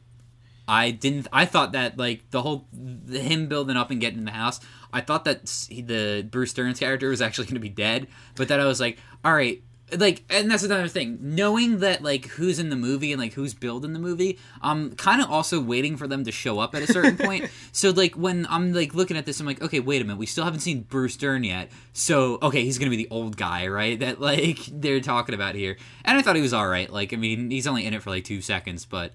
I 0.67 0.91
didn't. 0.91 1.29
I 1.33 1.45
thought 1.45 1.73
that 1.73 1.99
like 1.99 2.31
the 2.31 2.43
whole 2.43 2.67
him 3.11 3.49
building 3.49 3.77
up 3.77 3.91
and 3.91 4.01
getting 4.01 4.21
in 4.21 4.25
the 4.25 4.31
house. 4.31 4.61
I 4.93 5.01
thought 5.01 5.25
that 5.25 5.67
he, 5.69 5.83
the 5.83 6.27
Bruce 6.29 6.53
Dern 6.53 6.75
character 6.75 7.09
was 7.11 7.23
actually 7.23 7.47
going 7.47 7.55
to 7.55 7.61
be 7.61 7.69
dead, 7.69 8.09
but 8.35 8.49
then 8.49 8.61
I 8.61 8.67
was 8.67 8.81
like, 8.81 8.99
all 9.25 9.35
right, 9.35 9.63
like, 9.97 10.23
and 10.29 10.51
that's 10.51 10.63
another 10.63 10.89
thing. 10.89 11.19
Knowing 11.21 11.79
that 11.79 12.03
like 12.03 12.27
who's 12.27 12.59
in 12.59 12.69
the 12.69 12.77
movie 12.77 13.13
and 13.13 13.21
like 13.21 13.33
who's 13.33 13.55
building 13.55 13.95
the 13.95 13.99
movie, 13.99 14.39
I'm 14.61 14.95
kind 14.97 15.23
of 15.23 15.31
also 15.31 15.61
waiting 15.61 15.97
for 15.97 16.07
them 16.07 16.25
to 16.25 16.33
show 16.33 16.59
up 16.59 16.75
at 16.75 16.83
a 16.83 16.87
certain 16.87 17.17
point. 17.27 17.51
So 17.73 17.91
like 17.91 18.15
when 18.15 18.47
I'm 18.51 18.75
like 18.75 18.95
looking 18.95 19.17
at 19.17 19.25
this, 19.25 19.41
I'm 19.41 19.47
like, 19.47 19.63
okay, 19.63 19.81
wait 19.81 20.03
a 20.03 20.05
minute, 20.05 20.19
we 20.19 20.27
still 20.27 20.45
haven't 20.45 20.61
seen 20.61 20.83
Bruce 20.83 21.17
Dern 21.17 21.45
yet. 21.45 21.71
So 21.95 22.39
okay, 22.43 22.65
he's 22.65 22.79
gonna 22.79 22.91
be 22.91 22.97
the 22.97 23.09
old 23.11 23.37
guy, 23.37 23.67
right? 23.69 23.99
That 23.99 24.21
like 24.21 24.59
they're 24.73 25.01
talking 25.01 25.35
about 25.35 25.55
here. 25.55 25.79
And 26.05 26.19
I 26.19 26.23
thought 26.23 26.37
he 26.37 26.43
was 26.43 26.53
all 26.53 26.69
right. 26.69 26.91
Like 26.93 27.15
I 27.15 27.17
mean, 27.17 27.51
he's 27.51 27.67
only 27.67 27.87
in 27.87 27.95
it 27.95 28.03
for 28.03 28.11
like 28.11 28.25
two 28.25 28.43
seconds, 28.43 28.85
but 28.85 29.13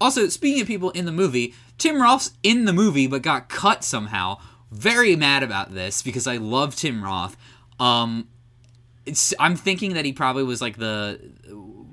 also, 0.00 0.28
speaking 0.28 0.60
of 0.60 0.66
people 0.66 0.90
in 0.90 1.04
the 1.06 1.12
movie, 1.12 1.54
Tim 1.78 2.02
Roth's 2.02 2.32
in 2.42 2.64
the 2.64 2.72
movie 2.72 3.06
but 3.06 3.22
got 3.22 3.48
cut 3.48 3.84
somehow. 3.84 4.38
Very 4.74 5.14
mad 5.14 5.42
about 5.44 5.72
this 5.72 6.02
because 6.02 6.26
I 6.26 6.36
love 6.38 6.74
Tim 6.74 7.02
Roth. 7.02 7.36
Um, 7.78 8.28
it's, 9.06 9.32
I'm 9.38 9.54
thinking 9.56 9.94
that 9.94 10.04
he 10.04 10.12
probably 10.12 10.42
was 10.42 10.60
like 10.60 10.76
the. 10.76 11.20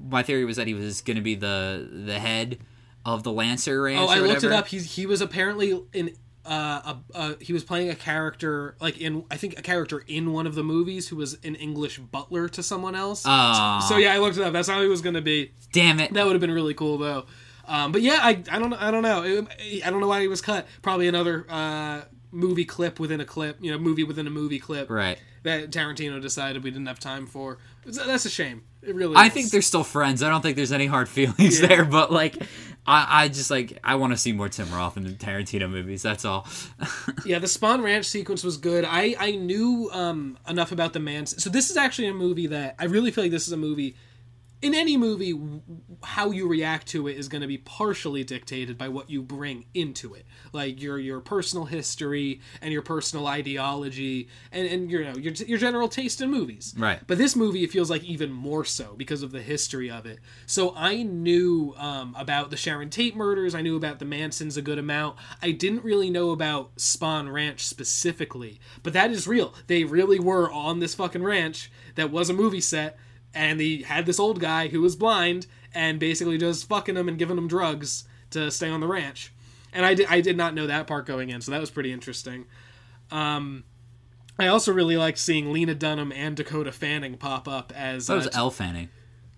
My 0.10 0.24
theory 0.24 0.46
was 0.46 0.58
that 0.58 0.68
he 0.68 0.74
was 0.74 1.02
going 1.02 1.16
to 1.18 1.22
be 1.24 1.36
the 1.36 1.88
the 2.06 2.20
head 2.20 2.58
of 3.06 3.24
the 3.24 3.32
Lancer 3.32 3.84
Ranch. 3.84 4.00
Oh, 4.02 4.08
I 4.12 4.20
looked 4.20 4.44
it 4.44 4.52
up. 4.52 4.68
He's 4.68 4.96
he 4.96 5.06
was 5.06 5.22
apparently 5.22 5.80
in 5.94 6.16
uh, 6.46 6.96
a, 7.14 7.18
uh 7.18 7.34
he 7.40 7.54
was 7.54 7.64
playing 7.64 7.90
a 7.90 7.96
character 7.96 8.76
like 8.82 9.00
in 9.00 9.24
I 9.30 9.38
think 9.38 9.60
a 9.60 9.62
character 9.62 10.04
in 10.08 10.34
one 10.34 10.48
of 10.48 10.56
the 10.56 10.64
movies 10.64 11.08
who 11.08 11.16
was 11.16 11.38
an 11.44 11.56
English 11.56 12.00
butler 12.00 12.50
to 12.50 12.64
someone 12.64 12.96
else. 12.96 13.24
Aw. 13.26 13.80
so 13.88 13.98
yeah, 13.98 14.14
I 14.14 14.18
looked 14.18 14.38
it 14.38 14.44
up. 14.44 14.54
That's 14.54 14.68
how 14.68 14.82
he 14.82 14.88
was 14.88 15.02
going 15.02 15.16
to 15.16 15.22
be. 15.22 15.52
Damn 15.72 16.00
it! 16.00 16.14
That 16.14 16.26
would 16.26 16.34
have 16.34 16.42
been 16.42 16.52
really 16.52 16.74
cool 16.74 16.98
though. 16.98 17.26
Um, 17.68 17.92
but 17.92 18.02
yeah, 18.02 18.20
I 18.22 18.42
I 18.52 18.60
don't 18.60 18.74
I 18.74 18.90
don't 18.92 19.04
know. 19.04 19.24
It- 19.24 19.86
I 19.86 19.90
don't 19.92 20.02
know 20.02 20.08
why 20.08 20.22
he 20.22 20.28
was 20.28 20.42
cut. 20.42 20.68
Probably 20.82 21.08
another 21.08 21.46
uh 21.48 22.02
movie 22.32 22.66
clip 22.66 23.00
within 23.00 23.20
a 23.22 23.26
clip. 23.26 23.58
You 23.62 23.72
know, 23.72 23.78
movie 23.78 24.04
within 24.04 24.28
a 24.28 24.32
movie 24.32 24.60
clip 24.60 24.90
Right. 24.90 25.20
that 25.44 25.70
Tarantino 25.72 26.22
decided 26.22 26.64
we 26.64 26.72
didn't 26.72 26.88
have 26.88 27.00
time 27.00 27.28
for. 27.28 27.58
That's 27.86 28.26
a 28.26 28.30
shame. 28.30 28.64
It 28.82 28.96
really. 28.96 29.16
I 29.16 29.28
is. 29.28 29.34
think 29.34 29.52
they're 29.52 29.62
still 29.62 29.84
friends. 29.84 30.24
I 30.24 30.30
don't 30.30 30.42
think 30.42 30.56
there's 30.56 30.72
any 30.72 30.86
hard 30.88 31.10
feelings 31.18 31.60
Yeah. 31.62 31.68
there, 31.68 31.86
but 31.86 32.12
like, 32.12 32.36
I, 32.86 33.24
I 33.24 33.28
just 33.28 33.52
like 33.52 33.78
I 33.84 33.96
want 33.96 34.14
to 34.14 34.18
see 34.18 34.32
more 34.32 34.50
Tim 34.50 34.72
Roth 34.72 34.98
in 34.98 35.04
the 35.04 35.12
Tarantino 35.12 35.70
movies. 35.70 36.02
That's 36.02 36.26
all. 36.26 36.48
Yeah, 37.26 37.38
the 37.40 37.46
Spahn 37.48 37.84
Ranch 37.84 38.06
sequence 38.06 38.44
was 38.44 38.58
good. 38.58 38.84
I 38.88 39.16
I 39.20 39.32
knew 39.36 39.90
um, 39.94 40.38
enough 40.48 40.72
about 40.72 40.94
the 40.94 41.00
man. 41.00 41.26
So 41.28 41.50
this 41.52 41.70
is 41.70 41.78
actually 41.78 42.08
a 42.08 42.14
movie 42.14 42.48
that 42.48 42.76
I 42.80 42.86
really 42.86 43.12
feel 43.12 43.24
like 43.24 43.32
this 43.32 43.46
is 43.48 43.54
a 43.54 43.58
movie. 43.58 43.96
In 44.62 44.76
any 44.76 44.96
movie, 44.96 45.40
how 46.04 46.30
you 46.30 46.48
react 46.48 46.88
to 46.90 47.08
it 47.08 47.18
is 47.18 47.28
going 47.28 47.42
to 47.42 47.48
be 47.48 47.58
partially 47.58 48.24
dictated 48.24 48.78
by 48.78 48.90
what 48.90 49.10
you 49.10 49.22
bring 49.24 49.66
into 49.74 50.14
it, 50.14 50.26
like 50.54 50.82
your 50.82 51.00
your 51.00 51.20
personal 51.20 51.66
history 51.66 52.42
and 52.62 52.72
your 52.72 52.84
personal 52.84 53.26
ideology, 53.28 54.30
and 54.52 54.68
and 54.68 54.92
you 54.92 55.04
know 55.04 55.16
your 55.18 55.34
your 55.34 55.58
general 55.58 55.88
taste 55.88 56.22
in 56.22 56.30
movies. 56.30 56.76
Right. 56.78 57.00
But 57.08 57.18
this 57.18 57.36
movie, 57.36 57.64
it 57.64 57.72
feels 57.72 57.90
like 57.90 58.04
even 58.04 58.32
more 58.32 58.64
so 58.64 58.94
because 58.96 59.24
of 59.24 59.32
the 59.32 59.42
history 59.42 59.90
of 59.90 60.06
it. 60.06 60.20
So 60.46 60.74
I 60.76 61.04
knew 61.04 61.74
um, 61.78 62.16
about 62.18 62.52
the 62.52 62.58
Sharon 62.58 62.90
Tate 62.90 63.16
murders. 63.16 63.56
I 63.56 63.62
knew 63.62 63.76
about 63.76 64.00
the 64.00 64.06
Mansons 64.06 64.58
a 64.58 64.62
good 64.62 64.78
amount. 64.78 65.18
I 65.42 65.52
didn't 65.52 65.84
really 65.84 66.10
know 66.10 66.30
about 66.30 66.76
Spahn 66.76 67.32
Ranch 67.32 67.66
specifically, 67.66 68.60
but 68.84 68.94
that 68.94 69.12
is 69.12 69.28
real. 69.28 69.54
They 69.68 69.84
really 69.84 70.20
were 70.20 70.52
on 70.52 70.80
this 70.80 70.96
fucking 70.96 71.24
ranch 71.24 71.72
that 71.96 72.12
was 72.12 72.30
a 72.30 72.34
movie 72.34 72.62
set, 72.62 72.98
and 73.34 73.60
they 73.60 73.78
had 73.78 74.06
this 74.06 74.20
old 74.20 74.40
guy 74.40 74.68
who 74.68 74.82
was 74.82 74.96
blind 74.96 75.48
and 75.74 76.00
basically 76.00 76.38
just 76.38 76.68
fucking 76.68 76.98
him 76.98 77.08
and 77.08 77.18
giving 77.18 77.38
him 77.38 77.48
drugs 77.48 78.06
to 78.32 78.52
stay 78.52 78.70
on 78.70 78.80
the 78.80 78.88
ranch. 78.88 79.32
And 79.74 79.86
I 79.86 79.94
did, 79.94 80.08
I 80.10 80.22
did 80.22 80.36
not 80.36 80.54
know 80.54 80.68
that 80.68 80.88
part 80.88 81.06
going 81.06 81.30
in, 81.30 81.42
so 81.42 81.52
that 81.52 81.62
was 81.62 81.70
pretty 81.70 81.94
interesting. 81.94 82.46
Um, 83.10 83.64
I 84.38 84.48
also 84.48 84.74
really 84.74 84.98
liked 84.98 85.18
seeing 85.18 85.54
Lena 85.54 85.76
Dunham 85.76 86.12
and 86.12 86.36
Dakota 86.36 86.72
Fanning 86.72 87.18
pop 87.18 87.48
up 87.48 87.72
as. 87.76 88.08
That 88.08 88.16
was 88.16 88.28
uh, 88.28 88.32
Elle 88.34 88.52
Fanning. 88.52 88.90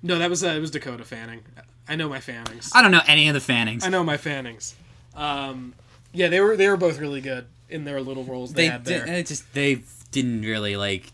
no, 0.01 0.17
that 0.17 0.29
was 0.29 0.43
uh, 0.43 0.49
it 0.49 0.59
was 0.59 0.71
Dakota 0.71 1.03
Fanning. 1.03 1.41
I 1.87 1.95
know 1.95 2.09
my 2.09 2.19
Fannings. 2.19 2.71
I 2.73 2.81
don't 2.81 2.91
know 2.91 3.01
any 3.07 3.27
of 3.27 3.33
the 3.33 3.41
Fannings. 3.41 3.85
I 3.85 3.89
know 3.89 4.03
my 4.03 4.17
Fannings. 4.17 4.75
Um, 5.15 5.73
yeah, 6.13 6.29
they 6.29 6.39
were 6.39 6.55
they 6.55 6.67
were 6.69 6.77
both 6.77 6.99
really 6.99 7.21
good 7.21 7.47
in 7.69 7.83
their 7.85 8.01
little 8.01 8.23
roles 8.23 8.53
they, 8.53 8.63
they 8.63 8.71
had 8.71 8.85
there. 8.85 9.05
did, 9.05 9.15
it 9.15 9.27
just 9.27 9.53
they 9.53 9.83
didn't 10.11 10.43
really 10.43 10.75
like 10.75 11.11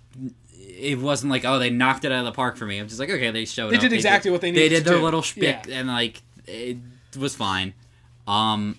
it 0.80 0.99
wasn't 0.99 1.30
like 1.32 1.45
oh 1.45 1.59
they 1.59 1.69
knocked 1.69 2.05
it 2.05 2.11
out 2.11 2.19
of 2.19 2.25
the 2.25 2.32
park 2.32 2.55
for 2.57 2.65
me 2.65 2.77
i'm 2.80 2.88
just 2.88 2.99
like 2.99 3.09
okay 3.09 3.32
they 3.32 3.45
showed 3.45 3.69
They 3.71 3.75
up 3.75 3.82
did 3.82 3.93
exactly 3.93 4.32
what 4.32 4.41
they 4.41 4.51
needed 4.51 4.63
they 4.71 4.75
did 4.75 4.86
their 4.86 4.97
do. 4.97 5.03
little 5.03 5.21
shtick 5.21 5.65
Yeah. 5.67 5.80
and 5.80 5.88
like 5.88 6.21
it 6.47 6.77
was 7.17 7.36
fine 7.36 7.73
um 8.27 8.77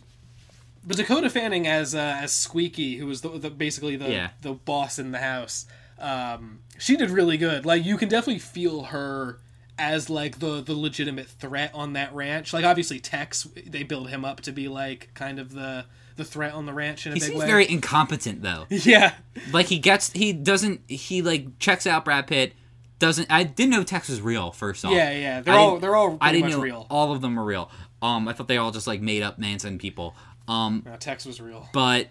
But 0.86 0.96
Dakota 0.96 1.28
Fanning 1.28 1.66
as 1.66 1.94
uh, 1.94 2.18
as 2.22 2.32
Squeaky, 2.32 2.96
who 2.96 3.06
was 3.06 3.20
the, 3.20 3.28
the 3.38 3.50
basically 3.50 3.96
the 3.96 4.10
Yeah. 4.10 4.30
the 4.42 4.52
boss 4.54 4.98
in 4.98 5.10
the 5.12 5.18
house, 5.18 5.66
um, 5.98 6.60
she 6.78 6.96
did 6.96 7.10
really 7.10 7.36
good. 7.36 7.66
Like 7.66 7.84
you 7.84 7.96
can 7.98 8.08
definitely 8.08 8.38
feel 8.38 8.84
her 8.84 9.38
as 9.78 10.08
like 10.08 10.38
the 10.38 10.62
the 10.62 10.72
legitimate 10.74 11.26
threat 11.26 11.70
on 11.74 11.92
that 11.92 12.14
ranch. 12.14 12.52
Like 12.54 12.64
obviously 12.64 12.98
Tex, 12.98 13.46
they 13.66 13.82
build 13.82 14.08
him 14.08 14.24
up 14.24 14.40
to 14.42 14.52
be 14.52 14.68
like 14.68 15.10
kind 15.14 15.38
of 15.38 15.52
the 15.52 15.84
the 16.20 16.24
threat 16.24 16.52
on 16.54 16.66
the 16.66 16.72
ranch 16.72 17.06
in 17.06 17.12
a 17.12 17.14
he 17.16 17.20
big 17.20 17.28
seems 17.30 17.40
way. 17.40 17.46
very 17.46 17.68
incompetent 17.68 18.42
though 18.42 18.66
yeah, 18.70 19.14
like 19.52 19.66
he 19.66 19.78
gets 19.78 20.12
he 20.12 20.32
doesn't 20.32 20.80
he 20.88 21.20
like 21.22 21.58
checks 21.58 21.86
out 21.86 22.04
brad 22.04 22.26
pitt 22.28 22.52
doesn't 23.00 23.26
i 23.30 23.42
didn't 23.42 23.70
know 23.72 23.82
tex 23.82 24.08
was 24.08 24.20
real 24.20 24.52
first 24.52 24.84
off 24.84 24.92
yeah, 24.92 25.10
yeah. 25.10 25.40
They're 25.40 25.54
I 25.54 25.58
all 25.58 25.78
they're 25.78 25.96
all 25.96 26.16
i 26.20 26.30
didn't 26.30 26.50
much 26.50 26.52
know 26.52 26.60
real. 26.62 26.86
all 26.90 27.12
of 27.12 27.20
them 27.20 27.34
were 27.36 27.44
real 27.44 27.70
um 28.02 28.28
i 28.28 28.32
thought 28.32 28.46
they 28.46 28.58
all 28.58 28.70
just 28.70 28.86
like 28.86 29.00
made 29.00 29.22
up 29.22 29.38
manson 29.38 29.78
people 29.78 30.14
um 30.48 30.82
No, 30.86 30.96
Tex 30.96 31.24
was 31.26 31.40
real. 31.40 31.68
but 31.72 32.08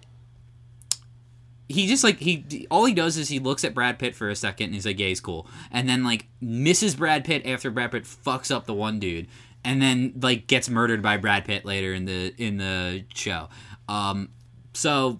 he 1.68 1.88
just 1.88 2.04
like 2.04 2.20
he 2.20 2.66
all 2.72 2.86
he 2.86 2.94
does 2.94 3.18
is 3.18 3.30
he 3.30 3.38
looks 3.40 3.64
at 3.64 3.74
Brad 3.76 4.00
Pitt 4.00 4.16
for 4.16 4.30
a 4.30 4.36
second 4.36 4.66
and 4.68 4.74
he's 4.74 4.86
like, 4.88 4.98
"Yeah, 5.00 5.08
he's 5.08 5.22
cool," 5.22 5.46
and 5.72 5.88
then 5.88 6.04
like 6.04 6.26
misses 6.42 6.96
Brad 6.96 7.24
Pitt 7.24 7.46
after 7.46 7.70
Brad 7.70 7.92
Pitt 7.92 8.06
fucks 8.06 8.50
up 8.50 8.66
the 8.66 8.74
one 8.74 9.00
dude, 9.00 9.28
and 9.64 9.80
then 9.80 10.14
like 10.20 10.48
gets 10.48 10.68
murdered 10.68 11.04
by 11.04 11.18
Brad 11.18 11.46
Pitt 11.46 11.66
later 11.66 11.94
in 11.94 12.06
the 12.06 12.34
in 12.44 12.58
the 12.58 13.04
show. 13.14 13.50
Um, 13.90 14.30
so 14.74 15.20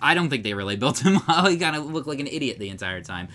I 0.00 0.14
don't 0.14 0.30
think 0.30 0.42
they 0.42 0.54
really 0.54 0.76
built 0.82 1.00
him 1.04 1.18
up. 1.28 1.48
He 1.48 1.58
kind 1.58 1.76
of 1.76 1.86
looked 1.86 2.08
like 2.08 2.20
an 2.20 2.26
idiot 2.26 2.58
the 2.58 2.70
entire 2.70 3.02
time. 3.02 3.28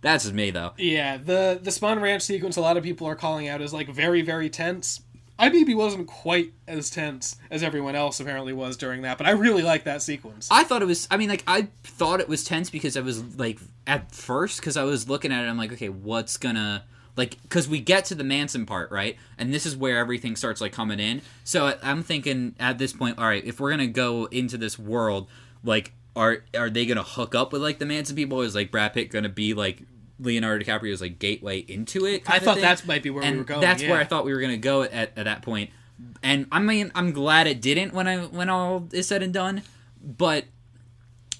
That's 0.00 0.24
just 0.24 0.34
me 0.34 0.50
though. 0.50 0.72
Yeah, 0.76 1.16
the 1.16 1.58
the 1.60 1.70
Spahn 1.70 2.00
Ranch 2.00 2.22
sequence 2.22 2.56
a 2.56 2.60
lot 2.60 2.76
of 2.76 2.84
people 2.84 3.08
are 3.08 3.16
calling 3.16 3.48
out 3.48 3.60
as 3.60 3.72
like 3.72 3.88
very 3.88 4.22
very 4.22 4.48
tense. 4.48 5.00
IBB 5.38 5.76
wasn't 5.76 6.06
quite 6.06 6.52
as 6.66 6.88
tense 6.88 7.36
as 7.50 7.62
everyone 7.62 7.94
else 7.94 8.20
apparently 8.20 8.54
was 8.54 8.76
during 8.76 9.02
that, 9.02 9.18
but 9.18 9.26
I 9.26 9.32
really 9.32 9.62
like 9.62 9.84
that 9.84 10.00
sequence. 10.00 10.48
I 10.50 10.64
thought 10.64 10.80
it 10.80 10.86
was. 10.86 11.08
I 11.10 11.16
mean, 11.16 11.28
like 11.28 11.42
I 11.46 11.68
thought 11.82 12.20
it 12.20 12.28
was 12.28 12.44
tense 12.44 12.70
because 12.70 12.96
I 12.96 13.00
was 13.00 13.36
like 13.36 13.58
at 13.86 14.14
first 14.14 14.60
because 14.60 14.76
I 14.76 14.84
was 14.84 15.08
looking 15.08 15.32
at 15.32 15.44
it. 15.44 15.48
I'm 15.48 15.58
like, 15.58 15.72
okay, 15.72 15.88
what's 15.88 16.36
gonna 16.36 16.84
like 17.16 17.40
because 17.42 17.68
we 17.68 17.80
get 17.80 18.04
to 18.06 18.14
the 18.14 18.24
Manson 18.24 18.66
part 18.66 18.90
right, 18.90 19.16
and 19.38 19.52
this 19.52 19.66
is 19.66 19.76
where 19.76 19.98
everything 19.98 20.36
starts 20.36 20.60
like 20.60 20.72
coming 20.72 21.00
in. 21.00 21.22
So 21.44 21.76
I'm 21.82 22.02
thinking 22.02 22.54
at 22.60 22.78
this 22.78 22.92
point, 22.92 23.18
all 23.18 23.24
right, 23.24 23.44
if 23.44 23.58
we're 23.58 23.70
gonna 23.70 23.86
go 23.86 24.26
into 24.26 24.58
this 24.58 24.78
world, 24.78 25.28
like 25.64 25.92
are 26.14 26.44
are 26.54 26.70
they 26.70 26.86
gonna 26.86 27.02
hook 27.02 27.34
up 27.34 27.52
with 27.52 27.62
like 27.62 27.78
the 27.78 27.86
Manson 27.86 28.16
people? 28.16 28.42
Is 28.42 28.54
like 28.54 28.70
Brad 28.70 28.92
Pitt 28.92 29.10
gonna 29.10 29.28
be 29.28 29.54
like 29.54 29.82
Leonardo 30.18 30.64
DiCaprio's 30.64 31.00
like 31.00 31.18
gateway 31.18 31.58
into 31.60 32.06
it? 32.06 32.28
I 32.28 32.38
thought 32.38 32.58
that's 32.58 32.86
might 32.86 33.02
be 33.02 33.10
where 33.10 33.24
and 33.24 33.32
we 33.34 33.38
were 33.38 33.44
going. 33.44 33.60
that's 33.60 33.82
yeah. 33.82 33.90
where 33.90 34.00
I 34.00 34.04
thought 34.04 34.24
we 34.24 34.34
were 34.34 34.40
gonna 34.40 34.58
go 34.58 34.82
at, 34.82 35.16
at 35.16 35.24
that 35.24 35.42
point. 35.42 35.70
And 36.22 36.46
I 36.52 36.58
mean, 36.58 36.92
I'm 36.94 37.12
glad 37.12 37.46
it 37.46 37.62
didn't 37.62 37.94
when 37.94 38.06
I 38.06 38.18
when 38.18 38.50
all 38.50 38.88
is 38.92 39.08
said 39.08 39.22
and 39.22 39.32
done. 39.32 39.62
But 40.02 40.44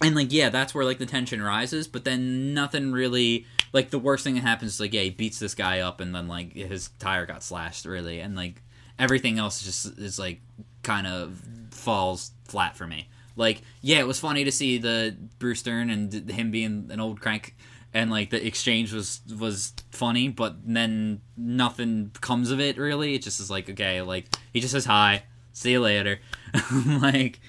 and 0.03 0.14
like 0.14 0.33
yeah, 0.33 0.49
that's 0.49 0.74
where 0.74 0.85
like 0.85 0.99
the 0.99 1.07
tension 1.07 1.43
rises. 1.43 1.87
But 1.89 2.05
then 2.05 2.55
nothing 2.55 2.93
really 2.93 3.47
like 3.77 3.91
the 3.91 3.99
worst 3.99 4.24
thing 4.24 4.37
that 4.37 4.41
happens 4.41 4.72
is 4.72 4.81
like 4.81 4.95
yeah, 4.95 5.03
he 5.03 5.11
beats 5.11 5.39
this 5.39 5.55
guy 5.55 5.81
up 5.81 6.01
and 6.01 6.14
then 6.14 6.29
like 6.29 6.55
his 6.55 6.89
tire 6.99 7.27
got 7.27 7.43
slashed 7.43 7.85
really, 7.85 8.20
and 8.20 8.35
like 8.35 8.62
everything 8.99 9.39
else 9.39 9.62
just 9.62 9.99
is 9.99 10.18
like 10.18 10.41
kind 10.83 11.07
of 11.07 11.43
falls 11.70 12.31
flat 12.47 12.74
for 12.74 12.87
me. 12.87 13.11
Like 13.37 13.61
yeah, 13.83 13.99
it 13.99 14.07
was 14.07 14.18
funny 14.18 14.45
to 14.45 14.51
see 14.51 14.79
the 14.79 15.14
Bruce 15.39 15.62
Dern 15.62 15.91
and 15.91 16.31
him 16.31 16.51
being 16.51 16.89
an 16.91 17.01
old 17.01 17.20
crank 17.20 17.55
and 17.93 18.11
like 18.11 18.31
the 18.31 18.45
exchange 18.47 18.95
was 18.95 19.20
was 19.39 19.74
funny, 19.91 20.29
but 20.29 20.57
then 20.64 21.20
nothing 21.37 22.12
comes 22.22 22.51
of 22.51 22.61
it 22.61 22.79
really. 22.79 23.14
It 23.14 23.22
just 23.22 23.41
is 23.41 23.51
like 23.51 23.68
okay, 23.68 24.01
like 24.01 24.24
he 24.55 24.61
just 24.61 24.72
says 24.72 24.87
hi, 24.87 25.24
see 25.53 25.72
you 25.72 25.81
later. 25.81 26.18
like 27.03 27.41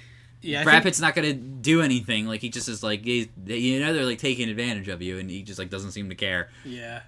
yeah, 0.42 0.62
I 0.62 0.64
Brad 0.64 0.76
think- 0.76 0.84
Pitt's 0.86 1.02
not 1.02 1.16
gonna 1.16 1.34
do 1.34 1.82
anything. 1.82 2.28
Like 2.28 2.42
he 2.42 2.50
just 2.50 2.70
is 2.70 2.84
like 2.84 3.04
he's, 3.04 3.28
you 3.46 3.80
know 3.80 3.94
they're 3.94 4.06
like 4.06 4.20
taking 4.20 4.50
advantage 4.50 4.88
of 4.88 5.02
you, 5.02 5.18
and 5.20 5.30
he 5.30 5.44
just 5.44 5.60
like 5.60 5.70
doesn't 5.70 5.92
seem 5.92 6.10
to 6.10 6.16
care. 6.16 6.50
Yeah, 6.64 7.02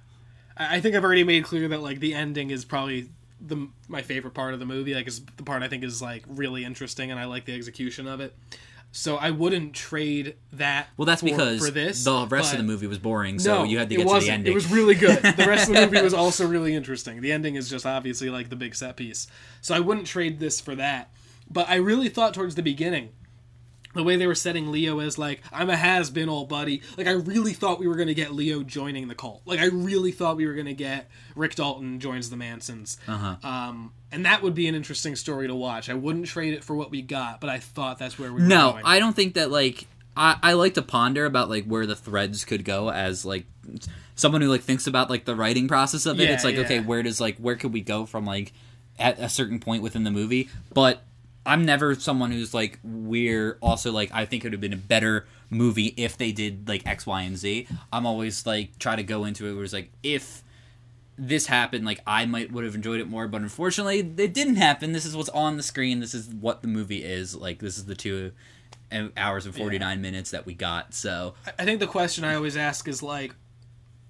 I 0.58 0.78
I 0.78 0.82
think 0.82 0.96
I've 0.96 1.04
already 1.04 1.24
made 1.24 1.44
clear 1.44 1.68
that 1.68 1.82
like 1.82 2.00
the 2.00 2.14
ending 2.14 2.50
is 2.52 2.66
probably 2.66 3.10
the 3.42 3.68
my 3.88 4.02
favorite 4.02 4.34
part 4.34 4.54
of 4.54 4.60
the 4.60 4.66
movie. 4.66 4.94
Like, 4.94 5.08
is 5.08 5.22
the 5.38 5.44
part 5.44 5.64
I 5.64 5.68
think 5.68 5.84
is 5.84 6.02
like 6.02 6.24
really 6.28 6.64
interesting, 6.66 7.12
and 7.12 7.20
I 7.20 7.26
like 7.26 7.46
the 7.46 7.54
execution 7.56 8.08
of 8.08 8.20
it. 8.20 8.36
So 8.92 9.18
I 9.18 9.30
wouldn't 9.30 9.74
trade 9.74 10.36
that. 10.54 10.88
Well, 10.98 11.06
that's 11.06 11.22
for, 11.22 11.28
because 11.28 11.64
for 11.64 11.72
this 11.72 12.04
the 12.04 12.26
rest 12.26 12.54
of 12.54 12.58
the 12.58 12.64
movie 12.64 12.88
was 12.88 12.98
boring, 12.98 13.38
so 13.38 13.64
you 13.64 13.78
had 13.78 13.88
to 13.90 13.96
get 13.96 14.08
to 14.08 14.20
the 14.20 14.32
ending. 14.32 14.52
It 14.52 14.56
was 14.56 14.72
really 14.72 14.96
good. 14.96 15.20
The 15.38 15.46
rest 15.48 15.70
of 15.70 15.76
the 15.76 15.86
movie 15.86 16.02
was 16.02 16.14
also 16.14 16.48
really 16.48 16.74
interesting. 16.74 17.22
The 17.22 17.32
ending 17.32 17.54
is 17.56 17.70
just 17.70 17.86
obviously 17.86 18.32
like 18.32 18.50
the 18.50 18.56
big 18.56 18.74
set 18.74 18.96
piece. 18.98 19.28
So 19.62 19.76
I 19.76 19.80
wouldn't 19.80 20.08
trade 20.08 20.40
this 20.40 20.60
for 20.60 20.74
that. 20.76 21.12
But 21.52 21.70
I 21.70 21.76
really 21.76 22.10
thought 22.10 22.34
towards 22.34 22.56
the 22.56 22.64
beginning, 22.64 23.10
the 23.94 24.04
way 24.04 24.16
they 24.18 24.28
were 24.28 24.36
setting 24.36 24.72
Leo 24.72 25.00
as 25.00 25.18
like, 25.18 25.42
I'm 25.52 25.70
a 25.70 25.76
has 25.76 26.10
been 26.12 26.30
old 26.30 26.48
buddy. 26.50 26.82
Like 26.98 27.08
I 27.08 27.12
really 27.12 27.54
thought 27.54 27.80
we 27.80 27.88
were 27.88 27.96
gonna 27.96 28.14
get 28.14 28.34
Leo 28.34 28.62
joining 28.64 29.08
the 29.08 29.16
cult. 29.16 29.42
Like 29.46 29.60
I 29.60 29.66
really 29.66 30.12
thought 30.12 30.38
we 30.38 30.46
were 30.46 30.54
gonna 30.54 30.74
get 30.74 31.10
Rick 31.36 31.56
Dalton 31.56 32.00
joins 32.00 32.30
the 32.30 32.38
Mansons. 32.38 32.98
uh-huh. 33.08 33.36
Um, 33.48 33.94
and 34.12 34.26
that 34.26 34.42
would 34.44 34.56
be 34.56 34.68
an 34.68 34.76
interesting 34.76 35.16
story 35.16 35.48
to 35.48 35.56
watch. 35.56 35.90
I 35.90 35.94
wouldn't 35.96 36.26
trade 36.28 36.54
it 36.54 36.64
for 36.64 36.76
what 36.76 36.92
we 36.92 37.02
got, 37.02 37.42
but 37.42 37.50
I 37.50 37.60
thought 37.60 37.98
that's 38.00 38.18
where 38.20 38.32
we 38.32 38.42
were 38.42 38.48
No, 38.48 38.72
going. 38.74 38.84
I 38.86 39.00
don't 39.00 39.16
think 39.16 39.34
that 39.36 39.50
like 39.52 39.88
I, 40.16 40.38
I 40.42 40.54
like 40.54 40.74
to 40.76 40.82
ponder 40.82 41.26
about 41.26 41.50
like 41.50 41.66
where 41.66 41.86
the 41.86 41.96
threads 41.96 42.46
could 42.46 42.66
go 42.66 42.92
as 42.92 43.26
like 43.26 43.46
someone 44.16 44.42
who 44.42 44.50
like 44.50 44.62
thinks 44.62 44.86
about 44.88 45.10
like 45.10 45.26
the 45.26 45.36
writing 45.36 45.68
process 45.68 46.06
of 46.06 46.20
it. 46.20 46.24
Yeah, 46.26 46.34
it's 46.34 46.44
like 46.44 46.58
okay, 46.58 46.80
where 46.80 47.02
does 47.04 47.20
like 47.22 47.38
where 47.38 47.56
could 47.56 47.74
we 47.74 47.82
go 47.82 48.06
from 48.06 48.26
like 48.26 48.54
at 48.98 49.18
a 49.20 49.30
certain 49.30 49.60
point 49.60 49.82
within 49.82 50.04
the 50.04 50.12
movie? 50.12 50.50
But 50.74 51.02
I'm 51.50 51.66
never 51.66 51.96
someone 51.96 52.32
who's 52.32 52.54
like 52.54 52.80
we're 52.84 53.58
also 53.60 53.92
like 53.92 54.12
I 54.14 54.26
think 54.26 54.46
it 54.46 54.48
would 54.48 54.54
have 54.54 54.62
been 54.62 54.72
a 54.72 54.78
better 54.78 55.26
movie 55.50 55.96
if 55.98 56.16
they 56.16 56.32
did 56.32 56.70
like 56.70 56.86
X, 56.86 57.08
Y, 57.08 57.22
and 57.24 57.36
Z. 57.36 57.68
I'm 57.92 58.06
always 58.06 58.46
like 58.46 58.78
try 58.78 58.96
to 58.96 59.02
go 59.02 59.26
into 59.26 59.48
it 59.48 59.56
where 59.56 59.64
it's 59.64 59.74
like 59.74 59.92
if 60.04 60.44
this 61.18 61.48
happened, 61.48 61.86
like 61.86 62.02
I 62.06 62.28
might 62.28 62.52
would 62.52 62.66
have 62.66 62.76
enjoyed 62.76 63.02
it 63.02 63.10
more, 63.10 63.28
but 63.28 63.42
unfortunately, 63.42 64.00
it 64.00 64.34
didn't 64.34 64.58
happen. 64.58 64.94
This 64.94 65.06
is 65.06 65.18
what's 65.18 65.30
on 65.30 65.58
the 65.58 65.64
screen. 65.64 66.00
This 66.02 66.14
is 66.14 66.30
what 66.30 66.62
the 66.62 66.68
movie 66.68 67.04
is. 67.04 67.36
Like 67.36 67.58
this 67.58 67.80
is 67.80 67.86
the 67.86 67.96
two 67.96 68.32
uh, 68.92 69.08
hours 69.18 69.48
and 69.48 69.56
forty 69.56 69.80
nine 69.80 70.04
minutes 70.04 70.30
that 70.30 70.46
we 70.46 70.54
got. 70.54 70.94
So 70.94 71.34
I 71.58 71.66
think 71.66 71.80
the 71.80 71.88
question 71.88 72.26
I 72.26 72.36
always 72.36 72.58
ask 72.58 72.88
is 72.88 73.02
like, 73.02 73.34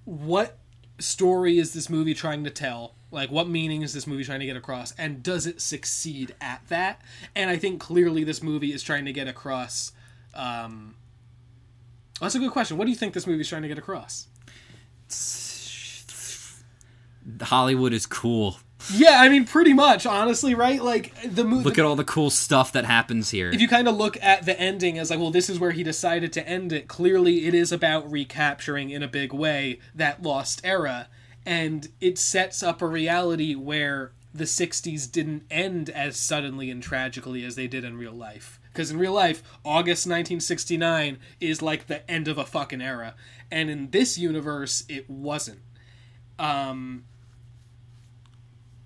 what 0.04 0.58
story 1.00 1.58
is 1.58 1.72
this 1.72 1.88
movie 1.90 2.14
trying 2.14 2.44
to 2.44 2.50
tell? 2.50 2.94
Like, 3.10 3.30
what 3.30 3.48
meaning 3.48 3.82
is 3.82 3.92
this 3.92 4.06
movie 4.06 4.24
trying 4.24 4.40
to 4.40 4.46
get 4.46 4.56
across? 4.56 4.92
And 4.96 5.22
does 5.22 5.46
it 5.46 5.60
succeed 5.60 6.34
at 6.40 6.62
that? 6.68 7.02
And 7.34 7.50
I 7.50 7.56
think 7.56 7.80
clearly 7.80 8.24
this 8.24 8.42
movie 8.42 8.72
is 8.72 8.82
trying 8.82 9.04
to 9.04 9.12
get 9.12 9.26
across. 9.26 9.92
Um, 10.34 10.94
that's 12.20 12.34
a 12.34 12.38
good 12.38 12.52
question. 12.52 12.76
What 12.76 12.84
do 12.84 12.90
you 12.90 12.96
think 12.96 13.14
this 13.14 13.26
movie 13.26 13.40
is 13.40 13.48
trying 13.48 13.62
to 13.62 13.68
get 13.68 13.78
across? 13.78 14.28
Hollywood 17.42 17.92
is 17.92 18.06
cool. 18.06 18.58
Yeah, 18.92 19.20
I 19.20 19.28
mean, 19.28 19.44
pretty 19.44 19.72
much, 19.72 20.06
honestly, 20.06 20.54
right? 20.54 20.82
Like 20.82 21.14
the 21.22 21.44
movie. 21.44 21.64
Look 21.64 21.78
at 21.78 21.84
all 21.84 21.96
the 21.96 22.04
cool 22.04 22.30
stuff 22.30 22.72
that 22.72 22.84
happens 22.84 23.30
here. 23.30 23.50
if 23.50 23.60
you 23.60 23.68
kind 23.68 23.88
of 23.88 23.96
look 23.96 24.16
at 24.22 24.46
the 24.46 24.58
ending 24.58 24.98
as 24.98 25.10
like, 25.10 25.18
well, 25.18 25.30
this 25.30 25.50
is 25.50 25.58
where 25.58 25.72
he 25.72 25.82
decided 25.82 26.32
to 26.34 26.48
end 26.48 26.72
it. 26.72 26.88
Clearly, 26.88 27.46
it 27.46 27.54
is 27.54 27.72
about 27.72 28.10
recapturing 28.10 28.90
in 28.90 29.02
a 29.02 29.08
big 29.08 29.32
way 29.32 29.78
that 29.94 30.22
lost 30.22 30.60
era, 30.64 31.08
and 31.44 31.88
it 32.00 32.18
sets 32.18 32.62
up 32.62 32.80
a 32.82 32.86
reality 32.86 33.54
where 33.54 34.12
the 34.32 34.44
'60s 34.44 35.10
didn't 35.10 35.42
end 35.50 35.90
as 35.90 36.16
suddenly 36.16 36.70
and 36.70 36.82
tragically 36.82 37.44
as 37.44 37.56
they 37.56 37.66
did 37.66 37.84
in 37.84 37.98
real 37.98 38.12
life. 38.12 38.58
Because 38.72 38.90
in 38.90 38.98
real 38.98 39.12
life, 39.12 39.42
August 39.64 40.06
1969 40.06 41.18
is 41.40 41.60
like 41.60 41.86
the 41.88 42.08
end 42.08 42.28
of 42.28 42.38
a 42.38 42.44
fucking 42.44 42.80
era, 42.80 43.14
and 43.50 43.68
in 43.68 43.90
this 43.90 44.16
universe, 44.16 44.84
it 44.88 45.10
wasn't. 45.10 45.60
Um, 46.38 47.04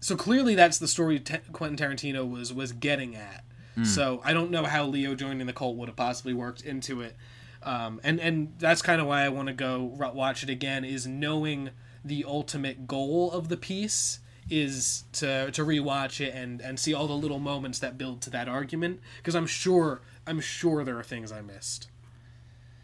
so 0.04 0.16
clearly, 0.16 0.54
that's 0.54 0.76
the 0.76 0.86
story 0.86 1.18
T- 1.18 1.38
Quentin 1.52 1.78
Tarantino 1.78 2.30
was 2.30 2.52
was 2.52 2.72
getting 2.72 3.16
at. 3.16 3.42
So 3.84 4.20
I 4.22 4.34
don't 4.34 4.50
know 4.50 4.64
how 4.64 4.84
Leo 4.84 5.14
joining 5.14 5.46
the 5.46 5.54
cult 5.54 5.76
would 5.76 5.88
have 5.88 5.96
possibly 5.96 6.34
worked 6.34 6.60
into 6.60 7.00
it, 7.00 7.16
um, 7.62 8.00
and 8.04 8.20
and 8.20 8.52
that's 8.58 8.82
kind 8.82 9.00
of 9.00 9.06
why 9.06 9.22
I 9.24 9.30
want 9.30 9.48
to 9.48 9.54
go 9.54 9.82
watch 9.82 10.42
it 10.42 10.50
again. 10.50 10.84
Is 10.84 11.06
knowing 11.06 11.70
the 12.04 12.22
ultimate 12.26 12.86
goal 12.86 13.32
of 13.32 13.48
the 13.48 13.56
piece 13.56 14.20
is 14.50 15.04
to 15.12 15.50
to 15.52 15.64
rewatch 15.64 16.20
it 16.20 16.34
and 16.34 16.60
and 16.60 16.78
see 16.78 16.92
all 16.92 17.06
the 17.06 17.14
little 17.14 17.38
moments 17.38 17.78
that 17.78 17.96
build 17.96 18.20
to 18.22 18.30
that 18.30 18.46
argument 18.46 19.00
because 19.16 19.34
I'm 19.34 19.46
sure 19.46 20.02
I'm 20.26 20.40
sure 20.40 20.84
there 20.84 20.98
are 20.98 21.02
things 21.02 21.32
I 21.32 21.40
missed. 21.40 21.88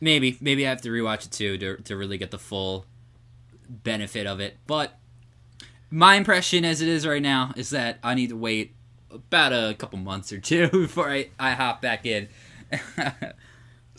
maybe 0.01 0.39
maybe 0.41 0.67
I 0.67 0.71
have 0.71 0.81
to 0.81 0.89
rewatch 0.89 1.27
it 1.27 1.33
too 1.33 1.59
to 1.59 1.77
to 1.83 1.97
really 1.97 2.17
get 2.17 2.31
the 2.31 2.39
full 2.39 2.87
benefit 3.69 4.27
of 4.27 4.41
it. 4.41 4.57
But 4.67 4.99
my 5.91 6.15
impression 6.15 6.65
as 6.65 6.81
it 6.81 6.89
is 6.89 7.07
right 7.07 7.23
now 7.23 7.53
is 7.57 7.71
that 7.71 7.99
I 8.03 8.15
need 8.15 8.29
to 8.29 8.37
wait 8.37 8.75
about 9.11 9.53
a 9.53 9.75
couple 9.75 9.99
months 9.99 10.33
or 10.33 10.39
two 10.39 10.69
before 10.73 11.11
I, 11.11 11.31
I 11.39 11.53
hop 11.53 11.83
back 11.83 12.07
in. 12.07 12.29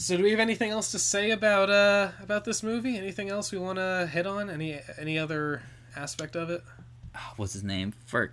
So 0.02 0.18
do 0.18 0.24
we 0.24 0.32
have 0.32 0.40
anything 0.40 0.72
else 0.72 0.90
to 0.94 1.00
say 1.00 1.30
about 1.30 1.70
uh 1.70 2.10
about 2.24 2.44
this 2.44 2.64
movie? 2.64 2.98
Anything 2.98 3.30
else 3.30 3.52
we 3.52 3.60
want 3.60 3.78
to 3.78 4.10
hit 4.12 4.26
on? 4.26 4.50
Any 4.50 4.80
any 4.98 5.20
other 5.20 5.62
aspect 5.96 6.36
of 6.36 6.50
it? 6.50 6.64
what's 7.36 7.54
his 7.54 7.64
name? 7.64 7.94
Ferk. 8.12 8.32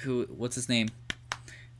Who? 0.00 0.24
What's 0.24 0.54
his 0.54 0.68
name? 0.68 0.90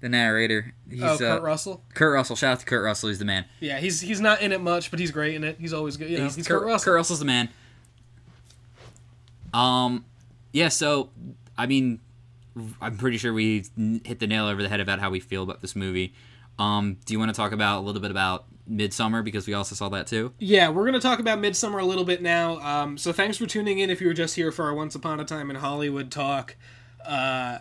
The 0.01 0.09
narrator. 0.09 0.73
He's 0.89 1.03
oh, 1.03 1.15
uh, 1.15 1.19
Kurt 1.19 1.43
Russell. 1.43 1.83
Kurt 1.93 2.15
Russell. 2.15 2.37
Shout 2.37 2.53
out 2.53 2.61
to 2.61 2.65
Kurt 2.65 2.83
Russell. 2.83 3.11
He's 3.11 3.19
the 3.19 3.27
man. 3.27 3.45
Yeah, 3.61 3.81
he's 3.81 4.01
he's 4.01 4.21
not 4.21 4.41
in 4.41 4.51
it 4.51 4.63
much, 4.63 4.91
but 4.91 4.99
he's 4.99 5.11
great 5.11 5.35
in 5.35 5.45
it. 5.45 5.59
He's 5.61 5.75
always 5.75 5.99
good. 5.99 6.09
You 6.09 6.17
know, 6.17 6.25
he's, 6.31 6.49
Kurt, 6.49 6.65
Russell. 6.65 6.85
Kurt 6.87 6.95
Russell's 6.95 7.19
the 7.19 7.27
man. 7.27 7.51
Um, 9.53 10.07
yeah. 10.53 10.69
So, 10.69 11.11
I 11.57 11.67
mean, 11.67 12.01
I'm 12.81 12.97
pretty 12.97 13.19
sure 13.19 13.33
we 13.33 13.65
hit 14.05 14.21
the 14.21 14.27
nail 14.27 14.47
over 14.47 14.63
the 14.63 14.69
head 14.69 14.81
about 14.81 15.01
how 15.01 15.11
we 15.11 15.21
feel 15.21 15.43
about 15.43 15.61
this 15.61 15.75
movie. 15.75 16.15
Um, 16.59 16.99
do 17.05 17.15
you 17.15 17.19
want 17.19 17.31
to 17.31 17.37
talk 17.37 17.53
about 17.53 17.79
a 17.79 17.83
little 17.83 18.01
bit 18.01 18.11
about 18.11 18.45
Midsommar 18.71 19.25
because 19.25 19.47
we 19.47 19.55
also 19.55 19.75
saw 19.75 19.89
that 19.91 20.07
too? 20.07 20.33
Yeah, 20.39 20.69
we're 20.69 20.85
gonna 20.85 21.01
talk 21.01 21.19
about 21.19 21.39
Midsommar 21.39 21.81
a 21.81 21.85
little 21.85 22.05
bit 22.05 22.23
now. 22.23 22.61
Um, 22.61 22.99
so 22.99 23.13
thanks 23.13 23.37
for 23.39 23.47
tuning 23.47 23.79
in. 23.79 23.91
If 23.91 24.01
you 24.01 24.07
were 24.07 24.15
just 24.15 24.37
here 24.37 24.53
for 24.53 24.67
our 24.67 24.75
Once 24.75 24.95
Upon 24.95 25.19
a 25.19 25.25
Time 25.25 25.51
in 25.51 25.57
Hollywood 25.57 26.11
talk, 26.11 26.57
uh, 27.05 27.59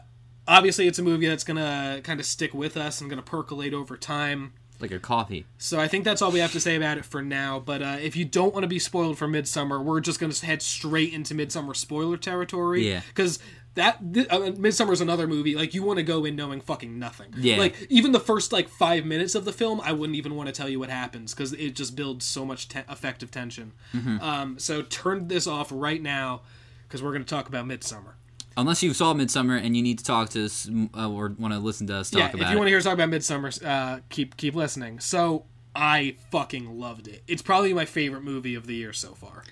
obviously 0.47 0.87
it's 0.87 0.99
a 0.99 1.03
movie 1.03 1.27
that's 1.27 1.43
gonna 1.43 2.01
kind 2.03 2.19
of 2.19 2.25
stick 2.25 2.53
with 2.53 2.77
us 2.77 3.01
and 3.01 3.09
gonna 3.09 3.21
percolate 3.21 3.73
over 3.73 3.97
time. 3.97 4.53
Like 4.81 4.91
a 4.91 4.99
coffee. 4.99 5.45
So 5.57 5.79
I 5.79 5.87
think 5.87 6.05
that's 6.05 6.21
all 6.21 6.31
we 6.31 6.39
have 6.39 6.51
to 6.53 6.59
say 6.59 6.75
about 6.75 6.97
it 6.97 7.05
for 7.05 7.21
now. 7.21 7.59
But 7.59 7.81
uh, 7.81 7.97
if 8.01 8.15
you 8.15 8.25
don't 8.25 8.53
want 8.53 8.63
to 8.63 8.67
be 8.67 8.79
spoiled 8.79 9.17
for 9.17 9.27
Midsommar, 9.27 9.83
we're 9.83 10.01
just 10.01 10.19
going 10.19 10.31
to 10.31 10.45
head 10.45 10.61
straight 10.61 11.13
into 11.13 11.33
Midsommar 11.33 11.75
spoiler 11.75 12.17
territory. 12.17 12.87
Yeah. 12.87 13.01
Because 13.07 13.39
that 13.75 14.13
th- 14.13 14.27
uh, 14.29 14.39
Midsommar 14.39 14.91
is 14.91 15.01
another 15.01 15.27
movie 15.27 15.55
like 15.55 15.73
you 15.73 15.83
want 15.83 15.97
to 15.97 16.03
go 16.03 16.25
in 16.25 16.35
knowing 16.35 16.59
fucking 16.59 16.99
nothing. 16.99 17.33
Yeah. 17.37 17.57
Like 17.57 17.87
even 17.89 18.11
the 18.11 18.19
first 18.19 18.51
like 18.51 18.67
five 18.67 19.05
minutes 19.05 19.35
of 19.35 19.45
the 19.45 19.53
film, 19.53 19.79
I 19.81 19.93
wouldn't 19.93 20.17
even 20.17 20.35
want 20.35 20.47
to 20.47 20.53
tell 20.53 20.67
you 20.67 20.79
what 20.79 20.89
happens 20.89 21.33
because 21.33 21.53
it 21.53 21.75
just 21.75 21.95
builds 21.95 22.25
so 22.25 22.45
much 22.45 22.67
te- 22.67 22.79
effective 22.89 23.31
tension. 23.31 23.71
Mm-hmm. 23.93 24.21
Um, 24.21 24.59
so 24.59 24.81
turn 24.81 25.27
this 25.27 25.47
off 25.47 25.71
right 25.73 26.01
now 26.01 26.41
because 26.87 27.01
we're 27.01 27.11
going 27.11 27.23
to 27.23 27.29
talk 27.29 27.47
about 27.47 27.65
Midsommar. 27.65 28.13
Unless 28.57 28.83
you 28.83 28.93
saw 28.93 29.13
Midsommar 29.13 29.63
and 29.63 29.77
you 29.77 29.83
need 29.83 29.97
to 29.99 30.03
talk 30.03 30.29
to 30.29 30.45
us 30.45 30.69
uh, 30.95 31.09
or 31.09 31.33
want 31.37 31.53
to 31.53 31.59
listen 31.59 31.87
to 31.87 31.95
us 31.95 32.09
talk 32.09 32.19
yeah, 32.19 32.27
about 32.27 32.39
it. 32.39 32.43
if 32.43 32.51
you 32.51 32.57
want 32.57 32.67
to 32.67 32.71
hear 32.71 32.77
us 32.79 32.83
talk 32.83 32.93
about 32.95 33.09
Midsommar, 33.09 33.65
uh, 33.65 34.01
keep 34.09 34.35
keep 34.37 34.55
listening. 34.55 34.99
So 34.99 35.45
I 35.75 36.17
fucking 36.31 36.79
loved 36.79 37.07
it. 37.07 37.23
It's 37.27 37.41
probably 37.41 37.73
my 37.73 37.85
favorite 37.85 38.23
movie 38.23 38.55
of 38.55 38.67
the 38.67 38.75
year 38.75 38.93
so 38.93 39.13
far. 39.13 39.43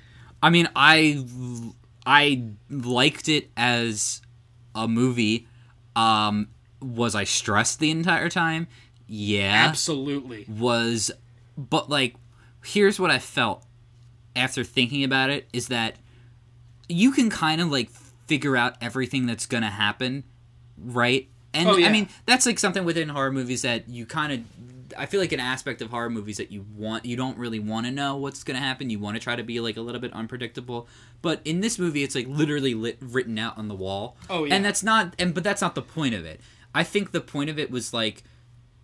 I 0.44 0.50
mean, 0.50 0.68
I 0.76 1.26
I 2.06 2.44
liked 2.70 3.30
it 3.30 3.50
as 3.56 4.22
a 4.76 4.88
movie. 4.88 5.48
Um, 5.96 6.50
was 6.82 7.16
I 7.16 7.24
stressed 7.24 7.80
the 7.80 7.92
entire 7.92 8.30
time? 8.30 8.68
Yeah. 9.08 9.66
Absolutely. 9.68 10.46
was 10.48 11.12
but 11.58 11.90
like 11.90 12.16
here's 12.64 13.00
what 13.00 13.12
I 13.12 13.20
felt 13.20 13.66
after 14.36 14.64
thinking 14.64 15.04
about 15.04 15.30
it 15.30 15.48
is 15.52 15.68
that 15.70 15.96
you 16.88 17.12
can 17.12 17.30
kind 17.30 17.60
of 17.60 17.72
like 17.72 17.90
figure 18.30 18.56
out 18.56 18.76
everything 18.80 19.26
that's 19.26 19.46
going 19.48 19.64
to 19.64 19.70
happen, 19.70 20.24
right? 20.78 21.28
And 21.54 21.68
Oh, 21.68 21.78
yeah. 21.78 21.88
I 21.88 21.92
mean, 21.92 22.08
that's 22.28 22.46
like 22.46 22.60
something 22.60 22.86
within 22.86 23.10
horror 23.10 23.32
movies 23.32 23.64
that 23.64 23.90
you 23.90 24.06
kind 24.06 24.32
of 24.32 24.40
I 24.98 25.06
feel 25.06 25.20
like 25.20 25.32
an 25.32 25.40
aspect 25.40 25.82
of 25.82 25.90
horror 25.90 26.10
movies 26.10 26.38
that 26.38 26.52
you 26.52 26.66
want 26.76 27.06
you 27.06 27.16
don't 27.16 27.38
really 27.38 27.60
want 27.60 27.86
to 27.86 27.92
know 27.92 28.16
what's 28.16 28.44
going 28.44 28.58
to 28.58 28.64
happen. 28.64 28.90
You 28.90 29.00
want 29.00 29.18
to 29.18 29.20
try 29.20 29.36
to 29.36 29.44
be 29.44 29.60
like 29.60 29.78
a 29.78 29.82
little 29.82 30.02
bit 30.02 30.14
unpredictable. 30.14 30.88
But 31.22 31.42
in 31.44 31.62
this 31.62 31.78
movie 31.80 32.04
it's 32.04 32.16
like 32.16 32.28
literally 32.28 32.74
lit, 32.76 32.98
written 33.02 33.38
out 33.40 33.58
on 33.58 33.68
the 33.68 33.76
wall. 33.76 34.16
Oh, 34.30 34.46
yeah. 34.46 34.56
And 34.56 34.64
that's 34.64 34.84
not 34.84 35.16
and 35.18 35.34
but 35.34 35.44
that's 35.44 35.62
not 35.62 35.74
the 35.76 35.82
point 35.82 36.14
of 36.14 36.24
it. 36.26 36.40
I 36.74 36.84
think 36.84 37.12
the 37.12 37.22
point 37.22 37.50
of 37.50 37.58
it 37.58 37.72
was 37.72 37.94
like 37.94 38.24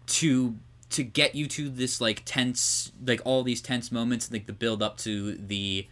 to 0.07 0.55
to 0.89 1.03
get 1.03 1.35
you 1.35 1.47
to 1.47 1.69
this 1.69 2.01
like 2.01 2.23
tense 2.25 2.91
like 3.05 3.21
all 3.25 3.43
these 3.43 3.61
tense 3.61 3.91
moments 3.91 4.31
like 4.31 4.45
the 4.47 4.53
build 4.53 4.81
up 4.81 4.97
to 4.97 5.33
the 5.35 5.87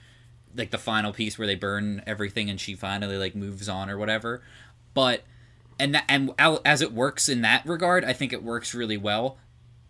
like 0.55 0.71
the 0.71 0.77
final 0.77 1.13
piece 1.13 1.37
where 1.37 1.47
they 1.47 1.55
burn 1.55 2.03
everything 2.05 2.49
and 2.49 2.59
she 2.59 2.75
finally 2.75 3.17
like 3.17 3.35
moves 3.35 3.67
on 3.69 3.89
or 3.89 3.97
whatever. 3.97 4.41
But 4.93 5.23
and 5.79 5.95
that 5.95 6.05
and 6.07 6.31
as 6.39 6.81
it 6.81 6.93
works 6.93 7.27
in 7.27 7.41
that 7.41 7.65
regard 7.65 8.05
i 8.05 8.13
think 8.13 8.31
it 8.31 8.43
works 8.43 8.73
really 8.73 8.97
well. 8.97 9.37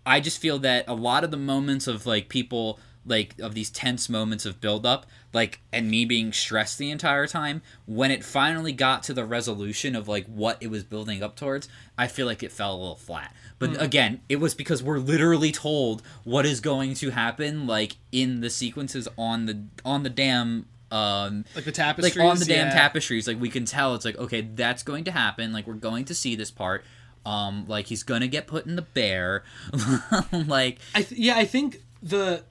I 0.06 0.20
just 0.20 0.40
feel 0.40 0.60
that 0.60 0.86
a 0.88 0.94
lot 0.94 1.24
of 1.24 1.32
the 1.32 1.38
moments 1.38 1.88
of 1.88 2.06
like 2.06 2.28
people 2.28 2.78
like 3.06 3.38
of 3.40 3.54
these 3.54 3.70
tense 3.70 4.08
moments 4.10 4.46
of 4.46 4.62
build 4.62 4.86
up 4.86 5.06
like 5.34 5.60
and 5.72 5.90
me 5.90 6.06
being 6.06 6.32
stressed 6.32 6.78
the 6.78 6.90
entire 6.90 7.28
time 7.28 7.62
when 7.86 8.12
it 8.12 8.24
finally 8.24 8.72
got 8.72 9.04
to 9.04 9.14
the 9.14 9.26
resolution 9.26 9.96
of 9.96 10.08
like 10.08 10.26
what 10.28 10.58
it 10.62 10.68
was 10.68 10.84
building 10.84 11.22
up 11.22 11.36
towards 11.36 11.68
i 11.98 12.08
feel 12.08 12.26
like 12.26 12.42
it 12.44 12.52
fell 12.52 12.74
a 12.76 12.78
little 12.78 12.96
flat. 12.96 13.34
But 13.60 13.82
again 13.82 14.20
it 14.28 14.38
was 14.38 14.54
because 14.56 14.84
we're 14.84 15.00
literally 15.00 15.52
told 15.52 16.02
what 16.26 16.46
is 16.46 16.60
going 16.60 16.96
to 16.96 17.12
happen 17.12 17.66
like 17.66 17.96
in 18.12 18.42
the 18.42 18.50
sequences 18.50 19.08
on 19.18 19.46
the 19.46 19.64
on 19.86 20.04
the 20.04 20.10
damn 20.10 20.66
um 20.92 21.46
Like 21.56 21.66
the 21.66 21.72
tapestries, 21.72 22.18
like 22.18 22.26
on 22.26 22.40
the 22.40 22.46
damn 22.46 22.68
yeah. 22.68 22.74
tapestries 22.74 23.28
like 23.28 23.40
we 23.40 23.50
can 23.50 23.66
tell. 23.66 23.96
It's 23.96 24.06
like 24.06 24.18
okay 24.18 24.42
that's 24.42 24.84
going 24.84 25.06
to 25.06 25.12
happen. 25.12 25.52
Like 25.54 25.66
we're 25.66 25.74
going 25.76 26.06
to 26.06 26.14
see 26.14 26.36
this 26.36 26.52
part. 26.52 26.84
Um 27.26 27.66
like 27.68 27.88
he's 27.88 28.04
gonna 28.04 28.28
get 28.28 28.48
put 28.48 28.66
in 28.66 28.76
the 28.76 28.82
bear. 28.84 29.44
Like 30.32 30.80
I 30.94 31.04
th- 31.04 31.20
yeah, 31.20 31.38
I 31.38 31.46
think 31.46 31.82
the 32.02 32.44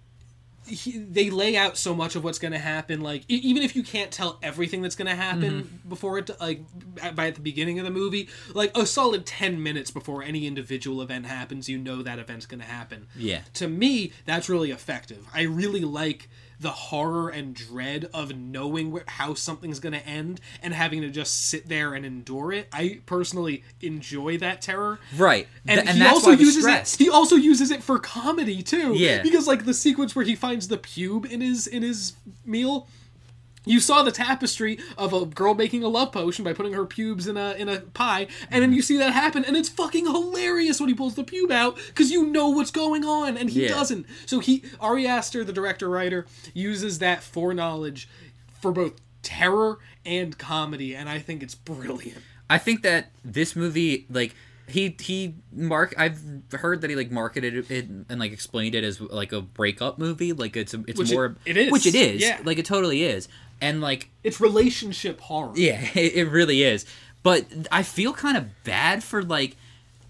he, 0.66 0.92
they 0.98 1.28
lay 1.30 1.56
out 1.56 1.76
so 1.76 1.94
much 1.94 2.14
of 2.16 2.22
what's 2.24 2.38
going 2.38 2.52
to 2.52 2.58
happen. 2.58 3.00
Like 3.00 3.22
e- 3.28 3.36
even 3.42 3.62
if 3.62 3.74
you 3.74 3.82
can't 3.82 4.10
tell 4.10 4.38
everything 4.42 4.82
that's 4.82 4.94
going 4.94 5.08
to 5.08 5.14
happen 5.14 5.42
Mm-hmm. 5.64 5.88
before 5.88 6.18
it, 6.18 6.30
like 6.40 6.62
at- 7.02 7.16
by 7.16 7.26
at 7.28 7.34
the 7.34 7.40
beginning 7.40 7.78
of 7.78 7.84
the 7.84 7.90
movie, 7.90 8.28
like 8.54 8.76
a 8.76 8.86
solid 8.86 9.26
ten 9.26 9.62
minutes 9.62 9.90
before 9.90 10.22
any 10.22 10.46
individual 10.46 11.02
event 11.02 11.26
happens, 11.26 11.68
you 11.68 11.78
know 11.78 12.02
that 12.02 12.18
event's 12.18 12.46
going 12.46 12.60
to 12.60 12.66
happen. 12.66 13.06
Yeah. 13.16 13.40
To 13.54 13.68
me, 13.68 14.12
that's 14.24 14.48
really 14.48 14.70
effective. 14.70 15.26
I 15.34 15.42
really 15.42 15.80
like 15.84 16.28
the 16.62 16.70
horror 16.70 17.28
and 17.28 17.54
dread 17.54 18.08
of 18.14 18.34
knowing 18.36 18.98
how 19.06 19.34
something's 19.34 19.80
going 19.80 19.92
to 19.92 20.06
end 20.06 20.40
and 20.62 20.72
having 20.72 21.02
to 21.02 21.10
just 21.10 21.46
sit 21.48 21.68
there 21.68 21.92
and 21.94 22.06
endure 22.06 22.52
it. 22.52 22.68
I 22.72 23.00
personally 23.06 23.64
enjoy 23.80 24.38
that 24.38 24.62
terror. 24.62 24.98
right 25.16 25.48
And, 25.66 25.78
Th- 25.78 25.88
and 25.88 25.98
he 25.98 26.02
that's 26.02 26.14
also 26.14 26.30
why 26.30 26.36
uses 26.36 26.62
stressed. 26.62 27.00
it. 27.00 27.04
He 27.04 27.10
also 27.10 27.36
uses 27.36 27.70
it 27.70 27.82
for 27.82 27.98
comedy 27.98 28.62
too. 28.62 28.94
Yeah. 28.94 29.22
Because 29.22 29.46
like 29.46 29.64
the 29.64 29.74
sequence 29.74 30.16
where 30.16 30.24
he 30.24 30.34
finds 30.34 30.68
the 30.68 30.78
pube 30.78 31.30
in 31.30 31.40
his 31.40 31.66
in 31.66 31.82
his 31.82 32.14
meal, 32.46 32.86
you 33.64 33.80
saw 33.80 34.02
the 34.02 34.12
tapestry 34.12 34.78
of 34.98 35.12
a 35.12 35.24
girl 35.24 35.54
making 35.54 35.82
a 35.84 35.88
love 35.88 36.12
potion 36.12 36.44
by 36.44 36.52
putting 36.52 36.72
her 36.72 36.84
pubes 36.84 37.26
in 37.26 37.36
a 37.36 37.52
in 37.52 37.68
a 37.68 37.80
pie, 37.80 38.26
and 38.50 38.62
then 38.62 38.70
mm-hmm. 38.70 38.76
you 38.76 38.82
see 38.82 38.96
that 38.98 39.12
happen, 39.12 39.44
and 39.44 39.56
it's 39.56 39.68
fucking 39.68 40.06
hilarious 40.06 40.80
when 40.80 40.88
he 40.88 40.94
pulls 40.94 41.14
the 41.14 41.24
pube 41.24 41.50
out 41.50 41.76
because 41.88 42.10
you 42.10 42.26
know 42.26 42.48
what's 42.48 42.70
going 42.70 43.04
on, 43.04 43.36
and 43.36 43.50
he 43.50 43.62
Yeah. 43.64 43.68
doesn't. 43.68 44.06
So 44.26 44.40
he 44.40 44.64
Ari 44.80 45.06
Aster, 45.06 45.44
the 45.44 45.52
director 45.52 45.88
writer, 45.88 46.26
uses 46.54 46.98
that 46.98 47.22
foreknowledge 47.22 48.08
for 48.60 48.72
both 48.72 48.94
terror 49.22 49.78
and 50.04 50.36
comedy, 50.36 50.94
and 50.94 51.08
I 51.08 51.18
think 51.18 51.42
it's 51.42 51.54
brilliant. 51.54 52.18
I 52.50 52.58
think 52.58 52.82
that 52.82 53.10
this 53.24 53.56
movie, 53.56 54.06
like 54.10 54.34
he 54.72 54.96
he 55.00 55.34
mark, 55.52 55.94
I've 55.98 56.20
heard 56.52 56.80
that 56.80 56.90
he 56.90 56.96
like 56.96 57.10
marketed 57.10 57.70
it 57.70 57.86
and 57.88 58.18
like 58.18 58.32
explained 58.32 58.74
it 58.74 58.84
as 58.84 59.00
like 59.00 59.32
a 59.32 59.40
breakup 59.40 59.98
movie. 59.98 60.32
Like 60.32 60.56
it's 60.56 60.74
a, 60.74 60.82
it's 60.86 60.98
Which 60.98 61.10
it- 61.10 61.14
more 61.14 61.36
it 61.44 61.56
is, 61.56 61.70
which 61.72 61.86
it 61.86 61.94
is. 61.94 62.20
yeah. 62.22 62.40
like 62.44 62.58
it 62.58 62.64
totally 62.66 63.04
is. 63.04 63.28
And 63.60 63.80
like 63.80 64.10
It's 64.24 64.40
relationship 64.40 65.20
horror. 65.20 65.52
yeah, 65.54 65.80
it, 65.94 66.14
it 66.14 66.24
really 66.30 66.62
is. 66.62 66.84
But 67.22 67.46
I 67.70 67.82
feel 67.84 68.12
kind 68.12 68.36
of 68.36 68.46
bad 68.64 69.04
for 69.04 69.22
like 69.22 69.56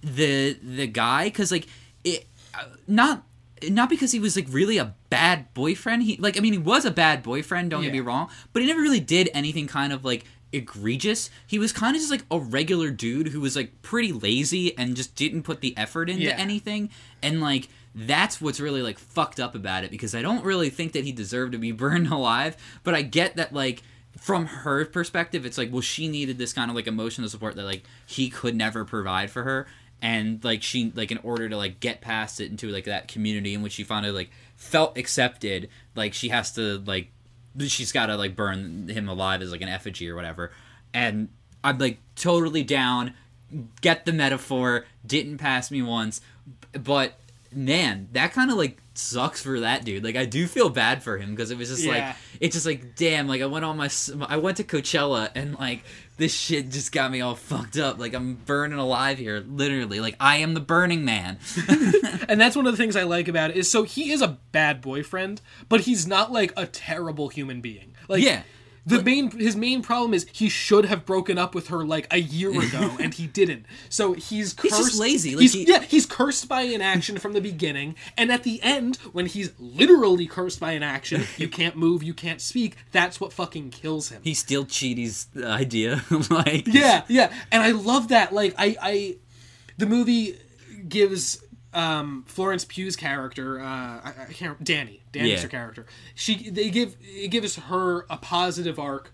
the 0.02 0.54
the 0.62 0.86
guy 0.86 1.24
because 1.24 1.52
like 1.52 1.66
it 2.04 2.26
uh, 2.54 2.64
not 2.88 3.24
not 3.70 3.88
because 3.88 4.10
he 4.12 4.18
was 4.18 4.34
like 4.36 4.46
really 4.50 4.78
a 4.78 4.94
bad 5.10 5.52
boyfriend. 5.54 6.02
He 6.02 6.16
like 6.16 6.36
I 6.36 6.40
mean 6.40 6.52
he 6.52 6.58
was 6.58 6.84
a 6.84 6.90
bad 6.90 7.22
boyfriend. 7.22 7.70
Don't 7.70 7.82
get 7.82 7.92
me 7.92 8.00
wrong, 8.00 8.28
but 8.52 8.62
he 8.62 8.68
never 8.68 8.80
really 8.80 9.00
did 9.00 9.28
anything 9.34 9.66
kind 9.66 9.92
of 9.92 10.04
like 10.04 10.24
egregious. 10.52 11.30
He 11.46 11.58
was 11.58 11.72
kind 11.72 11.96
of 11.96 12.00
just 12.00 12.10
like 12.10 12.24
a 12.30 12.38
regular 12.38 12.90
dude 12.90 13.28
who 13.28 13.40
was 13.40 13.56
like 13.56 13.82
pretty 13.82 14.12
lazy 14.12 14.76
and 14.78 14.96
just 14.96 15.14
didn't 15.16 15.42
put 15.42 15.60
the 15.60 15.76
effort 15.76 16.08
into 16.10 16.24
Yeah. 16.24 16.36
anything. 16.38 16.90
And 17.22 17.40
like 17.40 17.68
that's 17.94 18.40
what's 18.40 18.60
really 18.60 18.82
like 18.82 18.98
fucked 18.98 19.38
up 19.40 19.54
about 19.54 19.84
it 19.84 19.90
because 19.90 20.14
I 20.14 20.22
don't 20.22 20.44
really 20.44 20.70
think 20.70 20.92
that 20.92 21.04
he 21.04 21.12
deserved 21.12 21.52
to 21.52 21.58
be 21.58 21.72
burned 21.84 22.08
alive. 22.08 22.56
But 22.84 22.94
I 22.94 23.02
get 23.02 23.36
that 23.36 23.52
like 23.52 23.82
from 24.18 24.46
her 24.46 24.84
perspective, 24.84 25.44
it's 25.46 25.58
like 25.58 25.72
well 25.72 25.80
she 25.80 26.08
needed 26.08 26.38
this 26.38 26.52
kind 26.52 26.70
of 26.70 26.76
like 26.76 26.86
emotional 26.86 27.28
support 27.28 27.56
that 27.56 27.64
like 27.64 27.82
he 28.06 28.28
could 28.30 28.54
never 28.54 28.84
provide 28.84 29.30
for 29.30 29.42
her. 29.42 29.66
And 30.00 30.42
like 30.42 30.62
she 30.62 30.90
like 30.94 31.10
in 31.12 31.18
order 31.18 31.48
to 31.48 31.56
like 31.56 31.78
get 31.80 32.00
past 32.00 32.40
it 32.40 32.50
into 32.50 32.68
like 32.68 32.84
that 32.84 33.06
community 33.08 33.54
in 33.54 33.62
which 33.62 33.72
she 33.74 33.84
finally 33.84 34.12
like 34.12 34.30
felt 34.56 34.98
accepted, 34.98 35.68
like 35.94 36.12
she 36.12 36.28
has 36.30 36.52
to 36.52 36.78
like 36.86 37.10
she's 37.60 37.92
got 37.92 38.06
to 38.06 38.16
like 38.16 38.36
burn 38.36 38.88
him 38.88 39.08
alive 39.08 39.42
as 39.42 39.52
like 39.52 39.62
an 39.62 39.68
effigy 39.68 40.08
or 40.08 40.14
whatever. 40.14 40.52
And 40.92 41.28
I'm 41.62 41.78
like 41.78 41.98
totally 42.16 42.64
down. 42.64 43.14
Get 43.80 44.04
the 44.04 44.12
metaphor. 44.12 44.86
Didn't 45.06 45.38
pass 45.38 45.70
me 45.70 45.82
once, 45.82 46.20
but 46.72 47.18
man, 47.52 48.08
that 48.12 48.32
kind 48.32 48.50
of 48.50 48.56
like 48.56 48.81
sucks 48.94 49.42
for 49.42 49.60
that 49.60 49.84
dude. 49.84 50.04
Like 50.04 50.16
I 50.16 50.24
do 50.24 50.46
feel 50.46 50.68
bad 50.68 51.02
for 51.02 51.16
him 51.18 51.30
because 51.30 51.50
it 51.50 51.58
was 51.58 51.68
just 51.68 51.82
Yeah. 51.84 51.92
like 52.08 52.16
it's 52.40 52.54
just 52.54 52.66
like 52.66 52.94
damn. 52.96 53.26
Like 53.28 53.42
I 53.42 53.46
went 53.46 53.64
on 53.64 53.76
my 53.76 53.88
I 54.28 54.36
went 54.36 54.58
to 54.58 54.64
Coachella 54.64 55.30
and 55.34 55.58
like 55.58 55.82
this 56.18 56.34
shit 56.34 56.68
just 56.70 56.92
got 56.92 57.10
me 57.10 57.20
all 57.20 57.34
fucked 57.34 57.78
up. 57.78 57.98
Like 57.98 58.14
I'm 58.14 58.34
burning 58.34 58.78
alive 58.78 59.18
here, 59.18 59.40
literally. 59.46 60.00
Like 60.00 60.16
I 60.20 60.36
am 60.38 60.54
the 60.54 60.60
Burning 60.60 61.04
Man. 61.04 61.38
and 62.28 62.40
that's 62.40 62.54
one 62.56 62.66
of 62.66 62.72
the 62.72 62.76
things 62.76 62.96
I 62.96 63.02
like 63.04 63.28
about 63.28 63.50
it 63.50 63.56
is 63.56 63.70
so 63.70 63.82
he 63.82 64.12
is 64.12 64.20
a 64.22 64.38
bad 64.52 64.80
boyfriend, 64.80 65.40
but 65.68 65.82
he's 65.82 66.06
not 66.06 66.30
like 66.32 66.52
a 66.56 66.66
terrible 66.66 67.28
human 67.28 67.60
being. 67.60 67.94
Like 68.08 68.22
Yeah. 68.22 68.42
The 68.84 69.00
main 69.00 69.30
his 69.30 69.54
main 69.54 69.80
problem 69.80 70.12
is 70.12 70.26
he 70.32 70.48
should 70.48 70.86
have 70.86 71.06
broken 71.06 71.38
up 71.38 71.54
with 71.54 71.68
her 71.68 71.84
like 71.84 72.08
a 72.10 72.18
year 72.18 72.50
ago 72.66 72.96
and 72.98 73.14
he 73.14 73.28
didn't. 73.28 73.64
So 73.88 74.12
he's 74.14 74.52
cursed. 74.54 74.76
just 74.76 74.98
lazy, 74.98 75.36
like 75.36 75.42
he's, 75.42 75.52
he- 75.52 75.68
yeah, 75.68 75.82
he's 75.82 76.04
cursed 76.04 76.48
by 76.48 76.62
inaction 76.62 77.18
from 77.18 77.32
the 77.32 77.40
beginning, 77.40 77.94
and 78.16 78.32
at 78.32 78.42
the 78.42 78.60
end, 78.62 78.96
when 79.12 79.26
he's 79.26 79.52
literally 79.60 80.26
cursed 80.26 80.58
by 80.58 80.72
inaction, 80.72 81.22
you 81.36 81.46
can't 81.48 81.76
move, 81.76 82.02
you 82.02 82.12
can't 82.12 82.40
speak. 82.40 82.76
That's 82.90 83.20
what 83.20 83.32
fucking 83.32 83.70
kills 83.70 84.08
him. 84.08 84.20
He 84.24 84.34
steal 84.34 84.64
Cheaty's 84.64 85.28
idea. 85.44 86.02
like 86.30 86.66
Yeah, 86.66 87.04
yeah, 87.06 87.32
and 87.52 87.62
I 87.62 87.70
love 87.70 88.08
that. 88.08 88.32
Like, 88.32 88.54
I, 88.58 88.76
I, 88.82 89.16
the 89.78 89.86
movie 89.86 90.38
gives 90.88 91.40
um, 91.74 92.24
Florence 92.26 92.64
Pugh's 92.64 92.96
character, 92.96 93.60
uh, 93.60 93.64
I, 93.64 94.12
I 94.28 94.32
can't, 94.32 94.62
Danny, 94.62 95.02
Danny's 95.12 95.32
Yeah. 95.32 95.40
her 95.42 95.48
character. 95.48 95.86
She, 96.14 96.50
they 96.50 96.70
give, 96.70 96.96
it 97.02 97.28
gives 97.28 97.56
her 97.56 98.04
a 98.10 98.16
positive 98.18 98.78
arc 98.78 99.12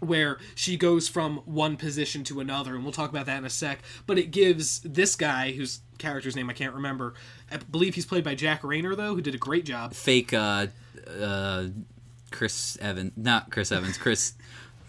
where 0.00 0.38
she 0.54 0.76
goes 0.76 1.08
from 1.08 1.38
one 1.46 1.76
position 1.76 2.22
to 2.24 2.40
another, 2.40 2.74
and 2.74 2.82
we'll 2.84 2.92
talk 2.92 3.08
about 3.08 3.24
that 3.26 3.38
in 3.38 3.44
a 3.46 3.50
sec. 3.50 3.78
But 4.06 4.18
it 4.18 4.30
gives 4.30 4.80
this 4.80 5.16
guy, 5.16 5.52
whose 5.52 5.80
character's 5.98 6.36
name 6.36 6.50
I 6.50 6.52
can't 6.52 6.74
remember, 6.74 7.14
I 7.50 7.56
believe 7.56 7.94
he's 7.94 8.04
played 8.04 8.22
by 8.24 8.34
Jack 8.34 8.60
Reynor, 8.62 8.94
though, 8.96 9.14
who 9.14 9.22
did 9.22 9.34
a 9.34 9.38
great 9.38 9.64
job. 9.64 9.94
fake 9.94 10.34
uh 10.34 10.66
uh 11.18 11.68
Chris 12.30 12.76
Evans 12.80 13.12
not 13.16 13.50
Chris 13.50 13.70
Evans 13.72 13.96
Chris 13.96 14.34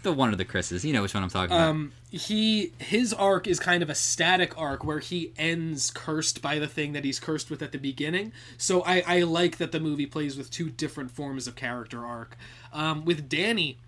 the 0.02 0.12
one 0.12 0.32
of 0.32 0.38
the 0.38 0.44
Chris's. 0.44 0.84
You 0.84 0.92
know 0.92 1.02
which 1.02 1.14
one 1.14 1.22
I'm 1.22 1.28
talking 1.28 1.54
about. 1.54 1.68
Um, 1.68 1.92
he 2.10 2.72
his 2.78 3.12
arc 3.12 3.46
is 3.46 3.60
kind 3.60 3.82
of 3.82 3.90
a 3.90 3.94
static 3.94 4.56
arc 4.58 4.84
where 4.84 4.98
he 4.98 5.32
ends 5.36 5.90
cursed 5.90 6.40
by 6.40 6.58
the 6.58 6.66
thing 6.66 6.92
that 6.92 7.04
he's 7.04 7.20
cursed 7.20 7.50
with 7.50 7.62
at 7.62 7.72
the 7.72 7.78
beginning. 7.78 8.32
So 8.56 8.82
I, 8.82 9.02
I 9.06 9.22
like 9.22 9.58
that 9.58 9.72
the 9.72 9.80
movie 9.80 10.06
plays 10.06 10.36
with 10.36 10.50
two 10.50 10.70
different 10.70 11.10
forms 11.10 11.46
of 11.46 11.56
character 11.56 12.04
arc. 12.04 12.36
Um, 12.72 13.04
with 13.04 13.28
Danny, 13.28 13.78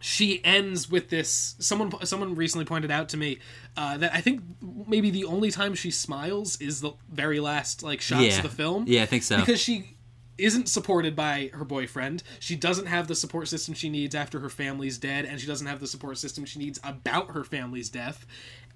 she 0.00 0.44
ends 0.44 0.90
with 0.90 1.08
this. 1.10 1.54
Someone 1.58 1.92
someone 2.04 2.34
recently 2.34 2.64
pointed 2.64 2.90
out 2.90 3.08
to 3.10 3.16
me 3.16 3.38
uh, 3.76 3.96
that 3.98 4.12
I 4.12 4.20
think 4.20 4.42
maybe 4.60 5.10
the 5.10 5.24
only 5.24 5.50
time 5.50 5.74
she 5.74 5.90
smiles 5.90 6.60
is 6.60 6.80
the 6.80 6.92
very 7.10 7.40
last 7.40 7.82
like 7.82 8.00
shots 8.00 8.22
yeah, 8.22 8.36
of 8.36 8.42
the 8.42 8.48
film. 8.48 8.84
Yeah, 8.88 9.02
I 9.02 9.06
think 9.06 9.22
so. 9.22 9.38
because 9.38 9.60
she 9.60 9.96
isn't 10.38 10.68
supported 10.68 11.14
by 11.14 11.50
her 11.52 11.64
boyfriend. 11.64 12.22
She 12.40 12.56
doesn't 12.56 12.86
have 12.86 13.08
the 13.08 13.14
support 13.14 13.48
system 13.48 13.74
she 13.74 13.88
needs 13.88 14.14
after 14.14 14.40
her 14.40 14.48
family's 14.48 14.98
dead, 14.98 15.24
and 15.24 15.40
she 15.40 15.46
doesn't 15.46 15.66
have 15.66 15.80
the 15.80 15.86
support 15.86 16.18
system 16.18 16.44
she 16.44 16.58
needs 16.58 16.80
about 16.82 17.32
her 17.32 17.44
family's 17.44 17.88
death. 17.88 18.26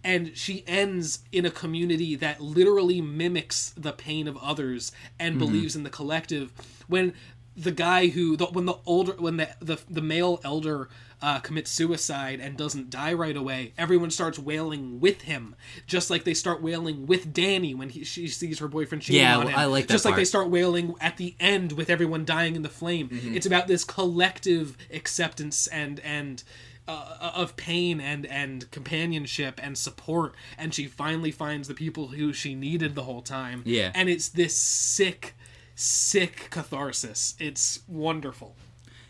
And 0.04 0.36
she 0.36 0.62
ends 0.66 1.20
in 1.32 1.44
a 1.44 1.50
community 1.50 2.14
that 2.16 2.40
literally 2.40 3.00
mimics 3.00 3.70
the 3.76 3.92
pain 3.92 4.28
of 4.28 4.36
others 4.36 4.92
and 5.18 5.36
mm-hmm. 5.36 5.44
believes 5.44 5.74
in 5.74 5.82
the 5.82 5.90
collective. 5.90 6.52
When 6.86 7.14
the 7.56 7.72
guy 7.72 8.08
who, 8.08 8.36
the, 8.36 8.46
when 8.46 8.66
the 8.66 8.76
older, 8.84 9.14
when 9.18 9.38
the 9.38 9.48
the, 9.60 9.78
the 9.88 10.02
male 10.02 10.40
elder 10.44 10.88
uh, 11.22 11.40
commits 11.40 11.70
suicide 11.70 12.40
and 12.40 12.56
doesn't 12.56 12.90
die 12.90 13.12
right 13.12 13.36
away, 13.36 13.72
everyone 13.78 14.10
starts 14.10 14.38
wailing 14.38 15.00
with 15.00 15.22
him, 15.22 15.54
just 15.86 16.10
like 16.10 16.24
they 16.24 16.34
start 16.34 16.62
wailing 16.62 17.06
with 17.06 17.32
Danny 17.32 17.74
when 17.74 17.88
he, 17.88 18.04
she 18.04 18.28
sees 18.28 18.58
her 18.58 18.68
boyfriend 18.68 19.02
cheating 19.02 19.22
Yeah, 19.22 19.38
on 19.38 19.48
him. 19.48 19.54
I 19.56 19.64
like 19.64 19.86
that 19.86 19.94
Just 19.94 20.04
like 20.04 20.16
they 20.16 20.24
start 20.24 20.48
wailing 20.50 20.94
at 21.00 21.16
the 21.16 21.34
end 21.40 21.72
with 21.72 21.88
everyone 21.90 22.24
dying 22.24 22.54
in 22.56 22.62
the 22.62 22.68
flame. 22.68 23.08
Mm-hmm. 23.08 23.34
It's 23.34 23.46
about 23.46 23.66
this 23.66 23.84
collective 23.84 24.76
acceptance 24.92 25.66
and 25.68 26.00
and 26.00 26.42
uh, 26.88 27.32
of 27.34 27.56
pain 27.56 28.00
and 28.00 28.26
and 28.26 28.70
companionship 28.70 29.58
and 29.62 29.76
support. 29.76 30.34
And 30.58 30.74
she 30.74 30.86
finally 30.86 31.30
finds 31.30 31.66
the 31.66 31.74
people 31.74 32.08
who 32.08 32.32
she 32.32 32.54
needed 32.54 32.94
the 32.94 33.02
whole 33.04 33.22
time. 33.22 33.62
Yeah. 33.64 33.90
and 33.94 34.08
it's 34.08 34.28
this 34.28 34.56
sick, 34.56 35.34
sick 35.74 36.48
catharsis. 36.50 37.34
It's 37.40 37.80
wonderful. 37.88 38.54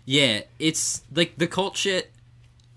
Yeah, 0.06 0.42
it's 0.58 1.02
like 1.12 1.36
the 1.36 1.48
cult 1.48 1.76
shit 1.76 2.12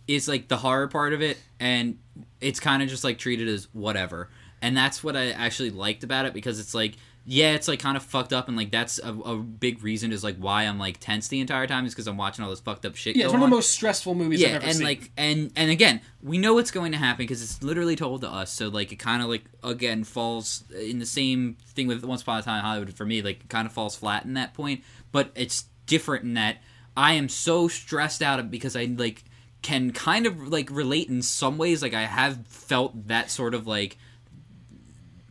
is 0.08 0.28
like 0.28 0.48
the 0.48 0.58
horror 0.58 0.88
part 0.88 1.14
of 1.14 1.22
it, 1.22 1.38
and 1.60 2.00
it's 2.42 2.60
kind 2.60 2.82
of 2.84 2.90
just 2.90 3.04
like 3.04 3.18
treated 3.20 3.48
as 3.48 3.68
whatever. 3.72 4.30
And 4.62 4.76
that's 4.76 5.04
what 5.04 5.16
I 5.16 5.30
actually 5.30 5.70
liked 5.70 6.04
about 6.04 6.26
it 6.26 6.34
because 6.34 6.60
it's 6.60 6.74
like, 6.74 6.96
yeah, 7.26 7.54
it's 7.54 7.68
like 7.68 7.80
kind 7.80 7.96
of 7.96 8.02
fucked 8.02 8.34
up, 8.34 8.48
and 8.48 8.58
like 8.58 8.72
that's 8.72 8.98
a, 8.98 9.14
a 9.14 9.38
big 9.38 9.84
reason 9.84 10.12
is 10.12 10.24
like 10.24 10.38
why 10.38 10.64
I'm 10.64 10.80
like 10.80 11.00
tense 11.00 11.28
the 11.28 11.40
entire 11.40 11.68
time 11.68 11.86
is 11.86 11.94
because 11.94 12.08
I'm 12.08 12.18
watching 12.18 12.44
all 12.44 12.50
this 12.50 12.60
fucked 12.60 12.84
up 12.84 12.96
shit. 12.96 13.16
Yeah, 13.16 13.26
it's 13.26 13.34
one 13.34 13.44
of 13.44 13.50
the 13.50 13.56
most 13.56 13.70
stressful 13.70 14.16
movies 14.16 14.44
I've 14.44 14.50
yeah 14.50 14.56
ever 14.56 14.66
and 14.66 14.76
seen. 14.78 14.84
like 14.84 15.12
and 15.16 15.52
and 15.56 15.70
again 15.70 16.02
we 16.24 16.40
know 16.40 16.56
what's 16.56 16.72
going 16.72 16.94
to 16.94 16.98
happen 16.98 17.24
because 17.24 17.44
it's 17.44 17.62
literally 17.62 17.96
told 17.96 18.22
to 18.22 18.30
us 18.30 18.52
so 18.52 18.70
like 18.70 18.92
it 18.92 18.96
kind 18.98 19.22
of 19.22 19.30
like 19.30 19.44
again 19.64 20.04
falls 20.04 20.64
in 20.76 20.98
the 20.98 21.06
same 21.06 21.58
thing 21.68 21.86
with 21.88 22.04
once 22.04 22.24
upon 22.24 22.40
a 22.40 22.42
time 22.42 22.60
in 22.60 22.66
hollywood 22.66 22.94
for 22.94 23.06
me 23.06 23.22
like 23.22 23.42
it 23.42 23.50
kind 23.50 23.66
of 23.68 23.72
falls 23.72 23.96
flat 23.96 24.26
in 24.26 24.34
that 24.34 24.54
point 24.54 24.84
but 25.12 25.32
it's 25.36 25.66
different 25.86 26.24
in 26.24 26.34
that 26.34 26.58
i 27.00 27.14
am 27.14 27.30
so 27.30 27.68
stressed 27.68 28.22
out 28.22 28.52
because 28.52 28.76
i 28.76 28.84
like 28.86 29.24
can 29.62 29.92
kind 29.92 30.26
of 30.26 30.48
like 30.48 30.70
relate 30.72 31.10
in 31.10 31.22
some 31.22 31.58
ways. 31.58 31.82
Like 31.82 31.94
i 31.94 32.04
have 32.04 32.46
felt 32.48 33.08
that 33.08 33.30
sort 33.30 33.54
of 33.54 33.68
like 33.68 33.98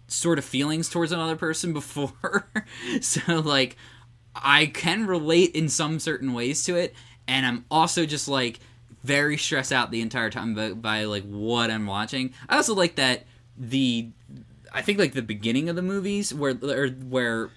sort 0.06 0.38
of 0.38 0.44
feelings 0.44 0.88
towards 0.88 1.12
another 1.12 1.36
person 1.36 1.72
before. 1.74 2.48
So 3.00 3.40
like 3.40 3.76
I 4.34 4.66
can 4.66 5.06
relate 5.06 5.54
in 5.54 5.68
some 5.68 5.98
certain 5.98 6.32
ways 6.32 6.64
to 6.64 6.76
it, 6.76 6.94
and 7.26 7.44
I'm 7.44 7.64
also 7.70 8.06
just 8.06 8.28
like 8.28 8.60
very 9.02 9.36
stressed 9.36 9.72
out 9.72 9.90
the 9.90 10.00
entire 10.00 10.30
time 10.30 10.54
by, 10.54 10.72
by 10.72 11.04
like 11.04 11.24
what 11.24 11.70
I'm 11.70 11.86
watching. 11.86 12.32
I 12.48 12.56
also 12.56 12.74
like 12.74 12.96
that 12.96 13.24
the 13.56 14.10
I 14.72 14.82
think 14.82 14.98
like 14.98 15.12
the 15.12 15.22
beginning 15.22 15.68
of 15.68 15.76
the 15.76 15.82
movies 15.82 16.34
where 16.34 16.56
or 16.62 16.88
where 16.88 17.50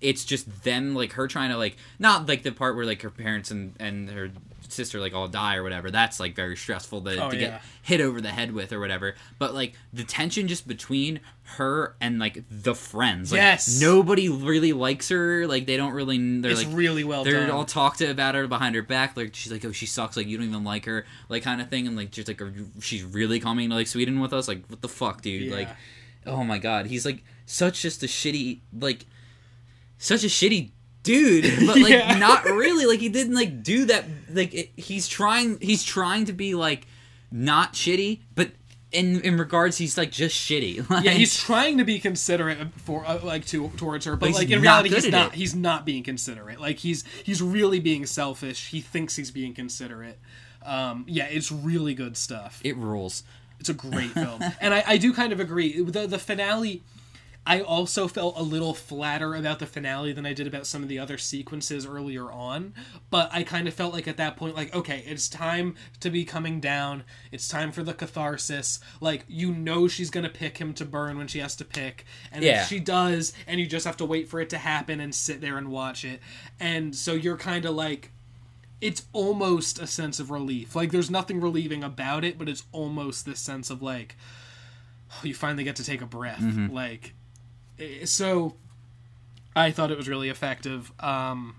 it's 0.00 0.24
just 0.24 0.62
them 0.64 0.94
like 0.94 1.12
her 1.14 1.26
trying 1.26 1.50
to 1.50 1.56
like 1.56 1.76
not 1.98 2.28
like 2.28 2.42
the 2.42 2.52
part 2.52 2.76
where 2.76 2.84
like 2.86 3.02
her 3.02 3.10
parents 3.10 3.50
and 3.50 3.74
and 3.80 4.08
her 4.10 4.30
sister 4.70 5.00
like 5.00 5.14
all 5.14 5.26
die 5.28 5.56
or 5.56 5.62
whatever. 5.62 5.90
That's 5.90 6.20
like 6.20 6.36
very 6.36 6.54
stressful 6.56 7.00
to, 7.02 7.24
Oh, 7.24 7.30
to 7.30 7.36
yeah. 7.36 7.40
get 7.52 7.62
hit 7.82 8.00
over 8.02 8.20
the 8.20 8.28
head 8.28 8.52
with 8.52 8.70
or 8.72 8.78
whatever. 8.80 9.14
But 9.38 9.54
like 9.54 9.72
the 9.94 10.04
tension 10.04 10.46
just 10.46 10.68
between 10.68 11.20
her 11.56 11.96
and 12.02 12.18
like 12.18 12.44
the 12.50 12.74
friends. 12.74 13.32
Like, 13.32 13.38
Yes. 13.38 13.80
nobody 13.80 14.28
really 14.28 14.74
likes 14.74 15.08
her. 15.08 15.46
Like 15.46 15.64
they 15.66 15.78
don't 15.78 15.94
really 15.94 16.40
they're 16.42 16.50
it's 16.50 16.64
like 16.66 16.76
really 16.76 17.02
well 17.02 17.24
they're 17.24 17.40
done. 17.46 17.50
all 17.50 17.64
talked 17.64 18.02
about 18.02 18.34
her 18.34 18.46
behind 18.46 18.74
her 18.74 18.82
back. 18.82 19.16
Like 19.16 19.34
she's 19.34 19.50
like 19.50 19.64
oh 19.64 19.72
she 19.72 19.86
sucks. 19.86 20.16
Like 20.18 20.26
you 20.26 20.36
don't 20.36 20.46
even 20.48 20.64
like 20.64 20.84
her. 20.84 21.06
Like 21.30 21.42
kind 21.44 21.60
of 21.62 21.70
thing. 21.70 21.86
And 21.86 21.96
like 21.96 22.10
just 22.10 22.28
like 22.28 22.40
she's 22.80 23.04
really 23.04 23.40
coming 23.40 23.70
to 23.70 23.74
like 23.74 23.86
sweden 23.86 24.20
with 24.20 24.34
us? 24.34 24.48
Like 24.48 24.66
what 24.68 24.82
the 24.82 24.88
fuck 24.88 25.22
dude? 25.22 25.42
Yeah. 25.50 25.54
like 25.56 25.68
oh 26.26 26.44
my 26.44 26.58
god. 26.58 26.86
He's 26.86 27.06
like 27.06 27.24
such 27.46 27.80
just 27.80 28.02
a 28.02 28.06
shitty 28.06 28.60
like 28.78 29.06
such 29.98 30.24
a 30.24 30.28
shitty 30.28 30.70
dude 31.02 31.44
but 31.66 31.76
like 31.78 31.88
Yeah. 31.90 32.18
not 32.18 32.44
really 32.44 32.86
like 32.86 33.00
he 33.00 33.08
didn't 33.08 33.34
like 33.34 33.62
do 33.62 33.84
that 33.86 34.04
like 34.32 34.54
it, 34.54 34.70
he's 34.76 35.08
trying 35.08 35.58
he's 35.60 35.82
trying 35.84 36.24
to 36.26 36.32
be 36.32 36.54
like 36.54 36.86
not 37.30 37.74
shitty 37.74 38.20
but 38.34 38.50
in 38.90 39.20
in 39.20 39.36
regards 39.36 39.76
he's 39.76 39.98
like 39.98 40.10
just 40.10 40.34
shitty 40.34 40.88
like, 40.88 41.04
yeah, 41.04 41.10
he's 41.10 41.36
trying 41.36 41.76
to 41.78 41.84
be 41.84 41.98
considerate 41.98 42.58
for 42.76 43.04
uh, 43.06 43.20
like 43.22 43.44
to 43.46 43.68
towards 43.76 44.06
her, 44.06 44.16
but, 44.16 44.30
But 44.30 44.34
like 44.34 44.50
in 44.50 44.62
reality, 44.62 44.88
he's 44.88 45.08
not. 45.10 45.32
it. 45.34 45.36
He's 45.36 45.54
not 45.54 45.84
being 45.84 46.02
considerate. 46.02 46.58
Like 46.58 46.78
he's 46.78 47.04
he's 47.22 47.42
really 47.42 47.80
being 47.80 48.06
selfish. 48.06 48.68
He 48.68 48.80
thinks 48.80 49.16
he's 49.16 49.30
being 49.30 49.52
considerate. 49.52 50.18
Um, 50.64 51.04
yeah, 51.06 51.26
it's 51.26 51.52
really 51.52 51.92
good 51.92 52.16
stuff. 52.16 52.62
it 52.64 52.78
rules 52.78 53.24
It's 53.60 53.68
a 53.68 53.74
great 53.74 54.10
film, 54.12 54.42
and 54.58 54.72
I, 54.72 54.82
I 54.86 54.96
do 54.96 55.12
kind 55.12 55.34
of 55.34 55.40
agree. 55.40 55.82
The 55.82 56.06
the 56.06 56.18
finale, 56.18 56.82
I 57.48 57.62
also 57.62 58.06
felt 58.06 58.36
a 58.36 58.42
little 58.42 58.74
flatter 58.74 59.34
about 59.34 59.58
the 59.58 59.66
finale 59.66 60.12
than 60.12 60.26
I 60.26 60.34
did 60.34 60.46
about 60.46 60.66
some 60.66 60.82
of 60.82 60.88
the 60.90 60.98
other 60.98 61.16
sequences 61.16 61.86
earlier 61.86 62.30
on. 62.30 62.74
But 63.08 63.30
I 63.32 63.42
kind 63.42 63.66
of 63.66 63.72
felt 63.72 63.94
like 63.94 64.06
at 64.06 64.18
that 64.18 64.36
point, 64.36 64.54
like, 64.54 64.74
okay, 64.74 65.02
it's 65.06 65.28
time 65.30 65.74
to 66.00 66.10
be 66.10 66.26
coming 66.26 66.60
down. 66.60 67.04
It's 67.32 67.48
time 67.48 67.72
for 67.72 67.82
the 67.82 67.94
catharsis. 67.94 68.80
Like, 69.00 69.24
you 69.28 69.50
know, 69.52 69.88
she's 69.88 70.10
gonna 70.10 70.28
pick 70.28 70.58
him 70.58 70.74
to 70.74 70.84
burn 70.84 71.16
when 71.16 71.26
she 71.26 71.38
has 71.38 71.56
to 71.56 71.64
pick, 71.64 72.04
and 72.30 72.44
Yeah. 72.44 72.62
if 72.62 72.68
she 72.68 72.78
does, 72.80 73.32
and 73.46 73.58
you 73.58 73.66
just 73.66 73.86
have 73.86 73.96
to 73.96 74.04
wait 74.04 74.28
for 74.28 74.40
it 74.40 74.50
to 74.50 74.58
happen 74.58 75.00
and 75.00 75.14
sit 75.14 75.40
there 75.40 75.56
and 75.56 75.68
watch 75.68 76.04
it. 76.04 76.20
And 76.60 76.94
so 76.94 77.14
you're 77.14 77.38
kind 77.38 77.64
of 77.64 77.74
like, 77.74 78.10
it's 78.80 79.06
almost 79.12 79.78
a 79.80 79.86
sense 79.86 80.20
of 80.20 80.30
relief. 80.30 80.76
Like 80.76 80.92
there's 80.92 81.10
nothing 81.10 81.40
relieving 81.40 81.82
about 81.82 82.24
it, 82.24 82.38
but 82.38 82.48
it's 82.48 82.64
almost 82.72 83.24
this 83.26 83.40
sense 83.40 83.70
of 83.70 83.80
like 83.82 84.16
oh, 85.10 85.20
you 85.24 85.34
finally 85.34 85.64
get 85.64 85.76
to 85.76 85.84
take 85.84 86.02
a 86.02 86.06
breath. 86.06 86.40
Like 86.70 87.06
eh, 87.08 87.10
so 88.04 88.54
I 89.56 89.70
thought 89.70 89.90
it 89.90 89.96
was 89.96 90.08
really 90.08 90.28
effective. 90.28 90.92
Um 91.00 91.56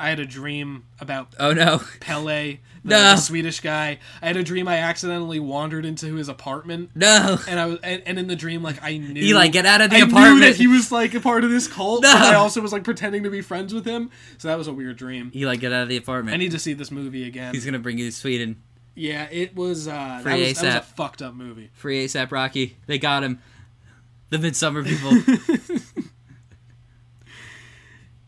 I 0.00 0.10
had 0.10 0.20
a 0.20 0.26
dream 0.26 0.84
about 1.00 1.34
oh 1.40 1.52
no 1.52 1.80
Pelle, 2.00 2.24
the, 2.26 2.58
No. 2.84 2.96
the 3.02 3.16
Swedish 3.16 3.58
guy. 3.60 3.98
I 4.22 4.26
had 4.28 4.36
a 4.36 4.44
dream 4.44 4.68
I 4.68 4.76
accidentally 4.78 5.40
wandered 5.40 5.84
into 5.84 6.14
his 6.14 6.28
apartment. 6.28 6.90
no 6.94 7.38
And 7.48 7.58
I 7.58 7.66
was, 7.66 7.78
and, 7.82 8.02
and 8.06 8.16
in 8.18 8.28
the 8.28 8.36
dream, 8.36 8.62
like 8.62 8.80
I 8.82 8.96
knew, 8.96 9.20
Eli, 9.20 9.48
get 9.48 9.66
out 9.66 9.80
of 9.80 9.90
the 9.90 9.96
I 9.96 10.00
apartment. 10.00 10.40
that 10.42 10.54
he 10.54 10.68
was 10.68 10.92
like 10.92 11.14
a 11.14 11.20
part 11.20 11.42
of 11.42 11.50
this 11.50 11.66
cult. 11.66 12.02
No. 12.04 12.12
But 12.12 12.22
I 12.22 12.34
also 12.34 12.60
was 12.60 12.72
like 12.72 12.84
pretending 12.84 13.24
to 13.24 13.30
be 13.30 13.40
friends 13.40 13.74
with 13.74 13.84
him. 13.84 14.10
So 14.38 14.46
that 14.46 14.56
was 14.56 14.68
a 14.68 14.72
weird 14.72 14.96
dream. 14.96 15.32
Eli, 15.34 15.56
get 15.56 15.72
out 15.72 15.82
of 15.82 15.88
the 15.88 15.96
apartment. 15.96 16.32
I 16.34 16.38
need 16.38 16.52
to 16.52 16.60
see 16.60 16.74
this 16.74 16.92
movie 16.92 17.26
again. 17.26 17.52
He's 17.52 17.64
gonna 17.64 17.80
bring 17.80 17.98
you 17.98 18.06
to 18.08 18.12
Sweden. 18.16 18.62
Yeah, 18.94 19.26
it 19.32 19.56
was. 19.56 19.88
Uh, 19.88 19.92
that, 19.92 20.22
Free 20.22 20.32
was 20.48 20.60
that 20.60 20.64
was 20.64 20.74
a 20.74 20.78
ASAP. 20.80 20.84
fucked 20.96 21.22
up 21.22 21.34
movie. 21.34 21.70
Free 21.74 22.04
ASAP 22.04 22.30
Rocky. 22.30 22.76
They 22.86 22.98
got 22.98 23.24
him. 23.24 23.40
The 24.30 24.38
Midsommar 24.38 24.84
people. 24.86 25.82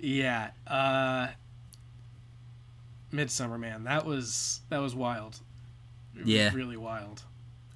Yeah, 0.02 0.50
uh, 0.66 1.28
Midsummer 3.12 3.58
Man. 3.58 3.84
That 3.84 4.06
was 4.06 4.60
that 4.70 4.78
was 4.78 4.94
wild. 4.94 5.38
It 6.16 6.20
was 6.20 6.28
Yeah. 6.28 6.50
really 6.54 6.76
wild. 6.78 7.22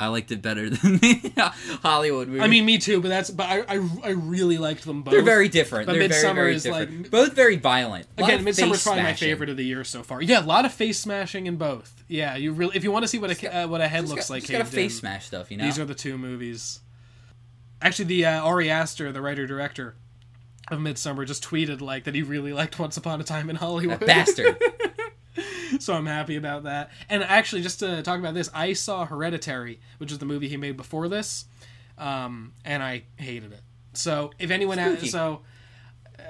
I 0.00 0.06
liked 0.08 0.32
it 0.32 0.42
better 0.42 0.68
than 0.70 0.96
the 0.98 1.52
Hollywood 1.82 2.28
movie. 2.28 2.40
I 2.40 2.48
mean, 2.48 2.64
me 2.64 2.78
too. 2.78 3.00
But 3.02 3.08
that's. 3.08 3.30
But 3.30 3.44
I, 3.48 3.60
I, 3.76 3.88
I 4.04 4.08
really 4.10 4.56
liked 4.58 4.84
them 4.84 5.02
both. 5.02 5.12
they're 5.12 5.22
very 5.22 5.48
different. 5.48 5.86
But 5.86 5.98
they're 5.98 6.08
Midsommar 6.08 6.34
very 6.34 6.54
is, 6.54 6.62
different. 6.62 7.02
like- 7.02 7.10
both 7.10 7.34
very 7.34 7.56
violent. 7.56 8.06
Again, 8.16 8.40
of 8.40 8.46
Midsommar's 8.46 8.70
face 8.70 8.82
probably 8.84 9.02
my 9.02 9.12
favorite 9.12 9.50
of 9.50 9.56
the 9.58 9.64
year 9.64 9.84
so 9.84 10.02
far. 10.02 10.20
Yeah, 10.22 10.42
a 10.42 10.46
lot 10.46 10.64
of 10.64 10.72
face 10.72 10.98
smashing 10.98 11.46
in 11.46 11.56
both. 11.56 12.02
Yeah, 12.08 12.36
you 12.36 12.52
really 12.52 12.74
if 12.76 12.84
you 12.84 12.90
want 12.90 13.02
to 13.04 13.08
see 13.08 13.18
what 13.18 13.30
a 13.30 13.34
got- 13.40 13.52
uh, 13.54 13.68
what 13.68 13.80
a 13.82 13.88
head 13.88 14.08
looks 14.08 14.28
got, 14.28 14.34
like, 14.34 14.42
just 14.44 14.52
got 14.52 14.62
a 14.62 14.64
face 14.64 14.94
in, 14.94 14.98
smash 15.00 15.26
stuff, 15.26 15.50
you 15.50 15.58
know. 15.58 15.64
These 15.64 15.78
are 15.78 15.84
the 15.84 15.94
two 15.94 16.16
movies. 16.18 16.80
Actually, 17.80 18.06
the 18.06 18.26
uh, 18.26 18.42
Ari 18.42 18.70
Aster, 18.70 19.12
the 19.12 19.20
writer 19.20 19.46
director 19.46 19.94
of 20.70 20.78
Midsommar, 20.78 21.26
just 21.26 21.44
tweeted 21.44 21.80
like 21.80 22.04
that 22.04 22.14
he 22.14 22.22
really 22.22 22.52
liked 22.52 22.78
Once 22.78 22.96
Upon 22.96 23.20
a 23.20 23.24
Time 23.24 23.50
in 23.50 23.56
Hollywood. 23.56 24.00
That 24.00 24.06
bastard. 24.06 24.56
so 25.80 25.94
I'm 25.94 26.06
happy 26.06 26.36
about 26.36 26.64
that. 26.64 26.90
And 27.08 27.22
actually, 27.22 27.62
just 27.62 27.80
to 27.80 28.02
talk 28.02 28.18
about 28.18 28.34
this, 28.34 28.50
I 28.54 28.72
saw 28.72 29.04
Hereditary, 29.04 29.80
which 29.98 30.12
is 30.12 30.18
the 30.18 30.26
movie 30.26 30.48
he 30.48 30.56
made 30.56 30.76
before 30.76 31.08
this, 31.08 31.44
um, 31.98 32.52
and 32.64 32.82
I 32.82 33.04
hated 33.16 33.52
it. 33.52 33.60
So 33.92 34.30
if 34.38 34.50
anyone, 34.50 34.78
ha- 34.78 34.96
so 35.04 35.42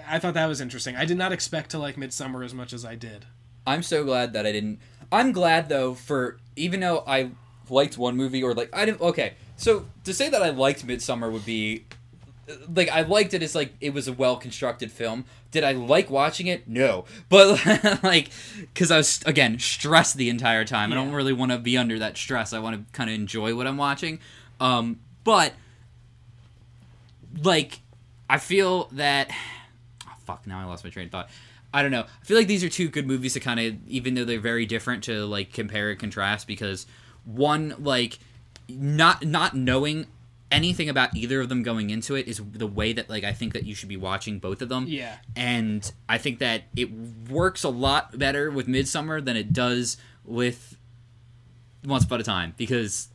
I 0.06 0.18
thought 0.18 0.34
that 0.34 0.46
was 0.46 0.60
interesting. 0.60 0.96
I 0.96 1.04
did 1.04 1.16
not 1.16 1.32
expect 1.32 1.70
to 1.70 1.78
like 1.78 1.96
Midsommar 1.96 2.44
as 2.44 2.54
much 2.54 2.72
as 2.72 2.84
I 2.84 2.94
did. 2.94 3.26
I'm 3.66 3.82
so 3.82 4.04
glad 4.04 4.32
that 4.34 4.46
I 4.46 4.52
didn't. 4.52 4.80
I'm 5.10 5.32
glad 5.32 5.68
though 5.68 5.94
for 5.94 6.38
even 6.56 6.80
though 6.80 7.02
I 7.06 7.30
liked 7.68 7.96
one 7.96 8.16
movie 8.16 8.42
or 8.42 8.54
like 8.54 8.70
I 8.72 8.84
didn't. 8.84 9.00
Okay, 9.00 9.34
so 9.56 9.86
to 10.04 10.12
say 10.12 10.28
that 10.28 10.42
I 10.42 10.50
liked 10.50 10.86
Midsommar 10.86 11.30
would 11.30 11.46
be 11.46 11.84
like 12.74 12.88
I 12.90 13.02
liked 13.02 13.34
it 13.34 13.42
It's 13.42 13.54
like 13.54 13.74
it 13.80 13.94
was 13.94 14.08
a 14.08 14.12
well 14.12 14.36
constructed 14.36 14.92
film. 14.92 15.24
Did 15.50 15.64
I 15.64 15.72
like 15.72 16.10
watching 16.10 16.46
it? 16.46 16.68
No, 16.68 17.04
but 17.28 17.64
like 18.02 18.30
because 18.58 18.90
I 18.90 18.98
was 18.98 19.22
again 19.26 19.58
stressed 19.58 20.16
the 20.16 20.28
entire 20.28 20.64
time. 20.64 20.92
I 20.92 20.96
don't 20.96 21.12
really 21.12 21.32
want 21.32 21.52
to 21.52 21.58
be 21.58 21.76
under 21.76 21.98
that 21.98 22.16
stress. 22.16 22.52
I 22.52 22.58
want 22.58 22.76
to 22.76 22.92
kind 22.92 23.10
of 23.10 23.14
enjoy 23.14 23.54
what 23.54 23.66
I'm 23.66 23.76
watching. 23.76 24.18
Um, 24.60 25.00
but 25.22 25.52
like 27.42 27.80
I 28.28 28.38
feel 28.38 28.88
that 28.92 29.30
oh, 30.06 30.12
fuck 30.24 30.46
now 30.46 30.60
I 30.60 30.64
lost 30.64 30.84
my 30.84 30.90
train 30.90 31.06
of 31.06 31.12
thought. 31.12 31.30
I 31.72 31.82
don't 31.82 31.90
know. 31.90 32.02
I 32.02 32.24
feel 32.24 32.36
like 32.36 32.46
these 32.46 32.62
are 32.62 32.68
two 32.68 32.88
good 32.88 33.06
movies 33.06 33.32
to 33.34 33.40
kind 33.40 33.58
of 33.58 33.74
even 33.88 34.14
though 34.14 34.24
they're 34.24 34.38
very 34.38 34.66
different 34.66 35.04
to 35.04 35.24
like 35.24 35.52
compare 35.52 35.90
and 35.90 35.98
contrast 35.98 36.46
because 36.46 36.86
one 37.24 37.74
like 37.78 38.18
not 38.68 39.24
not 39.24 39.54
knowing 39.54 40.06
anything 40.50 40.88
about 40.88 41.14
either 41.16 41.40
of 41.40 41.48
them 41.48 41.62
going 41.62 41.90
into 41.90 42.14
it 42.14 42.28
is 42.28 42.40
the 42.52 42.66
way 42.66 42.92
that 42.92 43.10
like 43.10 43.24
I 43.24 43.32
think 43.32 43.52
that 43.54 43.64
you 43.64 43.74
should 43.74 43.88
be 43.88 43.96
watching 43.96 44.38
both 44.38 44.62
of 44.62 44.68
them. 44.68 44.86
Yeah. 44.88 45.16
And 45.34 45.90
I 46.08 46.18
think 46.18 46.38
that 46.38 46.62
it 46.76 46.90
works 47.28 47.64
a 47.64 47.68
lot 47.68 48.18
better 48.18 48.50
with 48.50 48.68
Midsommar 48.68 49.24
than 49.24 49.36
it 49.36 49.52
does 49.52 49.96
with 50.24 50.76
Once 51.84 52.04
Upon 52.04 52.20
a 52.20 52.24
Time 52.24 52.54
because 52.56 53.08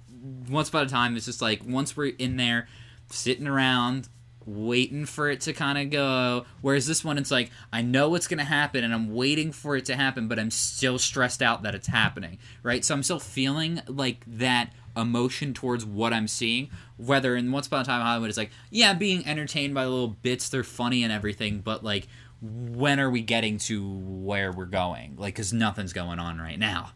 Once 0.49 0.69
Upon 0.69 0.85
a 0.85 0.89
Time 0.89 1.15
is 1.15 1.25
just 1.25 1.41
like 1.41 1.61
once 1.65 1.95
we're 1.95 2.13
in 2.17 2.37
there 2.37 2.67
sitting 3.09 3.47
around 3.47 4.09
waiting 4.45 5.05
for 5.05 5.29
it 5.29 5.41
to 5.41 5.53
kind 5.53 5.77
of 5.77 5.89
go 5.91 6.43
whereas 6.61 6.87
this 6.87 7.03
one 7.03 7.17
it's 7.17 7.29
like 7.29 7.51
I 7.71 7.81
know 7.83 8.09
what's 8.09 8.27
going 8.27 8.39
to 8.39 8.43
happen 8.43 8.83
and 8.83 8.93
I'm 8.93 9.13
waiting 9.13 9.51
for 9.51 9.75
it 9.75 9.85
to 9.85 9.95
happen 9.95 10.27
but 10.27 10.39
I'm 10.39 10.49
still 10.49 10.97
stressed 10.97 11.43
out 11.43 11.63
that 11.63 11.75
it's 11.75 11.87
happening 11.87 12.39
right 12.63 12.83
so 12.83 12.95
I'm 12.95 13.03
still 13.03 13.19
feeling 13.19 13.81
like 13.87 14.23
that 14.25 14.73
emotion 14.95 15.53
towards 15.53 15.85
what 15.85 16.13
I'm 16.13 16.27
seeing 16.27 16.69
whether 16.97 17.35
in 17.35 17.51
Once 17.51 17.67
Upon 17.67 17.81
a 17.81 17.85
Time 17.85 18.01
in 18.01 18.07
Hollywood 18.07 18.29
it's 18.29 18.37
like 18.37 18.51
yeah 18.69 18.93
being 18.93 19.25
entertained 19.25 19.73
by 19.73 19.83
the 19.83 19.89
little 19.89 20.07
bits 20.07 20.49
they're 20.49 20.63
funny 20.63 21.03
and 21.03 21.11
everything 21.11 21.59
but 21.59 21.83
like 21.83 22.07
when 22.41 22.99
are 22.99 23.09
we 23.09 23.21
getting 23.21 23.57
to 23.57 23.87
where 23.87 24.51
we're 24.51 24.65
going 24.65 25.15
like 25.17 25.35
cuz 25.35 25.51
nothing's 25.53 25.93
going 25.93 26.19
on 26.19 26.39
right 26.39 26.59
now 26.59 26.91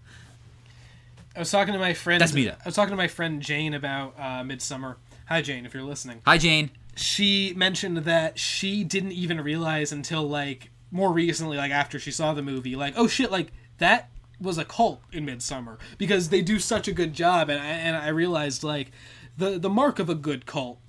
I 1.36 1.39
was 1.39 1.50
talking 1.50 1.74
to 1.74 1.80
my 1.80 1.94
friend. 1.94 2.22
That's 2.22 2.34
me, 2.34 2.46
though. 2.46 2.52
I 2.52 2.64
was 2.66 2.76
talking 2.76 2.91
to 2.91 2.96
my 2.96 3.08
friend 3.08 3.41
Jane 3.41 3.74
about 3.74 4.14
uh, 4.20 4.44
Midsommar. 4.44 4.98
Hi, 5.28 5.41
Jane, 5.41 5.66
if 5.66 5.74
you're 5.74 5.84
listening. 5.84 6.22
hi 6.26 6.38
Jane 6.38 6.70
She 6.96 7.54
mentioned 7.56 7.98
that 8.00 8.38
she 8.38 8.84
didn't 8.84 9.14
even 9.14 9.41
realize 9.41 9.91
until 9.91 10.24
like 10.24 10.70
more 10.91 11.12
recently, 11.12 11.58
like 11.58 11.72
after 11.72 11.98
she 11.98 12.12
saw 12.12 12.34
the 12.34 12.44
movie, 12.44 12.76
like 12.76 12.94
oh 12.98 13.08
shit, 13.08 13.32
like 13.32 13.52
that 13.80 14.10
was 14.44 14.58
a 14.58 14.66
cult 14.66 15.02
in 15.12 15.26
Midsommar 15.26 15.78
because 15.98 16.30
they 16.30 16.41
do 16.41 16.60
such 16.60 16.88
a 16.88 16.94
good 16.94 17.14
job, 17.14 17.50
and 17.50 17.60
I, 17.60 17.66
and 17.66 17.96
I 17.96 18.10
realized 18.10 18.64
like 18.64 18.91
the 19.38 19.58
the 19.58 19.70
mark 19.70 20.00
of 20.00 20.10
a 20.10 20.16
good 20.16 20.46
cult 20.46 20.80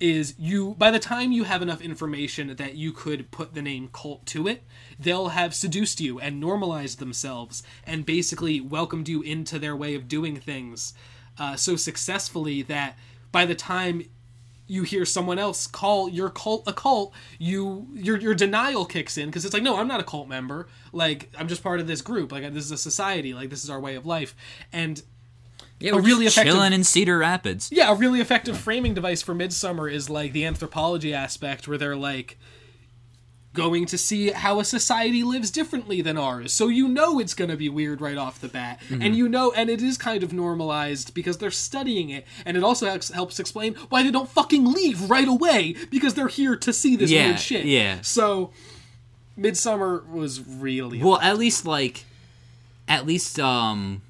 is 0.00 0.34
you 0.38 0.74
by 0.74 0.90
the 0.90 0.98
time 0.98 1.32
you 1.32 1.44
have 1.44 1.62
enough 1.62 1.80
information 1.80 2.56
that 2.56 2.74
you 2.74 2.92
could 2.92 3.30
put 3.30 3.54
the 3.54 3.62
name 3.62 3.88
cult 3.92 4.26
to 4.26 4.48
it 4.48 4.64
they'll 4.98 5.28
have 5.28 5.54
seduced 5.54 6.00
you 6.00 6.18
and 6.18 6.40
normalized 6.40 6.98
themselves 6.98 7.62
and 7.86 8.04
basically 8.04 8.60
welcomed 8.60 9.08
you 9.08 9.22
into 9.22 9.56
their 9.58 9.76
way 9.76 9.94
of 9.94 10.08
doing 10.08 10.36
things 10.36 10.94
uh, 11.38 11.54
so 11.54 11.76
successfully 11.76 12.60
that 12.60 12.98
by 13.30 13.46
the 13.46 13.54
time 13.54 14.02
you 14.66 14.82
hear 14.82 15.04
someone 15.04 15.38
else 15.38 15.66
call 15.66 16.08
your 16.08 16.30
cult 16.30 16.62
a 16.66 16.72
cult 16.72 17.12
you 17.38 17.86
your 17.92 18.16
your 18.18 18.34
denial 18.34 18.84
kicks 18.86 19.18
in 19.18 19.26
because 19.26 19.44
it's 19.44 19.52
like 19.52 19.62
no 19.62 19.76
i'm 19.76 19.88
not 19.88 20.00
a 20.00 20.04
cult 20.04 20.26
member. 20.28 20.66
Like 20.92 21.30
i'm 21.38 21.48
just 21.48 21.62
part 21.62 21.80
of 21.80 21.86
this 21.86 22.00
group. 22.00 22.32
Like 22.32 22.42
this 22.54 22.64
is 22.64 22.70
a 22.70 22.78
society. 22.78 23.34
Like 23.34 23.50
this 23.50 23.62
is 23.62 23.70
our 23.70 23.80
way 23.80 23.94
of 23.94 24.06
life. 24.06 24.34
And 24.72 25.02
yeah 25.80 25.92
we're 25.92 26.00
really 26.00 26.24
just 26.24 26.36
effective- 26.36 26.54
chilling 26.54 26.72
in 26.72 26.84
Cedar 26.84 27.18
Rapids. 27.18 27.68
Yeah, 27.70 27.90
a 27.90 27.94
really 27.94 28.20
effective 28.20 28.56
framing 28.56 28.94
device 28.94 29.20
for 29.22 29.34
Midsommar 29.34 29.92
is 29.92 30.08
like 30.08 30.32
the 30.32 30.44
anthropology 30.44 31.12
aspect 31.12 31.68
where 31.68 31.76
they're 31.76 31.96
like 31.96 32.38
going 33.54 33.86
to 33.86 33.96
see 33.96 34.30
how 34.32 34.58
a 34.60 34.64
society 34.64 35.22
lives 35.22 35.50
differently 35.50 36.02
than 36.02 36.18
ours. 36.18 36.52
So 36.52 36.68
you 36.68 36.88
know 36.88 37.18
it's 37.20 37.34
going 37.34 37.50
to 37.50 37.56
be 37.56 37.68
weird 37.68 38.00
right 38.00 38.18
off 38.18 38.40
the 38.40 38.48
bat. 38.48 38.80
Mm-hmm. 38.88 39.00
And 39.00 39.16
you 39.16 39.28
know 39.28 39.52
and 39.52 39.70
it 39.70 39.80
is 39.80 39.96
kind 39.96 40.22
of 40.22 40.32
normalized 40.32 41.14
because 41.14 41.38
they're 41.38 41.50
studying 41.52 42.10
it 42.10 42.26
and 42.44 42.56
it 42.56 42.64
also 42.64 42.86
helps, 42.86 43.10
helps 43.10 43.38
explain 43.40 43.74
why 43.88 44.02
they 44.02 44.10
don't 44.10 44.28
fucking 44.28 44.64
leave 44.72 45.08
right 45.08 45.28
away 45.28 45.76
because 45.90 46.14
they're 46.14 46.28
here 46.28 46.56
to 46.56 46.72
see 46.72 46.96
this 46.96 47.10
Yeah, 47.10 47.28
weird 47.28 47.40
shit. 47.40 47.64
yeah. 47.64 48.00
So 48.02 48.50
Midsommar 49.38 50.06
was 50.08 50.40
really 50.46 51.00
Well, 51.02 51.20
at 51.20 51.38
least 51.38 51.64
like, 51.64 52.04
at 52.88 53.06
least 53.06 53.38
um, 53.40 54.02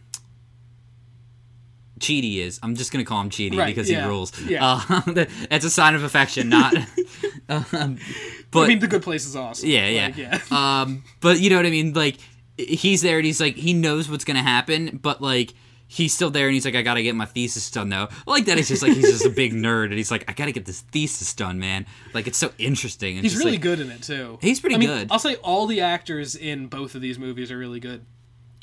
Cheaty 2.01 2.39
is. 2.39 2.59
I'm 2.63 2.75
just 2.77 2.93
gonna 2.93 3.05
call 3.05 3.21
him 3.21 3.31
Cheaty 3.31 3.57
Right, 3.57 3.67
because 3.75 3.91
yeah, 3.91 4.03
he 4.03 4.09
rules. 4.09 4.39
yeah. 4.43 4.65
Uh, 4.89 5.03
it's 5.51 5.65
a 5.65 5.71
sign 5.71 5.95
of 5.95 6.03
affection, 6.03 6.49
not. 6.49 6.75
um, 7.49 7.99
but 8.51 8.61
I 8.65 8.69
mean 8.69 8.79
the 8.79 8.87
good 8.87 9.03
place 9.03 9.27
is 9.27 9.37
awesome. 9.37 9.69
yeah, 9.69 9.89
yeah, 9.89 10.07
Like, 10.07 10.17
yeah. 10.17 10.41
um, 10.83 11.05
but 11.21 11.41
you 11.41 11.51
know 11.51 11.57
what 11.57 11.67
I 11.67 11.71
mean. 11.71 11.93
Like, 11.93 12.17
he's 12.57 13.03
there 13.03 13.19
and 13.19 13.27
he's 13.27 13.41
like, 13.41 13.57
he 13.57 13.73
knows 13.75 14.09
what's 14.11 14.25
gonna 14.25 14.43
happen, 14.43 14.99
but 15.03 15.21
like. 15.21 15.55
He's 15.87 16.15
still 16.15 16.31
there, 16.31 16.47
and 16.47 16.55
he's 16.55 16.65
like, 16.65 16.75
"I 16.75 16.83
gotta 16.83 17.03
get 17.03 17.15
my 17.15 17.27
thesis 17.27 17.71
done, 17.71 17.91
though." 17.91 18.09
Like 18.27 18.47
that. 18.47 18.59
It's 18.59 18.69
just 18.69 18.83
like 18.83 18.95
he's 18.95 19.13
just 19.13 19.27
a 19.27 19.31
big 19.31 19.53
nerd, 19.67 19.85
and 19.85 19.93
he's 19.93 20.11
like, 20.11 20.25
"I 20.29 20.33
gotta 20.33 20.51
get 20.51 20.65
this 20.65 20.81
thesis 20.81 21.33
done, 21.35 21.61
man." 21.61 21.87
Like 22.15 22.27
it's 22.27 22.39
so 22.39 22.51
interesting. 22.59 23.17
And 23.17 23.23
He's 23.25 23.37
really 23.37 23.53
like, 23.53 23.61
good 23.61 23.81
in 23.81 23.91
it 23.93 24.03
too. 24.03 24.39
He's 24.41 24.59
pretty 24.59 24.75
I 24.75 24.79
mean, 24.79 24.89
good. 24.89 25.09
I'll 25.13 25.21
say 25.21 25.37
all 25.37 25.67
the 25.67 25.83
actors 25.83 26.35
in 26.35 26.67
both 26.67 26.97
of 26.97 27.03
these 27.03 27.19
movies 27.19 27.53
are 27.53 27.59
really 27.59 27.79
good. 27.81 28.07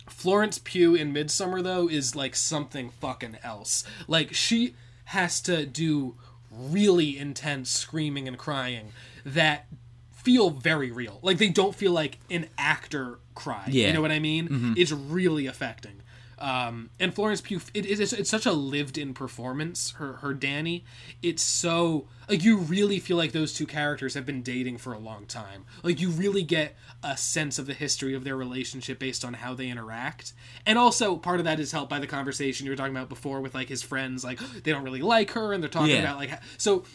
Florence 0.09 0.57
Pugh 0.57 0.95
in 0.95 1.13
Midsommar 1.13 1.63
though 1.63 1.87
is 1.87 2.15
like 2.15 2.35
something 2.35 2.89
fucking 2.89 3.37
else. 3.43 3.85
Like 4.07 4.33
she 4.33 4.75
has 5.05 5.39
to 5.41 5.65
do 5.65 6.15
really 6.51 7.17
intense 7.17 7.69
screaming 7.69 8.27
and 8.27 8.37
crying 8.37 8.91
that 9.25 9.67
feel 10.11 10.49
very 10.49 10.91
real. 10.91 11.19
Like 11.21 11.37
they 11.37 11.49
don't 11.49 11.75
feel 11.75 11.91
like 11.91 12.19
an 12.29 12.47
actor 12.57 13.19
cry. 13.33 13.63
Yeah. 13.67 13.87
You 13.87 13.93
know 13.93 14.01
what 14.01 14.11
I 14.11 14.19
mean? 14.19 14.47
Mm-hmm. 14.47 14.73
It's 14.77 14.91
really 14.91 15.47
affecting. 15.47 16.00
Um, 16.41 16.89
and 16.99 17.13
Florence 17.13 17.39
Pugh, 17.39 17.61
it 17.75 17.85
is 17.85 17.99
it's, 17.99 18.13
it's 18.13 18.29
such 18.29 18.47
a 18.47 18.51
lived-in 18.51 19.13
performance. 19.13 19.91
Her 19.91 20.13
her 20.13 20.33
Danny, 20.33 20.83
it's 21.21 21.43
so 21.43 22.07
like 22.27 22.43
you 22.43 22.57
really 22.57 22.99
feel 22.99 23.15
like 23.15 23.31
those 23.31 23.53
two 23.53 23.67
characters 23.67 24.15
have 24.15 24.25
been 24.25 24.41
dating 24.41 24.79
for 24.79 24.91
a 24.91 24.97
long 24.97 25.25
time. 25.27 25.65
Like 25.83 26.01
you 26.01 26.09
really 26.09 26.41
get 26.41 26.75
a 27.03 27.15
sense 27.15 27.59
of 27.59 27.67
the 27.67 27.73
history 27.75 28.15
of 28.15 28.23
their 28.23 28.35
relationship 28.35 28.97
based 28.97 29.23
on 29.23 29.35
how 29.35 29.53
they 29.53 29.67
interact. 29.67 30.33
And 30.65 30.79
also 30.79 31.15
part 31.15 31.39
of 31.39 31.45
that 31.45 31.59
is 31.59 31.71
helped 31.71 31.91
by 31.91 31.99
the 31.99 32.07
conversation 32.07 32.65
you 32.65 32.71
were 32.71 32.75
talking 32.75 32.95
about 32.95 33.09
before 33.09 33.39
with 33.39 33.53
like 33.53 33.69
his 33.69 33.83
friends. 33.83 34.23
Like 34.23 34.39
they 34.63 34.71
don't 34.71 34.83
really 34.83 35.01
like 35.03 35.31
her, 35.31 35.53
and 35.53 35.61
they're 35.61 35.69
talking 35.69 35.91
Yeah. 35.91 35.99
about 35.99 36.17
like 36.17 36.31
so 36.57 36.85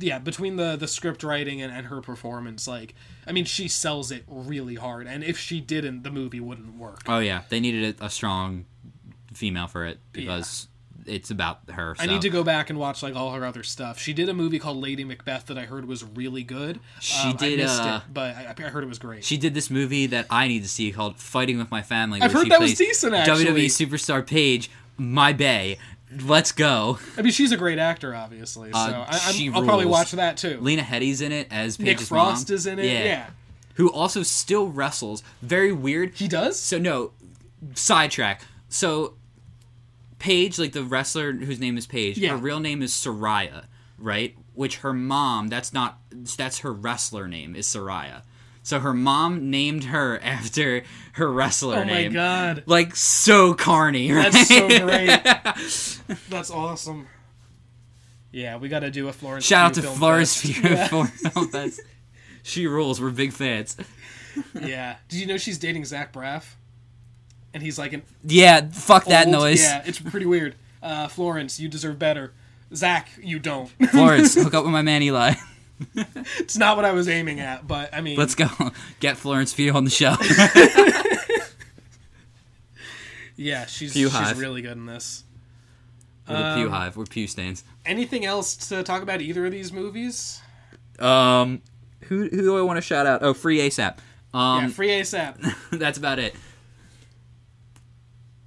yeah 0.00 0.18
between 0.18 0.56
the 0.56 0.76
the 0.76 0.86
script 0.88 1.22
writing 1.22 1.60
and, 1.62 1.72
and 1.72 1.86
her 1.86 2.00
performance 2.00 2.68
like 2.68 2.94
i 3.26 3.32
mean 3.32 3.44
she 3.44 3.68
sells 3.68 4.10
it 4.10 4.24
really 4.28 4.74
hard 4.76 5.06
and 5.06 5.24
if 5.24 5.36
she 5.38 5.60
didn't 5.60 6.02
the 6.02 6.10
movie 6.10 6.40
wouldn't 6.40 6.76
work 6.78 7.00
Oh 7.08 7.18
yeah, 7.18 7.42
they 7.48 7.58
needed 7.60 8.00
a, 8.00 8.06
a 8.06 8.10
strong 8.10 8.64
female 9.34 9.66
for 9.66 9.84
it 9.86 9.98
because 10.12 10.68
it's 11.04 11.32
about 11.32 11.58
her. 11.68 11.96
i 11.98 12.06
need 12.06 12.22
to 12.22 12.30
go 12.30 12.44
back 12.44 12.70
and 12.70 12.78
watch 12.78 13.02
like 13.02 13.16
all 13.16 13.32
her 13.32 13.44
other 13.44 13.64
stuff 13.64 13.98
she 13.98 14.12
did 14.12 14.28
a 14.28 14.34
movie 14.34 14.60
called 14.60 14.76
lady 14.76 15.02
macbeth 15.04 15.46
that 15.46 15.58
i 15.58 15.64
heard 15.64 15.84
was 15.84 16.04
really 16.04 16.44
good 16.44 16.78
She 17.00 17.30
Um, 17.30 17.36
did, 17.36 17.58
I 17.58 17.62
missed 17.64 17.82
uh, 17.82 18.00
it 18.06 18.14
but 18.14 18.36
I, 18.36 18.54
I 18.56 18.62
heard 18.68 18.84
it 18.84 18.88
was 18.88 19.00
great 19.00 19.24
She 19.24 19.36
did 19.36 19.52
this 19.52 19.68
movie 19.68 20.06
that 20.06 20.26
I 20.30 20.46
need 20.46 20.62
to 20.62 20.68
see 20.68 20.92
called 20.92 21.16
Fighting 21.18 21.58
with 21.58 21.72
My 21.72 21.82
Family. 21.82 22.20
I've 22.20 22.32
heard 22.32 22.48
that 22.50 22.60
was 22.60 22.74
decent, 22.74 23.14
actually. 23.14 23.46
WWE 23.46 23.64
superstar 23.66 24.24
Paige, 24.24 24.70
my 24.96 25.32
bae. 25.32 25.76
Let's 26.24 26.52
go. 26.52 26.98
i 27.16 27.22
mean 27.22 27.32
she's 27.32 27.52
a 27.52 27.56
great 27.56 27.78
actor 27.78 28.14
obviously 28.14 28.70
so 28.72 28.78
Uh, 28.78 29.06
I, 29.08 29.16
she 29.32 29.46
I'm, 29.48 29.54
i'll 29.56 29.64
probably 29.64 29.86
watch 29.86 30.10
that 30.12 30.36
too 30.36 30.58
Lena 30.60 30.82
Headey's 30.82 31.20
in 31.20 31.32
it 31.32 31.48
as 31.50 31.76
Paige's 31.76 32.00
nick 32.00 32.00
frost 32.00 32.48
mom. 32.50 32.54
is 32.54 32.66
in 32.66 32.78
it 32.78 32.86
yeah. 33.04 33.30
Who 33.76 33.90
also 33.90 34.22
still 34.22 34.68
wrestles. 34.68 35.22
Very 35.40 35.72
weird. 35.72 36.14
he 36.14 36.28
does 36.28 36.60
So 36.60 36.76
no, 36.78 37.12
sidetrack. 37.74 38.42
So 38.68 39.14
Paige, 40.18 40.58
like 40.58 40.72
the 40.72 40.84
wrestler 40.84 41.32
whose 41.32 41.58
name 41.58 41.76
is 41.78 41.86
Paige, 41.86 42.18
Yeah. 42.18 42.30
her 42.30 42.36
real 42.36 42.60
name 42.60 42.82
is 42.82 42.92
Saraya, 42.92 43.64
right? 43.98 44.36
Which 44.54 44.76
her 44.78 44.92
mom, 44.92 45.48
that's 45.48 45.72
not 45.72 45.98
that's 46.36 46.58
her 46.58 46.72
wrestler 46.72 47.26
name 47.26 47.56
is 47.56 47.66
Saraya. 47.66 48.22
So 48.62 48.78
her 48.80 48.94
mom 48.94 49.50
named 49.50 49.84
her 49.84 50.20
after 50.22 50.84
her 51.14 51.30
wrestler 51.30 51.78
oh 51.78 51.84
my 51.84 52.08
god 52.08 52.62
Like 52.66 52.94
so 52.96 53.54
carny, 53.54 54.12
right? 54.12 54.32
That's 54.32 54.48
so 54.48 54.68
great. 54.68 56.18
That's 56.30 56.50
awesome. 56.50 57.06
Yeah, 58.30 58.56
we 58.56 58.68
got 58.68 58.80
to 58.80 58.90
do 58.90 59.08
a 59.08 59.12
Florence. 59.12 59.44
Shout 59.44 59.66
out 59.66 59.74
to 59.74 59.82
Florence. 59.82 60.40
Pugh 60.40 60.54
Yeah. 60.62 60.88
for 60.88 61.06
Film 61.06 61.48
Fest. 61.48 61.80
She 62.42 62.66
rules. 62.66 63.00
We're 63.00 63.10
big 63.10 63.32
fans. 63.32 63.76
yeah. 64.58 64.96
Did 65.08 65.20
you 65.20 65.26
know 65.26 65.36
she's 65.36 65.58
dating 65.58 65.84
Zach 65.84 66.12
Braff? 66.12 66.44
And 67.52 67.62
he's 67.62 67.78
like 67.78 67.92
an 67.92 68.02
Yeah, 68.24 68.68
fuck 68.72 69.04
that 69.06 69.28
noise. 69.28 69.62
Yeah, 69.62 69.82
it's 69.84 69.98
pretty 70.00 70.24
weird. 70.26 70.54
Uh, 70.82 71.08
Florence, 71.08 71.60
you 71.60 71.68
deserve 71.68 71.98
better. 71.98 72.32
Zach, 72.74 73.08
you 73.22 73.38
don't. 73.38 73.68
Florence, 73.90 74.34
hook 74.34 74.54
up 74.54 74.64
with 74.64 74.72
my 74.72 74.80
man 74.82 75.02
Eli. 75.02 75.34
it's 76.38 76.56
not 76.56 76.76
what 76.76 76.84
I 76.84 76.92
was 76.92 77.08
aiming 77.08 77.40
at, 77.40 77.66
but 77.66 77.92
I 77.94 78.00
mean, 78.00 78.18
Let's 78.18 78.34
go. 78.34 78.48
Get 79.00 79.16
Florence 79.16 79.52
Pugh 79.54 79.72
on 79.74 79.84
the 79.84 79.90
show. 79.90 80.14
Yeah, 83.36 83.66
she's 83.66 83.92
Pew 83.92 84.08
she's 84.08 84.16
Hive. 84.16 84.38
really 84.38 84.62
good 84.62 84.76
in 84.76 84.86
this. 84.86 85.24
We're 86.28 86.36
the 86.36 86.54
Pew 86.56 86.66
Um, 86.66 86.72
Hive. 86.72 86.96
We're 86.96 87.04
Pew 87.06 87.26
stains. 87.26 87.64
Anything 87.84 88.24
else 88.24 88.54
to 88.68 88.82
talk 88.82 89.02
about 89.02 89.20
either 89.20 89.44
of 89.46 89.52
these 89.52 89.72
movies? 89.72 90.40
Um, 90.98 91.62
who 92.02 92.28
who 92.28 92.42
do 92.42 92.58
I 92.58 92.62
want 92.62 92.76
to 92.76 92.82
shout 92.82 93.06
out? 93.06 93.22
Oh, 93.22 93.34
free 93.34 93.58
ASAP. 93.58 93.96
Um, 94.34 94.64
yeah, 94.64 94.68
free 94.68 94.88
ASAP. 94.90 95.54
that's 95.72 95.98
about 95.98 96.18
it. 96.18 96.36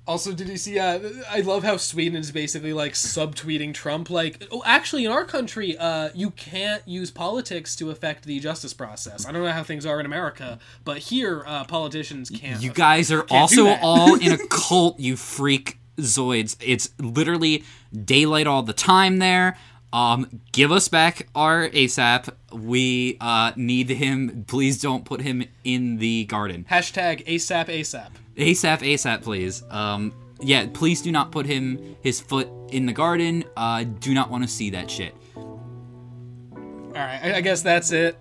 Also, 0.08 0.34
did 0.34 0.50
you 0.50 0.58
see? 0.58 0.78
Uh, 0.78 1.00
I 1.30 1.42
love 1.42 1.64
how 1.64 1.78
Sweden 1.78 2.16
is 2.16 2.32
basically 2.32 2.74
like 2.74 2.94
subtweeting 2.94 3.74
Trump. 3.74 4.12
Like, 4.12 4.48
oh, 4.52 4.62
actually, 4.64 5.04
in 5.04 5.12
our 5.12 5.26
country, 5.26 5.76
uh, 5.78 6.10
you 6.14 6.30
can't 6.32 6.88
use 6.88 7.10
politics 7.10 7.76
to 7.78 7.90
affect 7.90 8.26
the 8.26 8.40
justice 8.40 8.74
process. 8.74 9.26
I 9.26 9.32
don't 9.32 9.44
know 9.44 9.52
how 9.52 9.64
things 9.64 9.84
are 9.84 10.00
in 10.00 10.06
America, 10.06 10.60
but 10.84 11.00
here, 11.00 11.44
uh, 11.48 11.64
politicians 11.64 12.30
can't. 12.30 12.62
You 12.62 12.72
guys 12.72 13.12
are 13.12 13.26
also 13.32 13.68
all 13.82 14.14
in 14.16 14.32
a 14.32 14.38
cult, 14.50 15.00
you 15.00 15.16
freak 15.16 15.80
zoids. 15.98 16.56
It's 16.62 16.90
literally 17.00 17.64
daylight 17.92 18.46
all 18.46 18.62
the 18.62 18.74
time 18.74 19.18
there. 19.18 19.58
Um, 19.92 20.42
give 20.52 20.72
us 20.72 20.88
back 20.88 21.30
our 21.34 21.70
ASAP. 21.70 22.30
We 22.52 23.18
uh, 23.22 23.54
need 23.56 23.90
him. 23.90 24.46
Please 24.48 24.80
don't 24.80 25.06
put 25.06 25.22
him 25.22 25.46
in 25.64 25.98
the 25.98 26.26
garden. 26.26 26.66
Hashtag 26.70 27.26
ASAP 27.26 27.68
ASAP. 27.68 28.10
ASAP, 28.38 28.80
ASAP, 28.80 29.22
please. 29.22 29.64
Um, 29.70 30.14
yeah, 30.42 30.68
please 30.74 31.02
do 31.02 31.12
not 31.12 31.32
put 31.32 31.46
him 31.46 31.96
his 32.02 32.20
foot 32.20 32.50
in 32.70 32.86
the 32.86 32.94
garden. 32.94 33.46
Uh, 33.56 33.84
do 33.84 34.14
not 34.14 34.30
want 34.30 34.44
to 34.44 34.50
see 34.50 34.72
that 34.72 34.90
shit. 34.90 35.16
All 35.36 37.02
right, 37.02 37.20
I, 37.24 37.36
I 37.36 37.42
guess 37.42 37.62
that's 37.62 37.92
it. 37.92 38.18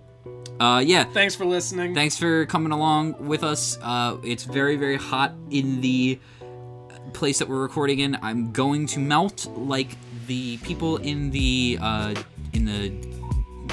Uh, 0.60 0.82
yeah. 0.84 1.04
Thanks 1.04 1.34
for 1.34 1.44
listening. 1.44 1.94
Thanks 1.94 2.16
for 2.16 2.46
coming 2.46 2.72
along 2.72 3.26
with 3.26 3.42
us. 3.42 3.76
Uh, 3.82 4.18
it's 4.22 4.44
very, 4.44 4.76
very 4.76 4.96
hot 4.96 5.32
in 5.50 5.80
the 5.80 6.18
place 7.12 7.38
that 7.40 7.48
we're 7.48 7.60
recording 7.62 8.00
in. 8.00 8.16
I'm 8.22 8.52
going 8.52 8.86
to 8.88 9.00
melt 9.00 9.46
like 9.56 9.96
the 10.26 10.58
people 10.58 10.98
in 10.98 11.30
the 11.30 11.78
uh, 11.80 12.14
in 12.52 12.64
the 12.64 12.90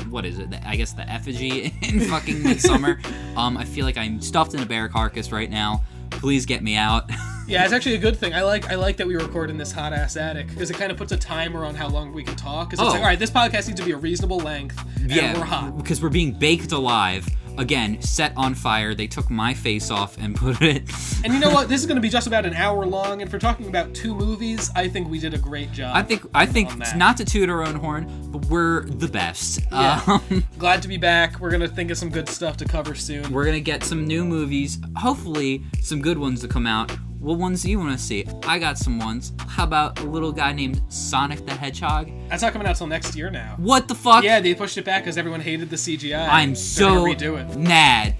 what 0.09 0.25
is 0.25 0.39
it? 0.39 0.49
The- 0.49 0.67
I 0.67 0.75
guess 0.75 0.93
the 0.93 1.07
effigy 1.09 1.65
in 1.81 1.99
fucking 2.01 2.37
Midsommar. 2.37 3.03
um, 3.37 3.57
I 3.57 3.65
feel 3.65 3.85
like 3.85 3.97
I'm 3.97 4.19
stuffed 4.21 4.53
in 4.53 4.61
a 4.61 4.65
bear 4.65 4.89
carcass 4.89 5.31
right 5.31 5.49
now. 5.49 5.83
Please 6.11 6.45
get 6.45 6.61
me 6.63 6.75
out. 6.75 7.09
Yeah, 7.47 7.65
it's 7.65 7.73
actually 7.73 7.95
a 7.95 7.97
good 7.97 8.15
thing. 8.15 8.33
I 8.33 8.43
like 8.43 8.71
I 8.71 8.75
like 8.75 8.95
that 8.97 9.07
we 9.07 9.15
record 9.15 9.49
in 9.49 9.57
this 9.57 9.73
hot 9.73 9.91
ass 9.91 10.15
attic 10.15 10.47
because 10.47 10.69
it 10.69 10.75
kind 10.77 10.89
of 10.89 10.97
puts 10.97 11.11
a 11.11 11.17
timer 11.17 11.65
on 11.65 11.75
how 11.75 11.89
long 11.89 12.13
we 12.13 12.23
can 12.23 12.35
talk. 12.37 12.69
Because 12.69 12.79
it's 12.79 12.87
Oh. 12.87 12.91
like, 12.93 13.01
all 13.01 13.07
right, 13.07 13.19
this 13.19 13.31
podcast 13.31 13.67
needs 13.67 13.79
to 13.81 13.85
be 13.85 13.91
a 13.91 13.97
reasonable 13.97 14.37
length, 14.37 14.81
and 14.95 15.11
yeah, 15.11 15.37
we're 15.37 15.43
hot. 15.43 15.75
because 15.75 16.01
we're 16.01 16.07
being 16.09 16.31
baked 16.31 16.71
alive. 16.71 17.27
Again, 17.57 18.01
set 18.01 18.33
on 18.37 18.55
fire. 18.55 18.95
They 18.95 19.07
took 19.07 19.29
my 19.29 19.53
face 19.53 19.91
off 19.91 20.17
and 20.17 20.35
put 20.37 20.61
it. 20.61 20.89
And 21.23 21.33
you 21.33 21.39
know 21.39 21.49
what? 21.49 21.69
This 21.69 21.81
is 21.81 21.85
going 21.87 21.95
to 21.95 22.01
be 22.01 22.09
just 22.09 22.27
about 22.27 22.45
an 22.45 22.53
hour 22.53 22.85
long, 22.85 23.21
and 23.21 23.29
for 23.29 23.37
talking 23.39 23.67
about 23.67 23.93
two 23.93 24.15
movies, 24.15 24.71
I 24.75 24.87
think 24.87 25.09
we 25.09 25.19
did 25.19 25.33
a 25.33 25.37
great 25.37 25.71
job. 25.71 25.95
I 25.95 26.01
think 26.01 26.23
I 26.33 26.45
think 26.45 26.71
not 26.95 27.17
to 27.17 27.25
toot 27.25 27.49
our 27.49 27.63
own 27.63 27.75
horn, 27.75 28.07
but 28.31 28.45
we're 28.45 28.85
the 28.85 29.07
best. 29.07 29.61
Yeah. 29.71 30.01
Um, 30.07 30.43
Glad 30.57 30.81
to 30.81 30.87
be 30.87 30.97
back. 30.97 31.39
We're 31.39 31.49
going 31.51 31.61
to 31.61 31.67
think 31.67 31.91
of 31.91 31.97
some 31.97 32.09
good 32.09 32.27
stuff 32.29 32.57
to 32.57 32.65
cover 32.65 32.95
soon. 32.95 33.31
we're 33.31 33.45
gonna 33.45 33.59
get 33.59 33.83
some 33.83 34.05
new 34.07 34.23
movies. 34.25 34.79
Hopefully, 34.97 35.63
some 35.81 36.01
good 36.01 36.17
ones 36.17 36.41
to 36.41 36.47
come 36.47 36.65
out. 36.65 36.91
What 37.21 37.37
ones 37.37 37.61
do 37.61 37.69
you 37.69 37.77
want 37.77 37.97
to 37.97 38.03
see? 38.03 38.25
I 38.47 38.57
got 38.57 38.79
some 38.79 38.97
ones. 38.97 39.31
How 39.47 39.63
about 39.63 39.99
a 39.99 40.03
little 40.03 40.31
guy 40.31 40.53
named 40.53 40.81
Sonic 40.89 41.45
the 41.45 41.53
Hedgehog? 41.53 42.09
That's 42.29 42.41
not 42.41 42.51
coming 42.51 42.67
out 42.67 42.75
till 42.77 42.87
next 42.87 43.15
year 43.15 43.29
now. 43.29 43.53
What 43.57 43.87
the 43.87 43.93
fuck? 43.93 44.23
Yeah, 44.23 44.39
they 44.39 44.55
pushed 44.55 44.75
it 44.79 44.85
back 44.85 45.03
because 45.03 45.19
everyone 45.19 45.39
hated 45.39 45.69
the 45.69 45.75
CGI. 45.75 46.27
I'm 46.27 46.55
so 46.55 47.05
redo 47.05 47.37
it. 47.39 47.55
mad. 47.59 48.15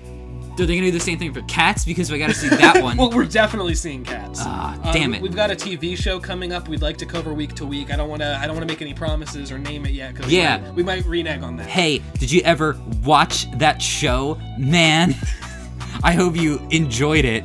Are 0.60 0.66
they 0.68 0.76
gonna 0.76 0.88
do 0.88 0.92
the 0.92 1.00
same 1.00 1.18
thing 1.18 1.34
for 1.34 1.42
Cats? 1.44 1.84
Because 1.84 2.12
we 2.12 2.20
gotta 2.20 2.36
see 2.36 2.48
that 2.50 2.84
one. 2.84 2.96
Well, 2.96 3.10
we're 3.10 3.26
definitely 3.26 3.74
seeing 3.74 4.04
cats. 4.04 4.42
Ah, 4.44 4.80
Uh, 4.84 4.94
damn 4.94 5.16
it. 5.16 5.22
We've 5.24 5.36
got 5.36 5.50
a 5.50 5.56
TV 5.56 5.98
show 5.98 6.20
coming 6.20 6.54
up. 6.54 6.68
We'd 6.68 6.84
like 6.84 6.98
to 6.98 7.06
cover 7.08 7.34
week 7.34 7.56
to 7.56 7.66
week. 7.66 7.92
I 7.92 7.96
don't 7.96 8.10
want 8.10 8.22
to. 8.22 8.38
I 8.40 8.46
don't 8.46 8.56
want 8.56 8.68
to 8.68 8.72
make 8.72 8.84
any 8.84 8.94
promises 8.94 9.52
or 9.52 9.58
name 9.58 9.88
it 9.88 9.94
yet. 9.94 10.16
Cause 10.16 10.30
Yeah. 10.32 10.58
we 10.60 10.64
might, 10.64 10.76
we 10.76 10.84
might 10.84 11.06
renege 11.08 11.42
on 11.42 11.56
that. 11.58 11.66
hey, 11.68 12.04
did 12.20 12.32
you 12.32 12.42
ever 12.42 12.78
watch 13.04 13.50
that 13.58 13.82
show, 13.82 14.40
man? 14.60 15.16
I 16.04 16.12
hope 16.14 16.36
you 16.36 16.60
enjoyed 16.70 17.26
it, 17.26 17.44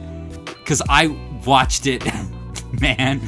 cause 0.66 0.82
I 0.90 1.06
watched 1.46 1.86
it, 1.86 2.04
man. 2.80 3.20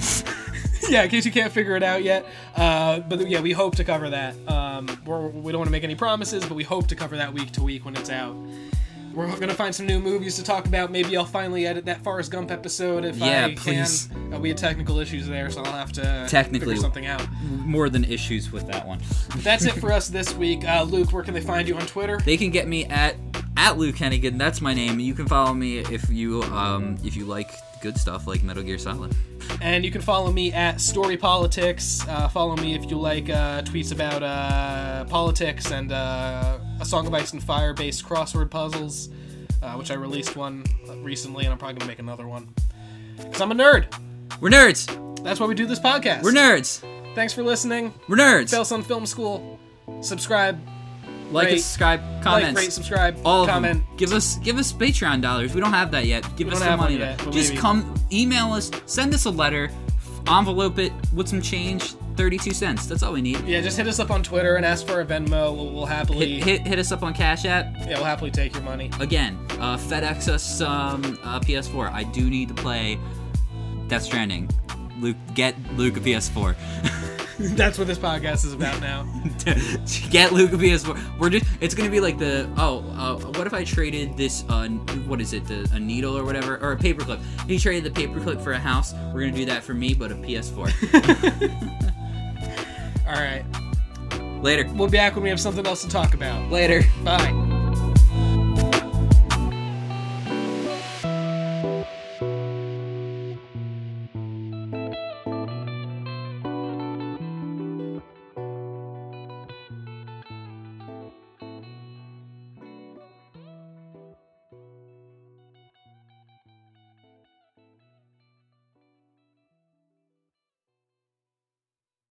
yeah, 0.89 1.05
in 1.05 1.11
case 1.11 1.25
you 1.25 1.33
can't 1.33 1.53
figure 1.53 1.77
it 1.77 1.83
out 1.83 2.03
yet. 2.03 2.27
Uh, 2.57 3.01
but 3.01 3.29
yeah, 3.29 3.41
we 3.41 3.53
hope 3.53 3.77
to 3.77 3.85
cover 3.85 4.11
that. 4.11 4.35
Um, 4.49 4.89
we're, 5.07 5.29
we 5.29 5.53
don't 5.53 5.61
want 5.61 5.69
to 5.69 5.73
make 5.73 5.85
any 5.85 5.95
promises, 5.95 6.45
but 6.45 6.55
we 6.55 6.65
hope 6.65 6.87
to 6.89 6.97
cover 6.97 7.17
that 7.17 7.33
week 7.33 7.53
to 7.53 7.63
week 7.63 7.85
when 7.85 7.97
it's 7.97 8.11
out. 8.11 8.35
We're 9.15 9.37
gonna 9.41 9.55
find 9.55 9.75
some 9.75 9.87
new 9.87 9.99
movies 9.99 10.37
to 10.37 10.45
talk 10.45 10.67
about. 10.67 10.93
Maybe 10.93 11.17
I'll 11.17 11.25
finally 11.25 11.67
edit 11.67 11.87
that 11.87 12.05
Forrest 12.05 12.31
Gump 12.31 12.53
episode 12.53 13.05
if 13.05 13.17
Yeah, 13.17 13.47
I 13.47 13.55
please. 13.57 14.07
can. 14.13 14.35
Uh, 14.35 14.39
we 14.39 14.49
had 14.51 14.59
technical 14.59 15.01
issues 15.01 15.27
there, 15.27 15.51
so 15.51 15.61
I'll 15.63 15.73
have 15.73 15.91
to 15.95 16.27
Technically. 16.29 16.69
figure 16.75 16.81
something 16.83 17.07
out. 17.07 17.27
More 17.43 17.89
than 17.89 18.05
issues 18.05 18.53
with 18.53 18.69
that 18.69 18.87
one. 18.87 19.01
That's 19.39 19.65
it 19.65 19.73
for 19.73 19.91
us 19.93 20.09
this 20.09 20.35
week. 20.37 20.65
Uh, 20.69 20.85
Luke, 20.85 21.11
where 21.13 21.25
can 21.25 21.35
they 21.35 21.41
find 21.41 21.67
you 21.67 21.75
on 21.75 21.85
Twitter? 21.87 22.21
They 22.25 22.37
can 22.37 22.51
get 22.51 22.69
me 22.69 22.85
at 22.85 23.17
at 23.57 23.77
Luke 23.77 23.97
Hennigan. 23.97 24.39
That's 24.39 24.61
my 24.61 24.73
name. 24.73 25.01
You 25.01 25.15
can 25.15 25.27
follow 25.27 25.53
me 25.53 25.79
if 25.79 26.09
you 26.11 26.43
um 26.45 26.97
if 27.03 27.17
you 27.17 27.25
like 27.25 27.51
good 27.81 27.97
stuff 27.97 28.27
like 28.27 28.43
Metal 28.43 28.63
Gear 28.63 28.79
Solid. 28.79 29.15
And 29.61 29.85
you 29.85 29.91
can 29.91 30.01
follow 30.01 30.31
me 30.33 30.53
at 30.53 30.81
Story 30.81 31.17
Politics. 31.17 32.07
Uh, 32.09 32.29
follow 32.29 32.57
me 32.57 32.75
if 32.75 32.91
you 32.91 32.99
like 32.99 33.29
uh, 33.29 33.63
tweets 33.63 33.93
about 33.93 34.23
uh, 34.23 35.05
politics 35.07 35.71
and 35.73 35.93
uh, 35.93 36.59
a 36.81 36.85
Song 36.85 37.07
of 37.07 37.15
Ice 37.15 37.33
and 37.33 37.43
Fire 37.43 37.75
based 37.75 38.05
crossword 38.05 38.51
puzzles, 38.51 39.09
uh, 39.63 39.75
which 39.75 39.91
I 39.91 39.95
released 39.95 40.37
one 40.37 40.65
recently, 40.99 41.45
and 41.45 41.53
I'm 41.53 41.59
probably 41.59 41.79
gonna 41.79 41.89
make 41.89 41.99
another 41.99 42.29
one. 42.29 42.49
Cause 43.17 43.41
I'm 43.41 43.51
a 43.51 43.55
nerd. 43.55 43.87
We're 44.41 44.51
nerds. 44.51 45.25
That's 45.25 45.41
why 45.41 45.47
we 45.47 45.55
do 45.55 45.67
this 45.67 45.81
podcast. 45.81 46.23
We're 46.23 46.33
nerds. 46.33 46.85
Thanks 47.15 47.33
for 47.33 47.43
listening. 47.43 47.93
We're 48.09 48.17
nerds. 48.17 48.51
Fail 48.51 48.65
Sun 48.65 48.85
Film 48.85 49.07
School. 49.07 49.59
Subscribe, 50.03 50.61
like, 51.31 51.47
rate, 51.49 51.59
subscribe, 51.59 52.01
like, 52.01 52.23
comments. 52.23 52.61
rate, 52.61 52.73
subscribe, 52.73 53.19
all 53.25 53.43
of 53.43 53.49
comment. 53.49 53.85
them. 53.87 53.97
Give 53.97 54.13
us 54.13 54.37
give 54.39 54.59
us 54.59 54.73
Patreon 54.73 55.21
dollars. 55.23 55.55
We 55.55 55.61
don't 55.61 55.73
have 55.73 55.91
that 55.93 56.07
yet. 56.07 56.25
Give 56.37 56.47
We 56.49 56.53
us 56.55 56.61
some 56.61 56.79
money. 56.79 56.99
yet, 56.99 57.19
Just 57.31 57.51
maybe. 57.51 57.57
come 57.61 57.95
email 58.13 58.53
us, 58.53 58.71
send 58.87 59.13
us 59.15 59.25
a 59.27 59.31
letter, 59.31 59.71
envelope 60.29 60.79
it 60.79 60.93
with 61.15 61.29
some 61.29 61.43
change, 61.43 61.93
thirty-two 62.17 62.53
cents. 62.53 62.87
That's 62.87 63.03
all 63.03 63.13
we 63.13 63.21
need. 63.23 63.41
Yeah, 63.47 63.61
just 63.61 63.77
hit 63.77 63.87
us 63.87 63.99
up 64.01 64.11
on 64.11 64.23
Twitter 64.23 64.57
and 64.57 64.65
ask 64.65 64.87
for 64.87 65.01
a 65.01 65.05
Venmo. 65.05 65.55
We'll, 65.57 65.71
we'll 65.73 65.87
happily, 65.87 66.37
Hit, 66.41 66.45
hit 66.61 66.67
hit 66.67 66.79
us 66.79 66.93
up 66.93 67.03
on 67.03 67.15
Cash 67.15 67.45
App. 67.45 67.67
yeah, 67.81 67.97
we'll 67.97 68.05
happily 68.05 68.31
take 68.31 68.55
your 68.55 68.63
money. 68.63 68.91
Again, 69.01 69.37
uh, 69.61 69.77
FedEx 69.77 70.29
us 70.29 70.43
some 70.43 71.19
uh, 71.25 71.41
PS4. 71.41 71.93
I 71.93 72.05
do 72.05 72.29
need 72.31 72.49
to 72.49 72.55
play 72.55 72.99
Death 73.89 74.03
Stranding. 74.03 74.49
Luke, 75.01 75.17
get 75.35 75.55
Luke 75.77 75.97
a 75.97 76.01
PS4. 76.01 76.57
That's 77.55 77.79
what 77.79 77.87
this 77.87 77.99
podcast 77.99 78.45
is 78.45 78.53
about 78.53 78.81
now. 78.81 79.05
get 80.11 80.33
Luke 80.33 80.53
a 80.53 80.57
PS4. 80.57 81.21
We're 81.21 81.31
just. 81.31 81.47
It's 81.61 81.73
gonna 81.73 81.89
be 81.91 82.01
like 82.01 82.19
the. 82.19 82.51
Oh, 82.57 82.79
uh, 82.97 83.15
what 83.39 83.47
if 83.47 83.55
I 83.55 83.63
traded 83.63 84.17
this? 84.17 84.45
Uh, 84.49 84.69
what 85.07 85.21
is 85.21 85.33
it? 85.33 85.47
The, 85.47 85.69
a 85.73 85.79
needle 85.79 86.19
or 86.19 86.25
whatever, 86.25 86.57
or 86.57 86.73
a 86.73 86.77
paperclip? 86.77 87.21
He 87.47 87.61
traded 87.61 87.95
the 87.95 88.01
paperclip 88.01 88.43
for 88.43 88.53
a 88.53 88.59
house. 88.59 88.93
We're 89.15 89.21
gonna 89.21 89.33
do 89.33 89.45
that 89.45 89.63
for 89.63 89.73
me, 89.73 89.95
but 89.95 90.11
a 90.11 90.17
PS4. 90.17 91.79
All 93.07 93.15
right. 93.15 93.45
Later. 94.43 94.69
We'll 94.75 94.89
be 94.89 94.97
back 94.97 95.15
when 95.15 95.23
we 95.23 95.31
have 95.31 95.41
something 95.41 95.65
else 95.65 95.83
to 95.83 95.89
talk 95.89 96.15
about. 96.15 96.51
Later. 96.51 96.83
Bye. 97.05 97.58